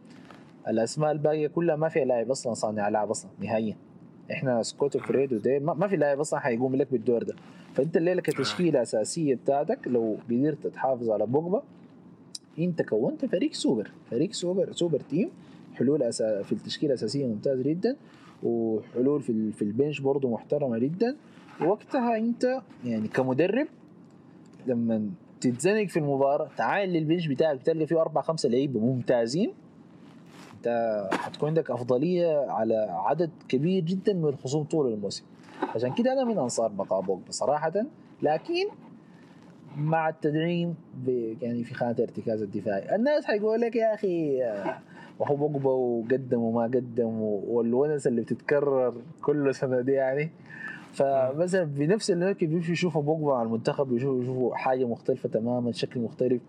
الأسماء 0.69 1.13
الباقية 1.13 1.47
كلها 1.47 1.77
ما 1.77 1.89
فيها 1.89 2.05
لاعب 2.05 2.31
أصلا 2.31 2.55
صانع 2.55 2.89
ألعاب 2.89 3.11
أصلا 3.11 3.31
نهائيا. 3.41 3.77
إحنا 4.31 4.63
سكوت 4.63 4.97
وفريد 4.97 5.33
وديل 5.33 5.65
ما 5.65 5.89
في 5.89 5.97
لاعب 5.97 6.21
أصلا 6.21 6.41
حيقوم 6.41 6.77
لك 6.77 6.93
بالدور 6.93 7.23
ده. 7.23 7.35
فأنت 7.75 7.97
الليلة 7.97 8.21
كتشكيلة 8.21 8.83
أساسية 8.83 9.35
بتاعتك 9.35 9.79
لو 9.87 10.17
قدرت 10.31 10.67
تحافظ 10.67 11.11
على 11.11 11.27
بوجبا 11.27 11.63
انت 12.59 12.83
كونت 12.83 13.25
فريق 13.25 13.53
سوبر. 13.53 13.91
فريق 14.11 14.33
super 14.33 14.73
super 14.73 15.01
team. 15.01 15.31
حلول 15.75 16.03
أسا 16.03 16.43
في 16.43 16.53
التشكيلة 16.53 16.93
الاساسيه 16.93 17.27
ممتاز 17.27 17.61
جدا. 17.61 17.97
وحلول 18.43 19.23
في 19.23 19.53
في 19.53 19.63
ال 19.63 19.69
bench 19.69 20.01
برضه 20.01 20.31
محترمة 20.31 20.79
جدا. 20.79 21.17
وقتها 21.67 22.17
أنت 22.17 22.61
يعني 22.85 23.09
كمدرب 23.09 23.67
لما 24.67 25.11
تتزنق 25.41 25.87
في 25.89 25.99
المباراة 25.99 26.49
تعال 26.57 26.89
لل 26.89 27.00
bench 27.00 27.27
بتاعك 27.27 27.63
تلقى 27.63 27.87
فيه 27.87 28.01
أربع 28.01 28.21
خمسة 28.21 28.49
لعيبة 28.49 28.81
ممتازين. 28.81 29.53
أنت 30.57 31.09
حتكون 31.13 31.49
عندك 31.49 31.71
أفضلية 31.71 32.51
على 32.51 32.87
عدد 32.91 33.31
كبير 33.49 33.83
جدا 33.85 34.13
من 34.13 34.25
الخصوم 34.29 34.65
طول 34.65 34.93
الموسم. 34.93 35.25
عشان 35.75 35.95
كده 35.95 36.13
أنا 36.13 36.25
من 36.25 36.39
أنصار 36.39 36.69
بقاء 36.69 37.01
بوجبا 37.01 37.31
صراحة 37.31 37.73
لكن 38.23 38.69
مع 39.77 40.09
التدعيم 40.09 40.75
يعني 41.43 41.65
في 41.65 41.75
خانة 41.75 41.97
ارتكاز 42.01 42.43
الدفاعي. 42.43 42.95
الناس 42.97 43.25
حيقول 43.25 43.61
لك 43.61 43.77
يا 43.77 43.95
أخي 43.95 44.43
وهو 45.19 45.37
بوجبا 45.37 45.71
وقدم 45.71 46.39
وما 46.41 46.63
قدم 46.63 47.21
والونس 47.23 48.07
اللي 48.07 48.21
بتتكرر 48.21 48.95
كل 49.23 49.55
سنه 49.55 49.81
دي 49.81 49.93
يعني. 49.93 50.31
فمثلا 50.93 51.65
بنفس 51.65 52.11
الوقت 52.11 52.45
بيمشوا 52.45 52.73
يشوفوا 52.73 53.03
بوجبا 53.03 53.35
على 53.35 53.47
المنتخب 53.47 53.93
يشوفوا 53.93 54.55
حاجة 54.55 54.85
مختلفة 54.85 55.29
تماما 55.29 55.73
شكل 55.73 56.01
مختلف. 56.01 56.43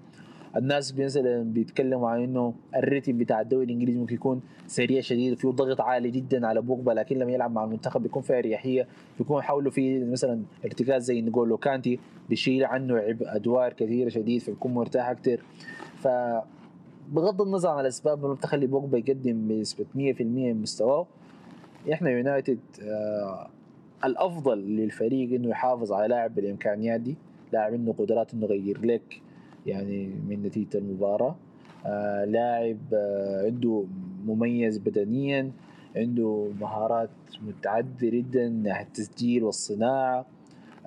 الناس 0.55 0.97
مثلا 0.97 1.43
بيتكلموا 1.43 2.09
عن 2.09 2.23
إنه 2.23 2.53
الريتم 2.75 3.17
بتاع 3.17 3.41
الدوري 3.41 3.65
الإنجليزي 3.65 3.99
ممكن 3.99 4.15
يكون 4.15 4.41
سريع 4.67 5.01
شديد 5.01 5.37
فيه 5.37 5.49
ضغط 5.49 5.81
عالي 5.81 6.09
جدا 6.09 6.47
على 6.47 6.61
بوجبا 6.61 6.91
لكن 6.91 7.17
لما 7.17 7.31
يلعب 7.31 7.51
مع 7.51 7.63
المنتخب 7.63 8.03
بيكون 8.03 8.21
فيها 8.21 8.37
أريحية 8.37 8.87
بيكون 9.17 9.41
حوله 9.41 9.69
في 9.69 10.03
مثلا 10.05 10.41
ارتكاز 10.65 11.03
زي 11.03 11.21
نقول 11.21 11.57
كانتي 11.57 11.99
بيشيل 12.29 12.65
عنه 12.65 12.97
عبء 12.97 13.35
أدوار 13.35 13.73
كثيرة 13.73 14.09
شديد 14.09 14.41
فبيكون 14.41 14.73
مرتاح 14.73 15.09
أكثر 15.09 15.41
ف 15.95 16.07
بغض 17.11 17.41
النظر 17.41 17.69
عن 17.69 17.79
الأسباب 17.79 18.25
اللي 18.25 18.35
بتخلي 18.35 18.67
بوجبا 18.67 18.97
يقدم 18.97 19.47
بنسبة 19.47 19.85
100% 19.95 19.97
من 20.21 20.61
مستواه 20.61 21.07
إحنا 21.93 22.09
يونايتد 22.09 22.59
آه 22.81 23.49
الأفضل 24.05 24.57
للفريق 24.57 25.33
إنه 25.33 25.49
يحافظ 25.49 25.91
على 25.93 26.07
لاعب 26.07 26.35
بالإمكانيات 26.35 27.01
دي 27.01 27.15
لاعب 27.53 27.73
عنده 27.73 27.91
قدرات 27.93 28.33
إنه 28.33 28.45
يغير 28.45 28.85
لك 28.85 29.21
يعني 29.65 30.07
من 30.29 30.43
نتيجة 30.43 30.77
المباراة. 30.77 31.35
آه 31.85 32.25
لاعب 32.25 32.77
آه 32.93 33.45
عنده 33.45 33.85
مميز 34.25 34.77
بدنيا 34.77 35.51
عنده 35.95 36.47
مهارات 36.61 37.09
متعددة 37.41 38.09
جدا 38.09 38.49
ناحية 38.49 38.85
التسجيل 38.85 39.43
والصناعة. 39.43 40.25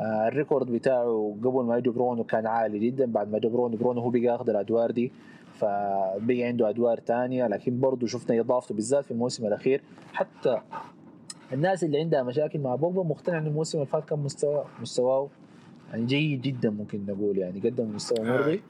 آه 0.00 0.28
ال 0.28 0.34
record 0.34 0.66
بتاعه 0.72 1.36
قبل 1.44 1.64
ما 1.64 1.76
يجي 1.78 1.90
برونو 1.90 2.24
كان 2.24 2.46
عالي 2.46 2.78
جدا 2.78 3.06
بعد 3.06 3.30
ما 3.32 3.38
جا 3.38 3.48
برونو 3.48 3.76
برونو 3.76 4.00
هو 4.00 4.10
بقى 4.10 4.20
ياخذ 4.20 4.50
الأدوار 4.50 4.90
دي 4.90 5.12
فبقى 5.54 6.42
عنده 6.42 6.68
أدوار 6.68 6.98
تانية. 6.98 7.46
لكن 7.46 7.80
برضه 7.80 8.06
شفنا 8.06 8.40
إضافته 8.40 8.74
بالذات 8.74 9.04
في 9.04 9.10
الموسم 9.10 9.46
الأخير. 9.46 9.82
حتى 10.12 10.58
الناس 11.52 11.84
اللي 11.84 12.00
عندها 12.00 12.22
مشاكل 12.22 12.58
مع 12.58 12.74
بوجبا 12.74 13.02
مقتنع 13.02 13.38
إن 13.38 13.46
الموسم 13.46 13.78
اللي 13.78 13.86
فات 13.86 14.04
كان 14.04 14.18
مستوى 14.18 14.64
مستواه 14.80 15.28
يعني 15.92 16.06
جيد 16.06 16.42
جدا 16.42 16.70
ممكن 16.70 17.06
نقول 17.08 17.38
يعني 17.38 17.60
قدم 17.60 17.94
مستوى 17.94 18.26
مرضي. 18.28 18.62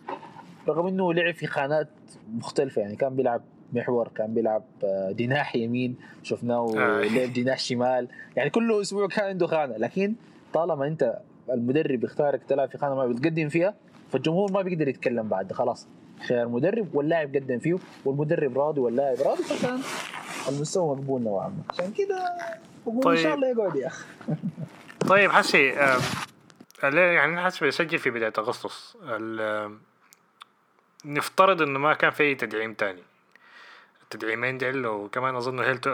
رغم 0.68 0.86
إنه 0.86 1.14
لعب 1.14 1.34
في 1.34 1.46
خانات 1.46 1.88
مختلفة 2.34 2.82
يعني 2.82 2.96
كان 2.96 3.16
بيلعب 3.16 3.42
محور 3.72 4.08
كان 4.08 4.34
بيلعب 4.34 4.62
جناح 5.10 5.56
يمين 5.56 5.96
شفناه 6.22 6.66
لعب 7.14 7.32
جناح 7.32 7.58
شمال. 7.58 8.08
يعني 8.36 8.50
كل 8.50 8.80
أسبوع 8.80 9.08
كان 9.08 9.24
عنده 9.28 9.46
خانة 9.46 9.76
لكن 9.76 10.14
طالما 10.52 10.86
أنت 10.86 11.18
المدرب 11.50 12.04
يختارك 12.04 12.42
تلعب 12.48 12.70
في 12.70 12.78
خانة 12.78 12.94
ما 12.94 13.06
بتقدم 13.06 13.48
فيها 13.48 13.74
فالجمهور 14.10 14.52
ما 14.52 14.62
بيقدر 14.62 14.88
يتكلم 14.88 15.28
بعد 15.28 15.52
خلاص. 15.52 15.88
خيار 16.26 16.48
مدرب 16.48 16.94
واللاعب 16.94 17.36
قدم 17.36 17.58
فيه 17.58 17.78
والمدرب 18.04 18.58
راضي 18.58 18.80
واللاعب 18.80 19.16
راضي 19.26 19.42
فكان 19.42 19.78
المستوى 20.48 20.96
مقبول 20.96 21.22
نوعا 21.22 21.48
ما. 21.48 21.62
عشان 21.70 21.92
كده 21.92 22.24
بقول 22.86 23.02
طيب. 23.02 23.16
إن 23.16 23.22
شاء 23.22 23.34
الله 23.34 23.48
يقعد 23.48 23.76
يا 23.76 23.86
أخي. 23.86 24.04
طيب 25.08 25.30
حسي 25.30 25.72
آه 26.82 27.12
يعني 27.12 27.44
حسب 27.44 27.66
يسجل 27.66 27.98
في 27.98 28.10
بداية 28.10 28.32
أغسطس. 28.38 28.96
نفترض 31.04 31.62
إنه 31.62 31.78
ما 31.78 31.94
كان 31.94 32.10
في 32.10 32.34
تدعيم 32.34 32.74
تاني. 32.74 33.02
التدعيمين 34.02 34.58
ديل 34.58 34.86
وكمان 34.86 35.36
أظن 35.36 35.60
هيتون 35.60 35.92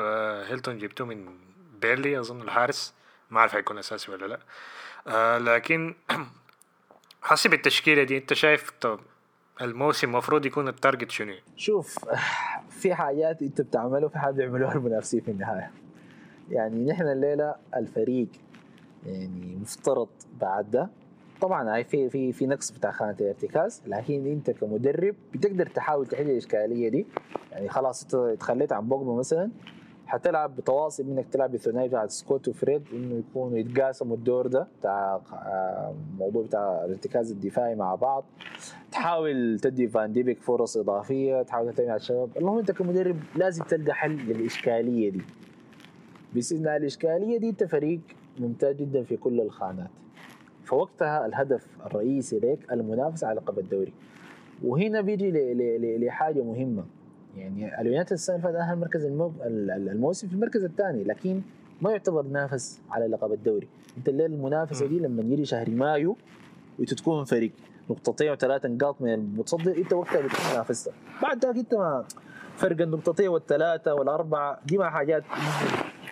هيتون 0.49 0.79
جبتوه 0.79 1.07
من 1.07 1.39
بيرنلي 1.81 2.21
أظن 2.21 2.43
الحارس. 2.43 2.95
ما 3.31 3.41
أعرف 3.41 3.53
حيكون 3.53 3.79
أساسي 3.79 4.13
ولا 4.13 4.27
لأ. 4.27 4.39
آه 5.07 5.39
لكن 5.39 5.95
حسب 7.23 7.55
التشكيلة 7.55 8.03
دي 8.03 8.19
أنت 8.19 8.33
شايف 8.33 8.71
طب 8.81 9.01
الموسم 9.61 10.09
المفروض 10.09 10.47
يكون 10.47 10.69
ال 10.69 10.75
target 10.75 11.11
شنو؟ 11.11 11.35
شوف 11.57 11.99
في 12.81 12.95
حاجات 12.95 13.43
انت 13.43 13.61
بتعملها 13.61 14.05
وفي 14.05 14.19
حاجات 14.19 14.35
بيعملوها 14.35 14.75
المنافسين 14.75 15.21
في 15.21 15.31
النهاية. 15.31 15.71
يعني 16.51 16.91
نحن 16.91 17.03
الليلة 17.03 17.55
الفريق 17.77 18.29
يعني 19.07 19.57
مفترض 19.61 20.09
بعد 20.41 20.71
ده. 20.71 20.89
طبعا 21.41 21.75
هاي 21.75 21.85
في 21.85 22.11
في 22.11 22.33
في 22.33 22.47
نقص 22.47 22.71
بتاع 22.71 22.91
خانة 22.91 23.17
الارتكاز 23.21 23.83
لكن 23.87 24.27
أنت 24.27 24.51
كمدرب 24.51 25.15
بتقدر 25.35 25.67
تحاول 25.67 26.07
تحل 26.07 26.31
الإشكالية 26.31 26.89
دي. 26.89 27.07
يعني 27.53 27.69
خلاص 27.69 28.07
تخليت 28.41 28.73
عن 28.73 28.89
بوجبا 28.89 29.13
مثلا 29.15 29.51
حتلعب 30.07 30.57
بتواصل 30.57 31.03
إنك 31.03 31.27
تلعب 31.33 31.53
بالثنائي 31.53 31.89
بتاع 31.89 32.07
سكوت 32.07 32.49
وفريد 32.49 32.83
إنه 32.93 33.15
يكونوا 33.15 33.59
يتقاسموا 33.59 34.17
الدور 34.17 34.47
ده 34.47 34.69
بتاع 34.81 35.21
الموضوع 36.15 36.43
بتاع 36.43 36.85
الارتكاز 36.85 37.31
الدفاعي 37.33 37.75
مع 37.75 37.95
بعض. 37.95 38.25
تحاول 38.93 39.59
تدي 39.63 39.89
فان 39.89 40.13
ديبك 40.13 40.39
فرص 40.39 40.77
إضافية 40.77 41.43
تحاول 41.43 41.67
تعتمد 41.67 41.89
على 41.89 41.97
الشباب. 41.97 42.31
المهم 42.37 42.59
أنت 42.59 42.71
كمدرب 42.71 43.17
لازم 43.37 43.65
تلقى 43.65 43.95
حل 43.95 44.11
للإشكالية 44.17 45.11
دي. 45.11 45.23
باستثناء 46.35 46.77
الإشكالية 46.77 47.39
دي 47.39 47.49
أنت 47.49 47.65
فريق 47.65 48.01
ممتاز 48.41 48.77
جدا 48.77 49.03
في 49.03 49.17
كل 49.17 49.41
الخانات. 49.41 49.91
فوقتها 50.65 51.27
الهدف 51.27 51.67
الرئيسي 51.87 52.39
لك 52.39 52.73
المنافسة 52.73 53.27
على 53.27 53.41
لقب 53.41 53.59
الدوري. 53.59 53.93
وهنا 54.65 55.01
بيجي 55.01 55.31
لحاجة 56.07 56.43
مهمة. 56.43 56.85
يعني 57.37 57.81
اليونايتد 57.81 58.13
السنة 58.13 58.37
اللي 58.37 58.49
فاتت 58.49 58.73
المركز 58.73 59.05
الموسم 59.91 60.29
في 60.29 60.35
المركز 60.35 60.65
الثاني 60.65 61.05
لكن 61.05 61.41
ما 61.83 61.91
يعتبر 61.91 62.23
نافس 62.23 62.81
على 62.91 63.07
لقب 63.07 63.33
الدوري. 63.33 63.69
انت 63.99 64.09
الليلة 64.09 64.35
المنافسة 64.35 64.87
دي 64.87 64.99
لما 64.99 65.23
يجي 65.23 65.45
شهر 65.45 65.71
مايو 65.71 66.17
وتكون 66.79 67.25
فريق 67.25 67.53
نقطتين 67.91 68.31
وثلاث 68.33 68.67
نقاط 68.67 69.03
من 69.03 69.15
المتصدر 69.15 69.77
انت 69.77 69.93
وقتها 69.93 70.21
بتكون 70.21 70.41
منافسه 70.53 70.93
بعد 71.23 71.45
ذاك 71.45 71.57
انت 71.57 71.75
ما 71.75 72.05
فرق 72.57 72.81
النقطتين 72.81 73.29
والثلاثة 73.29 73.95
والأربعة 73.95 74.61
دي 74.67 74.79
ما 74.79 74.91
حاجات 74.91 75.23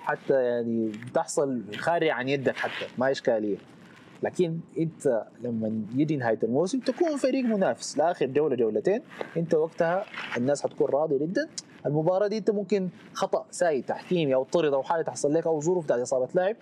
حتى 0.06 0.42
يعني 0.42 0.88
بتحصل 0.88 1.62
خارج 1.76 2.08
عن 2.08 2.28
يدك 2.28 2.56
حتى 2.56 2.86
ما 2.98 3.10
إشكالية. 3.10 3.56
لكن 4.22 4.58
أنت 4.78 5.24
لما 5.42 5.82
يجي 5.94 6.16
نهاية 6.16 6.38
الموسم 6.42 6.80
تكون 6.80 7.16
فريق 7.16 7.44
منافس 7.44 7.98
لآخر 7.98 8.26
جولة 8.26 8.56
جولتين. 8.56 9.02
أنت 9.36 9.54
وقتها 9.54 10.04
الناس 10.36 10.62
حتكون 10.62 10.90
راضية 10.90 11.18
جدا. 11.18 11.48
المباراة 11.86 12.26
دي 12.26 12.38
أنت 12.38 12.50
ممكن 12.50 12.88
خطأ 13.12 13.46
ساي 13.50 13.82
تحكيمي 13.82 14.34
أو 14.34 14.44
طرد 14.44 14.72
أو 14.72 14.82
حاجة 14.82 15.02
تحصل 15.02 15.34
لك 15.34 15.46
أو 15.46 15.60
ظروف 15.60 15.84
بتاعت 15.84 16.00
إصابة 16.00 16.28
لاعب 16.34 16.56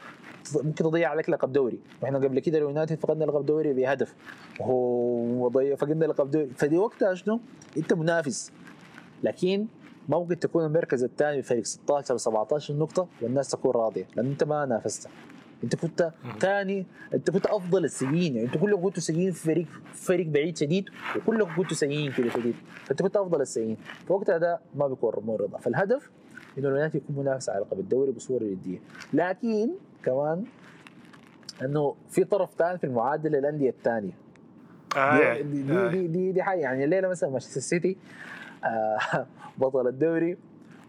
ممكن 0.55 0.85
تضيع 0.85 1.11
عليك 1.11 1.31
لقب 1.31 1.53
دوري. 1.53 1.79
وإحنا 2.03 2.19
قبل 2.19 2.41
كده 2.41 2.59
اليونايتد 2.59 2.99
فقدنا 3.01 3.25
لقب 3.25 3.47
دوري 3.47 3.73
بهدف. 3.73 4.15
وهو 4.61 5.51
فقدنا 5.77 6.05
لقب 6.05 6.31
دوري. 6.31 6.51
فدي 6.57 6.79
وقتها 6.79 7.15
شنو؟ 7.15 7.41
أنت 7.77 7.93
منافس. 7.93 8.53
لكن 9.23 9.67
ممكن 10.09 10.39
تكون 10.39 10.65
المركز 10.65 11.05
الثاني 11.05 11.43
فريق 11.43 11.65
16 11.65 12.17
17 12.17 12.75
نقطة 12.75 13.09
والناس 13.23 13.49
تكون 13.49 13.71
راضية 13.73 14.07
لأن 14.17 14.27
أنت 14.27 14.45
ما 14.45 14.67
نافست 14.67 15.09
أنت 15.65 15.77
كنت 15.77 16.11
ثاني 16.41 16.87
أنت 17.15 17.31
كنت 17.31 17.47
أفضل 17.47 17.85
السيئين 17.85 18.37
يعني 18.37 18.47
أنت 18.49 18.59
كلكم 18.59 18.83
كنتوا 18.83 19.01
سيئين 19.03 19.33
في 19.33 19.41
فريق 19.45 19.67
في 19.93 20.05
فريق 20.05 20.27
بعيد 20.27 20.57
شديد 20.57 20.89
وكلكم 21.17 21.57
كنتوا 21.57 21.77
سيئين 21.77 22.13
كده 22.13 22.31
شديد. 22.31 22.55
فأنت 22.85 23.03
كنت 23.03 23.17
أفضل 23.17 23.41
السيئين 23.41 23.77
فوقتها 24.09 24.39
ده 24.39 24.61
ما 24.75 24.89
بيكون 24.89 25.13
مرضى 25.27 25.59
فالهدف 25.61 26.11
إنه 26.59 26.69
اليونايتد 26.69 26.97
يكون 26.97 27.17
منافس 27.17 27.49
على 27.49 27.61
لقب 27.61 27.79
الدوري 27.81 28.13
بصورة 28.13 28.45
جدية. 28.45 28.79
لكن 29.13 29.71
كمان 30.05 30.45
إنه 31.63 31.95
في 32.11 32.25
طرف 32.25 32.51
ثاني 32.59 32.79
في 32.79 32.85
المعادلة 32.85 33.39
الانديه 33.39 33.71
الثانية. 33.71 34.13
آه 34.97 35.41
دي, 35.41 35.63
دي, 35.63 35.89
دي, 35.89 36.07
دي, 36.07 36.33
دي 36.33 36.43
حاجة. 36.43 36.61
يعني 36.61 36.85
الليلة 36.85 37.09
مثلا 37.09 37.31
مانشستر 37.31 37.61
سيتي 37.61 37.91
آه 37.91 37.97
بطل 39.59 39.87
الدوري 39.87 40.39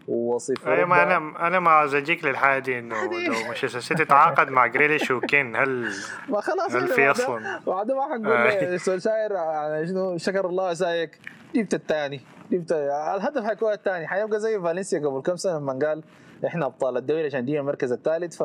ووصيف 0.08 0.68
أي 0.68 0.84
ما. 0.84 1.02
أنا 1.02 1.46
أنا 1.46 1.60
ما 1.60 1.84
اجيك 1.84 2.24
للحاجة 2.24 2.58
دي 2.58 2.78
انه 2.78 3.04
لو 3.04 3.32
مانشستر 3.46 3.80
سيتي 3.80 4.04
تعاقد 4.04 4.50
مع 4.50 4.66
جريليش 4.66 5.10
وكين 5.10 5.56
هل 5.56 5.88
ما 6.28 6.40
خلاص 6.40 6.74
هل 6.74 6.88
في 6.88 7.10
أصلا 7.10 7.60
بعدها 7.66 7.96
ما 7.96 8.14
حنقول 8.14 8.32
آه. 8.32 8.76
سولشاير 8.76 9.32
يعني 9.32 9.86
شنو 9.86 10.18
شكر 10.18 10.46
الله 10.46 10.74
سايك 10.74 11.18
جبت 11.54 11.74
الثاني 11.74 12.20
جبت 12.50 12.72
الهدف 12.72 13.44
حيكون 13.44 13.72
الثاني 13.72 14.06
حيبقى 14.06 14.40
زي 14.40 14.60
فالنسيا 14.60 14.98
قبل 14.98 15.22
كم 15.22 15.36
سنة 15.36 15.58
لما 15.58 15.78
قال 15.86 16.02
إحنا 16.44 16.66
ابطال 16.66 16.96
الدوري 16.96 17.26
عشان 17.26 17.44
دي 17.44 17.60
المركز 17.60 17.92
الثالث 17.92 18.42
ف 18.42 18.44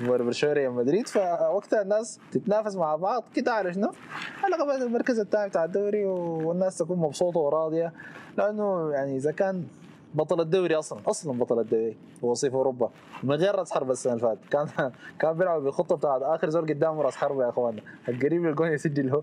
برشلونه 0.00 0.68
مدريد. 0.68 1.08
فوقتها 1.08 1.82
الناس 1.82 2.20
تتنافس 2.32 2.76
مع 2.76 2.96
بعض. 2.96 3.24
كده 3.34 3.52
على 3.52 3.72
شنو؟ 3.72 3.92
على 4.44 4.56
قبل 4.56 4.82
المركز 4.82 5.20
الثاني 5.20 5.48
بتاع 5.48 5.64
الدوري 5.64 6.06
والناس 6.06 6.78
تكون 6.78 6.98
مبسوطة 6.98 7.40
وراضية. 7.40 7.92
لأنه 8.38 8.90
يعني 8.92 9.16
إذا 9.16 9.32
كان 9.32 9.64
بطل 10.14 10.40
الدوري 10.40 10.74
أصلا 10.74 10.98
أصلا 11.06 11.38
بطل 11.38 11.60
الدوري 11.60 11.96
وصيف 12.22 12.54
أوروبا. 12.54 12.90
من 13.22 13.34
غير 13.34 13.54
رأس 13.54 13.72
حرب 13.72 13.90
السنة 13.90 14.12
اللي 14.12 14.22
فاتت. 14.22 14.48
كان 14.50 14.92
كان 15.20 15.32
بيلعب 15.32 15.62
بالخطه 15.62 15.96
بتاعت 15.96 16.22
آخر 16.22 16.50
زول 16.50 16.68
قدامه 16.68 17.02
رأس 17.02 17.16
حرب 17.16 17.40
يا 17.40 17.48
اخوانا 17.48 17.82
القريب 18.08 18.44
للجون 18.44 18.72
يسجل 18.72 19.10
هو. 19.10 19.22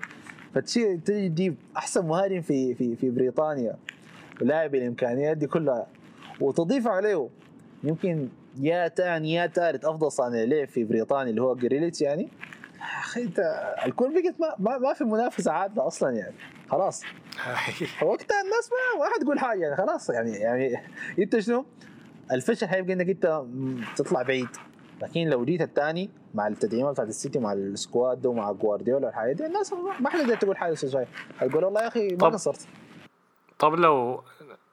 فتشي 0.55 0.97
تجي 0.97 1.29
تجيب 1.29 1.55
أحسن 1.77 2.05
مهاجم 2.05 2.41
في 2.41 2.75
في 2.75 2.95
في 2.95 3.09
بريطانيا. 3.09 3.75
ولاعب 4.41 4.75
الإمكانيات 4.75 5.37
دي 5.37 5.47
كلها. 5.47 5.87
وتضيف 6.41 6.87
عليه 6.87 7.27
يمكن 7.84 8.29
يا 8.59 8.88
ثاني 8.88 9.34
يا 9.34 9.47
ثالث 9.47 9.86
أفضل 9.86 10.11
صانع 10.11 10.43
لعب 10.43 10.67
في 10.67 10.84
بريطانيا 10.84 11.29
اللي 11.29 11.41
هو 11.41 11.55
جريليش 11.55 12.01
يعني. 12.01 12.29
أخي 12.99 13.21
أنت 13.23 13.39
الكل 13.86 14.13
بقت 14.13 14.39
ما, 14.41 14.55
ما, 14.71 14.77
ما 14.77 14.93
في 14.93 15.03
منافسة 15.03 15.51
عادلة 15.51 15.88
أصلا 15.88 16.09
يعني. 16.09 16.36
خلاص. 16.69 17.01
فوقتها 17.99 18.41
الناس 18.41 18.69
ما 18.71 18.99
ما 19.05 19.09
حتقول 19.15 19.39
حاجة 19.39 19.59
يعني. 19.61 19.75
خلاص 19.75 20.09
يعني 20.09 20.31
يعني 20.31 20.75
أنت 21.19 21.39
شنو؟ 21.39 21.65
الفشل 22.31 22.67
حيبقى 22.67 22.93
إنك 22.93 23.09
أنت 23.09 23.43
تطلع 23.95 24.21
بعيد. 24.21 24.47
لكن 25.01 25.29
لو 25.29 25.45
جيت 25.45 25.61
الثاني 25.61 26.09
مع 26.34 26.47
التدعيمات 26.47 26.93
بتاعت 26.93 27.07
السيتي 27.07 27.39
مع 27.39 27.53
ال 27.53 27.65
squad 27.65 28.21
ده 28.21 28.29
ومع 28.29 28.51
جوارديولا 28.51 29.05
والحاجات 29.05 29.36
دي 29.36 29.45
الناس 29.45 29.73
ما- 29.99 30.09
حتقدر 30.09 30.36
تقول 30.36 30.57
حاجة 30.57 30.73
شوي 30.73 31.05
تقول 31.41 31.63
والله 31.63 31.81
يا 31.81 31.88
أخي 31.88 32.07
ما. 32.07 32.27
قصرت؟ 32.29 32.67
طب 33.59 33.73
لو 33.75 34.23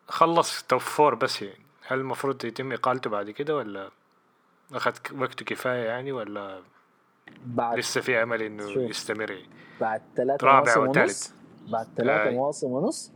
خلص 0.08 0.62
توب 0.62 0.80
فور 0.80 1.14
بس 1.14 1.42
يعني. 1.42 1.54
هل 1.91 1.99
المفروض 1.99 2.45
يتم 2.45 2.72
إقالته 2.72 3.11
بعد 3.11 3.30
كده 3.30 3.57
ولا 3.57 3.88
أخذ 4.72 4.93
وقته 5.18 5.45
كفاية 5.45 5.84
يعني 5.84 6.12
ولا 6.12 6.59
بعد 7.47 7.78
لسه 7.78 8.01
في 8.01 8.22
أمل 8.22 8.43
إنه 8.43 8.66
شوف. 8.66 8.76
يستمر 8.91 9.36
بعد 9.80 10.01
ثلاثة 10.16 10.47
رابع 10.47 10.78
وثالث. 10.78 11.28
بعد 11.72 11.86
ثلاثة. 11.97 12.30
مواسم 12.30 12.70
ونص 12.70 13.12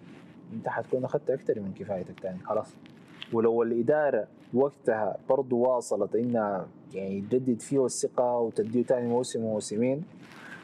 أنت 0.53 0.69
حتكون 0.69 1.05
أخذت 1.05 1.31
أكثر 1.31 1.61
من 1.61 1.75
كفايتك 1.79 2.21
تاني 2.21 2.39
خلاص 2.47 2.67
ولو 3.33 3.63
الإدارة 3.63 4.27
وقتها 4.55 5.17
برضو 5.29 5.57
واصلت 5.59 6.15
إنها 6.15 6.67
يعني 6.95 7.21
تجدد 7.21 7.61
فيه 7.61 7.85
الثقة 7.87 8.39
وتديه 8.39 8.83
تاني 8.85 9.09
موسم 9.09 9.45
وموسمين 9.45 10.05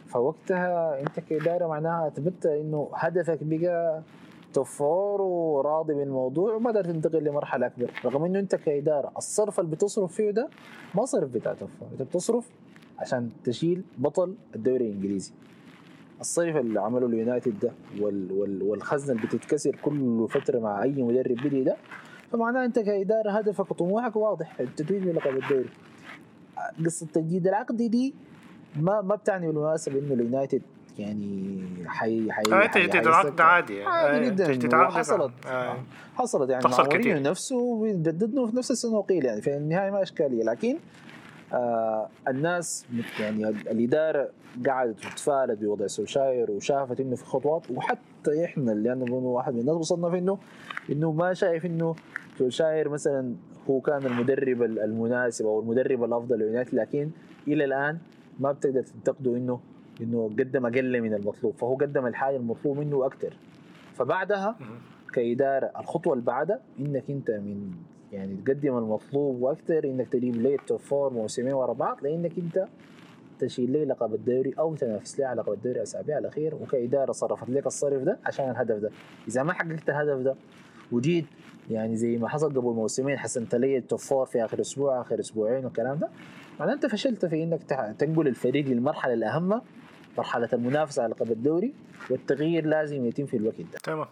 فوقتها 0.08 1.00
أنت 1.00 1.20
كإدارة 1.20 1.66
معناها 1.66 2.06
أثبتت 2.08 2.46
إنه 2.46 2.90
هدفك 2.94 3.38
بقى 3.42 4.02
تفور 4.54 5.20
وراضي 5.22 5.94
بالموضوع 5.94 6.54
وما 6.54 6.70
قدرت 6.70 6.86
تنتقل 6.86 7.24
لمرحلة 7.24 7.66
أكبر. 7.66 7.90
رغم 8.04 8.24
إنه 8.24 8.38
أنت 8.38 8.54
كإدارة 8.54 9.12
الصرف 9.16 9.60
اللي 9.60 9.70
بتصرف 9.70 10.12
فيه 10.12 10.30
ده 10.30 10.48
ما 10.94 11.04
صرف 11.04 11.30
بتاع 11.30 11.54
تفور 11.54 11.88
أنت 11.92 12.02
بتصرف 12.02 12.48
عشان 12.98 13.30
تشيل 13.44 13.82
بطل 13.98 14.34
الدوري 14.56 14.86
الإنجليزي. 14.86 15.32
الصيف 16.20 16.56
اللي 16.56 16.80
عمله 16.80 17.06
اليونايتد 17.06 17.58
ده 17.58 17.72
وال 18.00 18.32
وال 18.32 18.62
والخزنة 18.62 19.16
اللي 19.16 19.26
بتتكسر 19.26 19.76
كل 19.76 20.26
فترة 20.30 20.58
مع 20.58 20.82
أي 20.82 21.02
مدرب 21.02 21.36
بدي 21.44 21.64
ده 21.64 21.76
فمعناه 22.32 22.64
أنت 22.64 22.78
كإدارة 22.78 23.30
هدفك 23.30 23.70
وطموحك 23.70 24.16
واضح. 24.16 24.60
التتويج 24.60 25.02
بلقب 25.02 25.36
الدوري. 25.36 25.68
قصة 26.84 27.06
تجديد 27.06 27.46
العقد 27.46 27.76
دي 27.76 28.14
ما 28.76 29.00
ما 29.00 29.14
بتعني 29.14 29.46
بالمناسبة 29.46 29.98
إنه 29.98 30.14
اليونايتد 30.14 30.62
يعني 30.98 31.60
حي 31.86 32.32
حي 32.32 32.42
آه 32.52 32.66
تجديد 32.66 33.06
عادي 33.40 33.76
يعني 33.76 34.26
جدا. 34.30 34.76
وحصلت 34.76 35.32
آه. 35.46 35.76
حصلت 36.14 36.50
يعني 36.50 36.62
مورينيو. 37.08 37.30
نفسه 37.30 37.56
وبيجدد 37.56 38.34
له 38.34 38.46
في 38.46 38.56
نفس 38.56 38.70
السنة 38.70 38.96
وقيل 38.96 39.24
يعني 39.24 39.40
في 39.42 39.56
النهاية 39.56 39.90
ما 39.90 40.02
إشكالية. 40.02 40.44
لكن 40.44 40.76
آه 41.52 42.08
الناس 42.28 42.86
يعني 43.20 43.48
ال- 43.48 43.68
الإدارة 43.68 44.28
قعدت 44.66 45.06
وتفائلت 45.06 45.58
بوضع 45.58 45.86
سولشاير 45.86 46.50
وشافت 46.50 47.00
إنه 47.00 47.16
في 47.16 47.24
خطوات 47.24 47.70
وحتى 47.70 48.44
إحنا 48.44 48.72
اللي 48.72 48.92
أنا 48.92 49.04
واحد 49.14 49.54
من 49.54 49.60
الناس 49.60 49.74
وصلنا 49.76 50.10
في 50.10 50.18
إنه 50.18 50.38
إنه 50.90 51.12
ما 51.12 51.34
شايف 51.34 51.66
إنه 51.66 51.94
سولشاير 52.38 52.88
مثلا 52.88 53.34
هو 53.70 53.80
كان 53.80 54.06
المدرب 54.06 54.62
ال- 54.62 54.78
المناسب 54.78 55.46
أو 55.46 55.60
المدرب 55.60 56.04
الأفضل 56.04 56.36
لليونايتد 56.38 56.74
لكن 56.74 57.10
إلى 57.48 57.64
الآن 57.64 57.98
ما 58.40 58.52
بتقدر 58.52 58.82
تنتقده 58.82 59.36
إنه 59.36 59.60
إنه 60.00 60.30
قدم 60.38 60.66
أقل 60.66 61.00
من 61.00 61.14
المطلوب 61.14 61.54
فهو 61.54 61.74
قدم 61.74 62.06
الحاجة 62.06 62.36
المطلوب 62.36 62.78
منه 62.78 63.06
أكثر 63.06 63.36
فبعدها. 63.94 64.56
كإدارة 65.12 65.70
الخطوة 65.80 66.12
اللي 66.12 66.24
بعدها 66.24 66.60
إنك 66.80 67.04
أنت 67.10 67.30
من 67.30 67.70
يعني 68.12 68.36
تقدم 68.46 68.78
المطلوب 68.78 69.42
وأكثر 69.42 69.84
إنك 69.84 70.08
تجيب 70.08 70.36
لي 70.36 70.54
ال 70.54 70.60
top 70.60 70.78
four 70.80 71.12
موسمين 71.12 71.52
ورا 71.52 71.72
بعض 71.72 72.02
لإنك 72.02 72.38
أنت 72.38 72.66
تشيل 73.38 73.70
لي 73.72 73.84
لقب 73.84 74.14
الدوري 74.14 74.54
أو 74.58 74.74
تنافس 74.74 75.18
لي 75.18 75.24
على 75.24 75.40
لقب 75.40 75.52
الدوري 75.52 75.76
الأسابيع 75.76 76.18
الأخير 76.18 76.54
وكإدارة 76.54 77.12
صرفت 77.12 77.50
لك 77.50 77.66
الصرف 77.66 78.02
ده 78.02 78.18
عشان 78.26 78.50
الهدف 78.50 78.76
ده 78.76 78.90
إذا 79.28 79.42
ما 79.42 79.52
حققت 79.52 79.88
الهدف 79.88 80.18
ده 80.22 80.34
وجيت 80.92 81.24
يعني 81.70 81.96
زي 81.96 82.16
ما 82.18 82.28
حصل 82.28 82.48
قبل 82.50 82.68
موسمين 82.68 83.18
حسنت 83.18 83.54
لي 83.54 83.76
ال 83.78 83.83
top 83.83 83.98
four 83.98 84.26
في 84.26 84.44
آخر 84.44 84.60
أسبوع 84.60 85.00
آخر 85.00 85.20
أسبوعين 85.20 85.64
والكلام 85.64 85.98
ده 85.98 86.08
معناه 86.60 86.72
أنت 86.72 86.86
فشلت 86.86 87.26
في 87.26 87.42
إنك 87.42 87.62
تنقل 87.98 88.28
الفريق 88.28 88.66
للمرحلة 88.66 89.14
الاهم 89.14 89.60
مرحلة 90.18 90.48
المنافسة 90.52 91.02
على 91.02 91.12
لقب 91.12 91.30
الدوري 91.30 91.72
والتغيير 92.10 92.66
لازم 92.66 93.06
يتم 93.06 93.26
في 93.26 93.36
الوقت 93.36 93.60
ده. 93.60 93.78
تمام. 93.82 94.06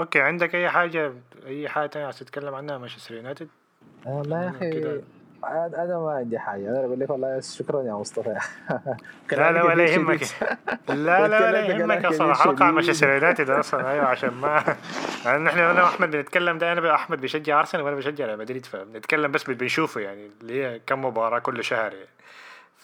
okay 0.00 0.20
عندك 0.20 0.54
أي 0.54 0.68
حاجة 0.70 1.12
أي 1.46 1.68
حاجة 1.68 1.86
تانية 1.86 2.04
عايز 2.06 2.18
تتكلم 2.18 2.54
عنها؟ 2.54 2.78
مانشستر 2.78 3.14
يونايتد؟ 3.14 3.48
والله 4.06 4.44
يا 4.44 4.50
أخي. 4.50 5.00
أنا 5.44 5.84
أنا 5.84 5.98
ما 5.98 6.10
عندي 6.10 6.38
حاجة. 6.38 6.70
أنا 6.70 6.86
بقول 6.86 7.00
لك 7.00 7.10
والله 7.10 7.40
شكرا 7.40 7.82
يا 7.82 7.92
مصطفى. 7.92 8.38
لا 9.32 9.52
لا 9.52 9.62
ولا 9.62 9.84
يهمك. 9.84 10.20
لا 10.88 11.28
لا 11.28 11.48
ولا 11.48 11.66
يهمك 11.66 12.04
أصلا. 12.04 12.34
حلقه 12.34 12.64
عن. 12.64 12.74
مانشستر 12.74 13.08
يونايتد 13.08 13.50
أصلا. 13.50 13.90
أيوه 13.90 14.04
عشان 14.04 14.30
ما 14.30 14.76
يعني 15.24 15.44
نحن 15.44 15.58
أنا 15.58 15.82
وأحمد 15.82 16.10
بنتكلم 16.10 16.58
ده. 16.58 16.72
أنا 16.72 16.94
أحمد 16.94 17.20
بيشجع 17.20 17.60
أرسنال 17.60 17.84
وأنا 17.84 17.96
بشجع 17.96 18.26
ريال 18.26 18.38
مدريد 18.38 18.66
فبنتكلم 18.66 19.32
بس 19.32 19.50
بنشوفه 19.50 20.00
يعني 20.00 20.30
اللي 20.40 20.64
هي 20.64 20.80
كم 20.86 21.04
مباراة 21.04 21.38
كل 21.38 21.64
شهر 21.64 21.92
يعني. 21.92 22.08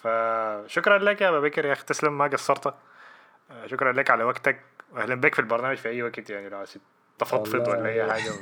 فشكرا 0.02 0.98
لك 0.98 1.20
يا 1.20 1.28
ابو 1.28 1.40
بكر 1.40 1.66
يا 1.66 1.72
أخي 1.72 1.84
تسلم 1.84 2.18
ما 2.18 2.26
قصرت. 2.26 2.66
آه، 2.66 3.66
شكرا 3.66 3.92
لك 3.92 4.10
على 4.10 4.24
وقتك. 4.24 4.60
واهلا 4.92 5.14
بك 5.14 5.34
في 5.34 5.40
البرنامج 5.40 5.76
في 5.76 5.88
أي 5.88 6.02
وقت 6.02 6.30
يعني 6.30 6.48
لو 6.48 6.64
تفضفض. 7.18 7.68
ولا 7.68 7.88
أي 7.88 8.12
حاجة. 8.12 8.32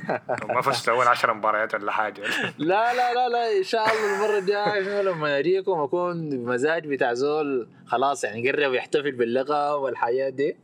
وما 0.49 0.61
فزت 0.61 0.89
أول 0.89 1.07
10 1.07 1.33
مباريات 1.33 1.73
ولا 1.75 1.91
حاجة. 1.91 2.21
لا 2.57 2.93
لا 2.93 3.13
لا 3.13 3.29
لا 3.29 3.57
إن 3.57 3.63
شاء 3.63 3.81
الله 3.81 4.15
المرة 4.15 4.37
الجاية 4.39 5.01
لما 5.01 5.39
اجيكم 5.39 5.79
أكون 5.79 6.29
بمزاج 6.29 6.87
بتاع 6.87 7.13
زول 7.13 7.69
خلاص 7.85 8.23
يعني 8.23 8.51
قرب 8.51 8.73
يحتفل 8.73 9.11
باللقب 9.11 9.81
والحياة 9.81 10.29
دي. 10.29 10.57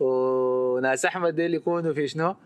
وناس 0.00 1.04
أحمد 1.04 1.34
ديل 1.36 1.54
يكونوا 1.54 1.92
في 1.92 2.08
شنو؟ 2.08 2.36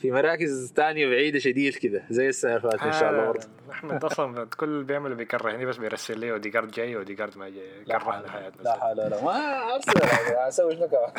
في 0.00 0.10
مراكز 0.10 0.72
تانية 0.72 1.06
بعيدة 1.08 1.38
شديد 1.38 1.74
كده 1.74 2.02
زي 2.10 2.28
السنة 2.28 2.56
اللي 2.56 2.70
فاتت 2.70 2.82
إن 2.82 2.92
شاء 2.92 3.10
الله. 3.10 3.26
برضه 3.26 3.46
أحمد 3.70 4.04
أصلا 4.04 4.44
كل 4.44 4.66
اللي 4.68 4.84
بيعمله 4.84 5.14
بيكرهني 5.14 5.66
بس 5.66 5.76
بيرسل 5.76 6.18
لي 6.18 6.32
وديجارد 6.32 6.70
جاي 6.70 6.96
وديجارد 6.96 7.38
ما 7.38 7.48
جاي. 7.48 7.84
كرهنا 7.84 8.30
حياتنا 8.30 8.62
لا 8.62 8.80
حول 8.80 9.00
ولا 9.00 9.24
ما 9.24 9.74
أرسل 9.74 10.02
أسوي 10.36 10.76
شنو 10.76 10.88
كمان. 10.88 11.12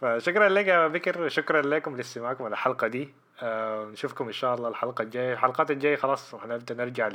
فشكرا 0.18 0.48
لك 0.48 0.66
يا 0.66 0.88
بكر 0.88 1.22
وشكرا 1.22 1.62
لكم 1.62 1.96
لاستماعكم 1.96 2.46
الحلقة 2.46 2.86
دي. 2.86 3.08
آه 3.42 3.84
نشوفكم 3.84 4.26
إن 4.26 4.32
شاء 4.32 4.54
الله 4.54 4.68
الحلقة 4.68 5.02
الجاية. 5.02 5.32
الحلقات 5.32 5.70
الجاية 5.70 5.96
خلاص 5.96 6.34
حنبدا 6.34 6.74
نرجع 6.74 7.08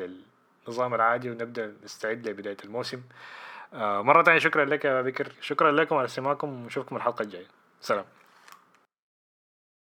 للنظام 0.67 0.93
العادي 0.93 1.29
ونبدأ 1.29 1.73
نستعد 1.83 2.27
لبداية 2.27 2.57
الموسم. 2.65 3.01
آه 3.73 4.01
مرة 4.01 4.23
ثانية 4.23 4.39
شكرا 4.39 4.65
لك 4.65 4.85
يا 4.85 5.01
بكر. 5.01 5.31
شكرا 5.41 5.71
لكم 5.71 5.95
على 5.95 6.05
استماعكم 6.05 6.63
ونشوفكم 6.63 6.95
الحلقة 6.95 7.23
الجاية. 7.23 7.47
سلام. 7.81 8.05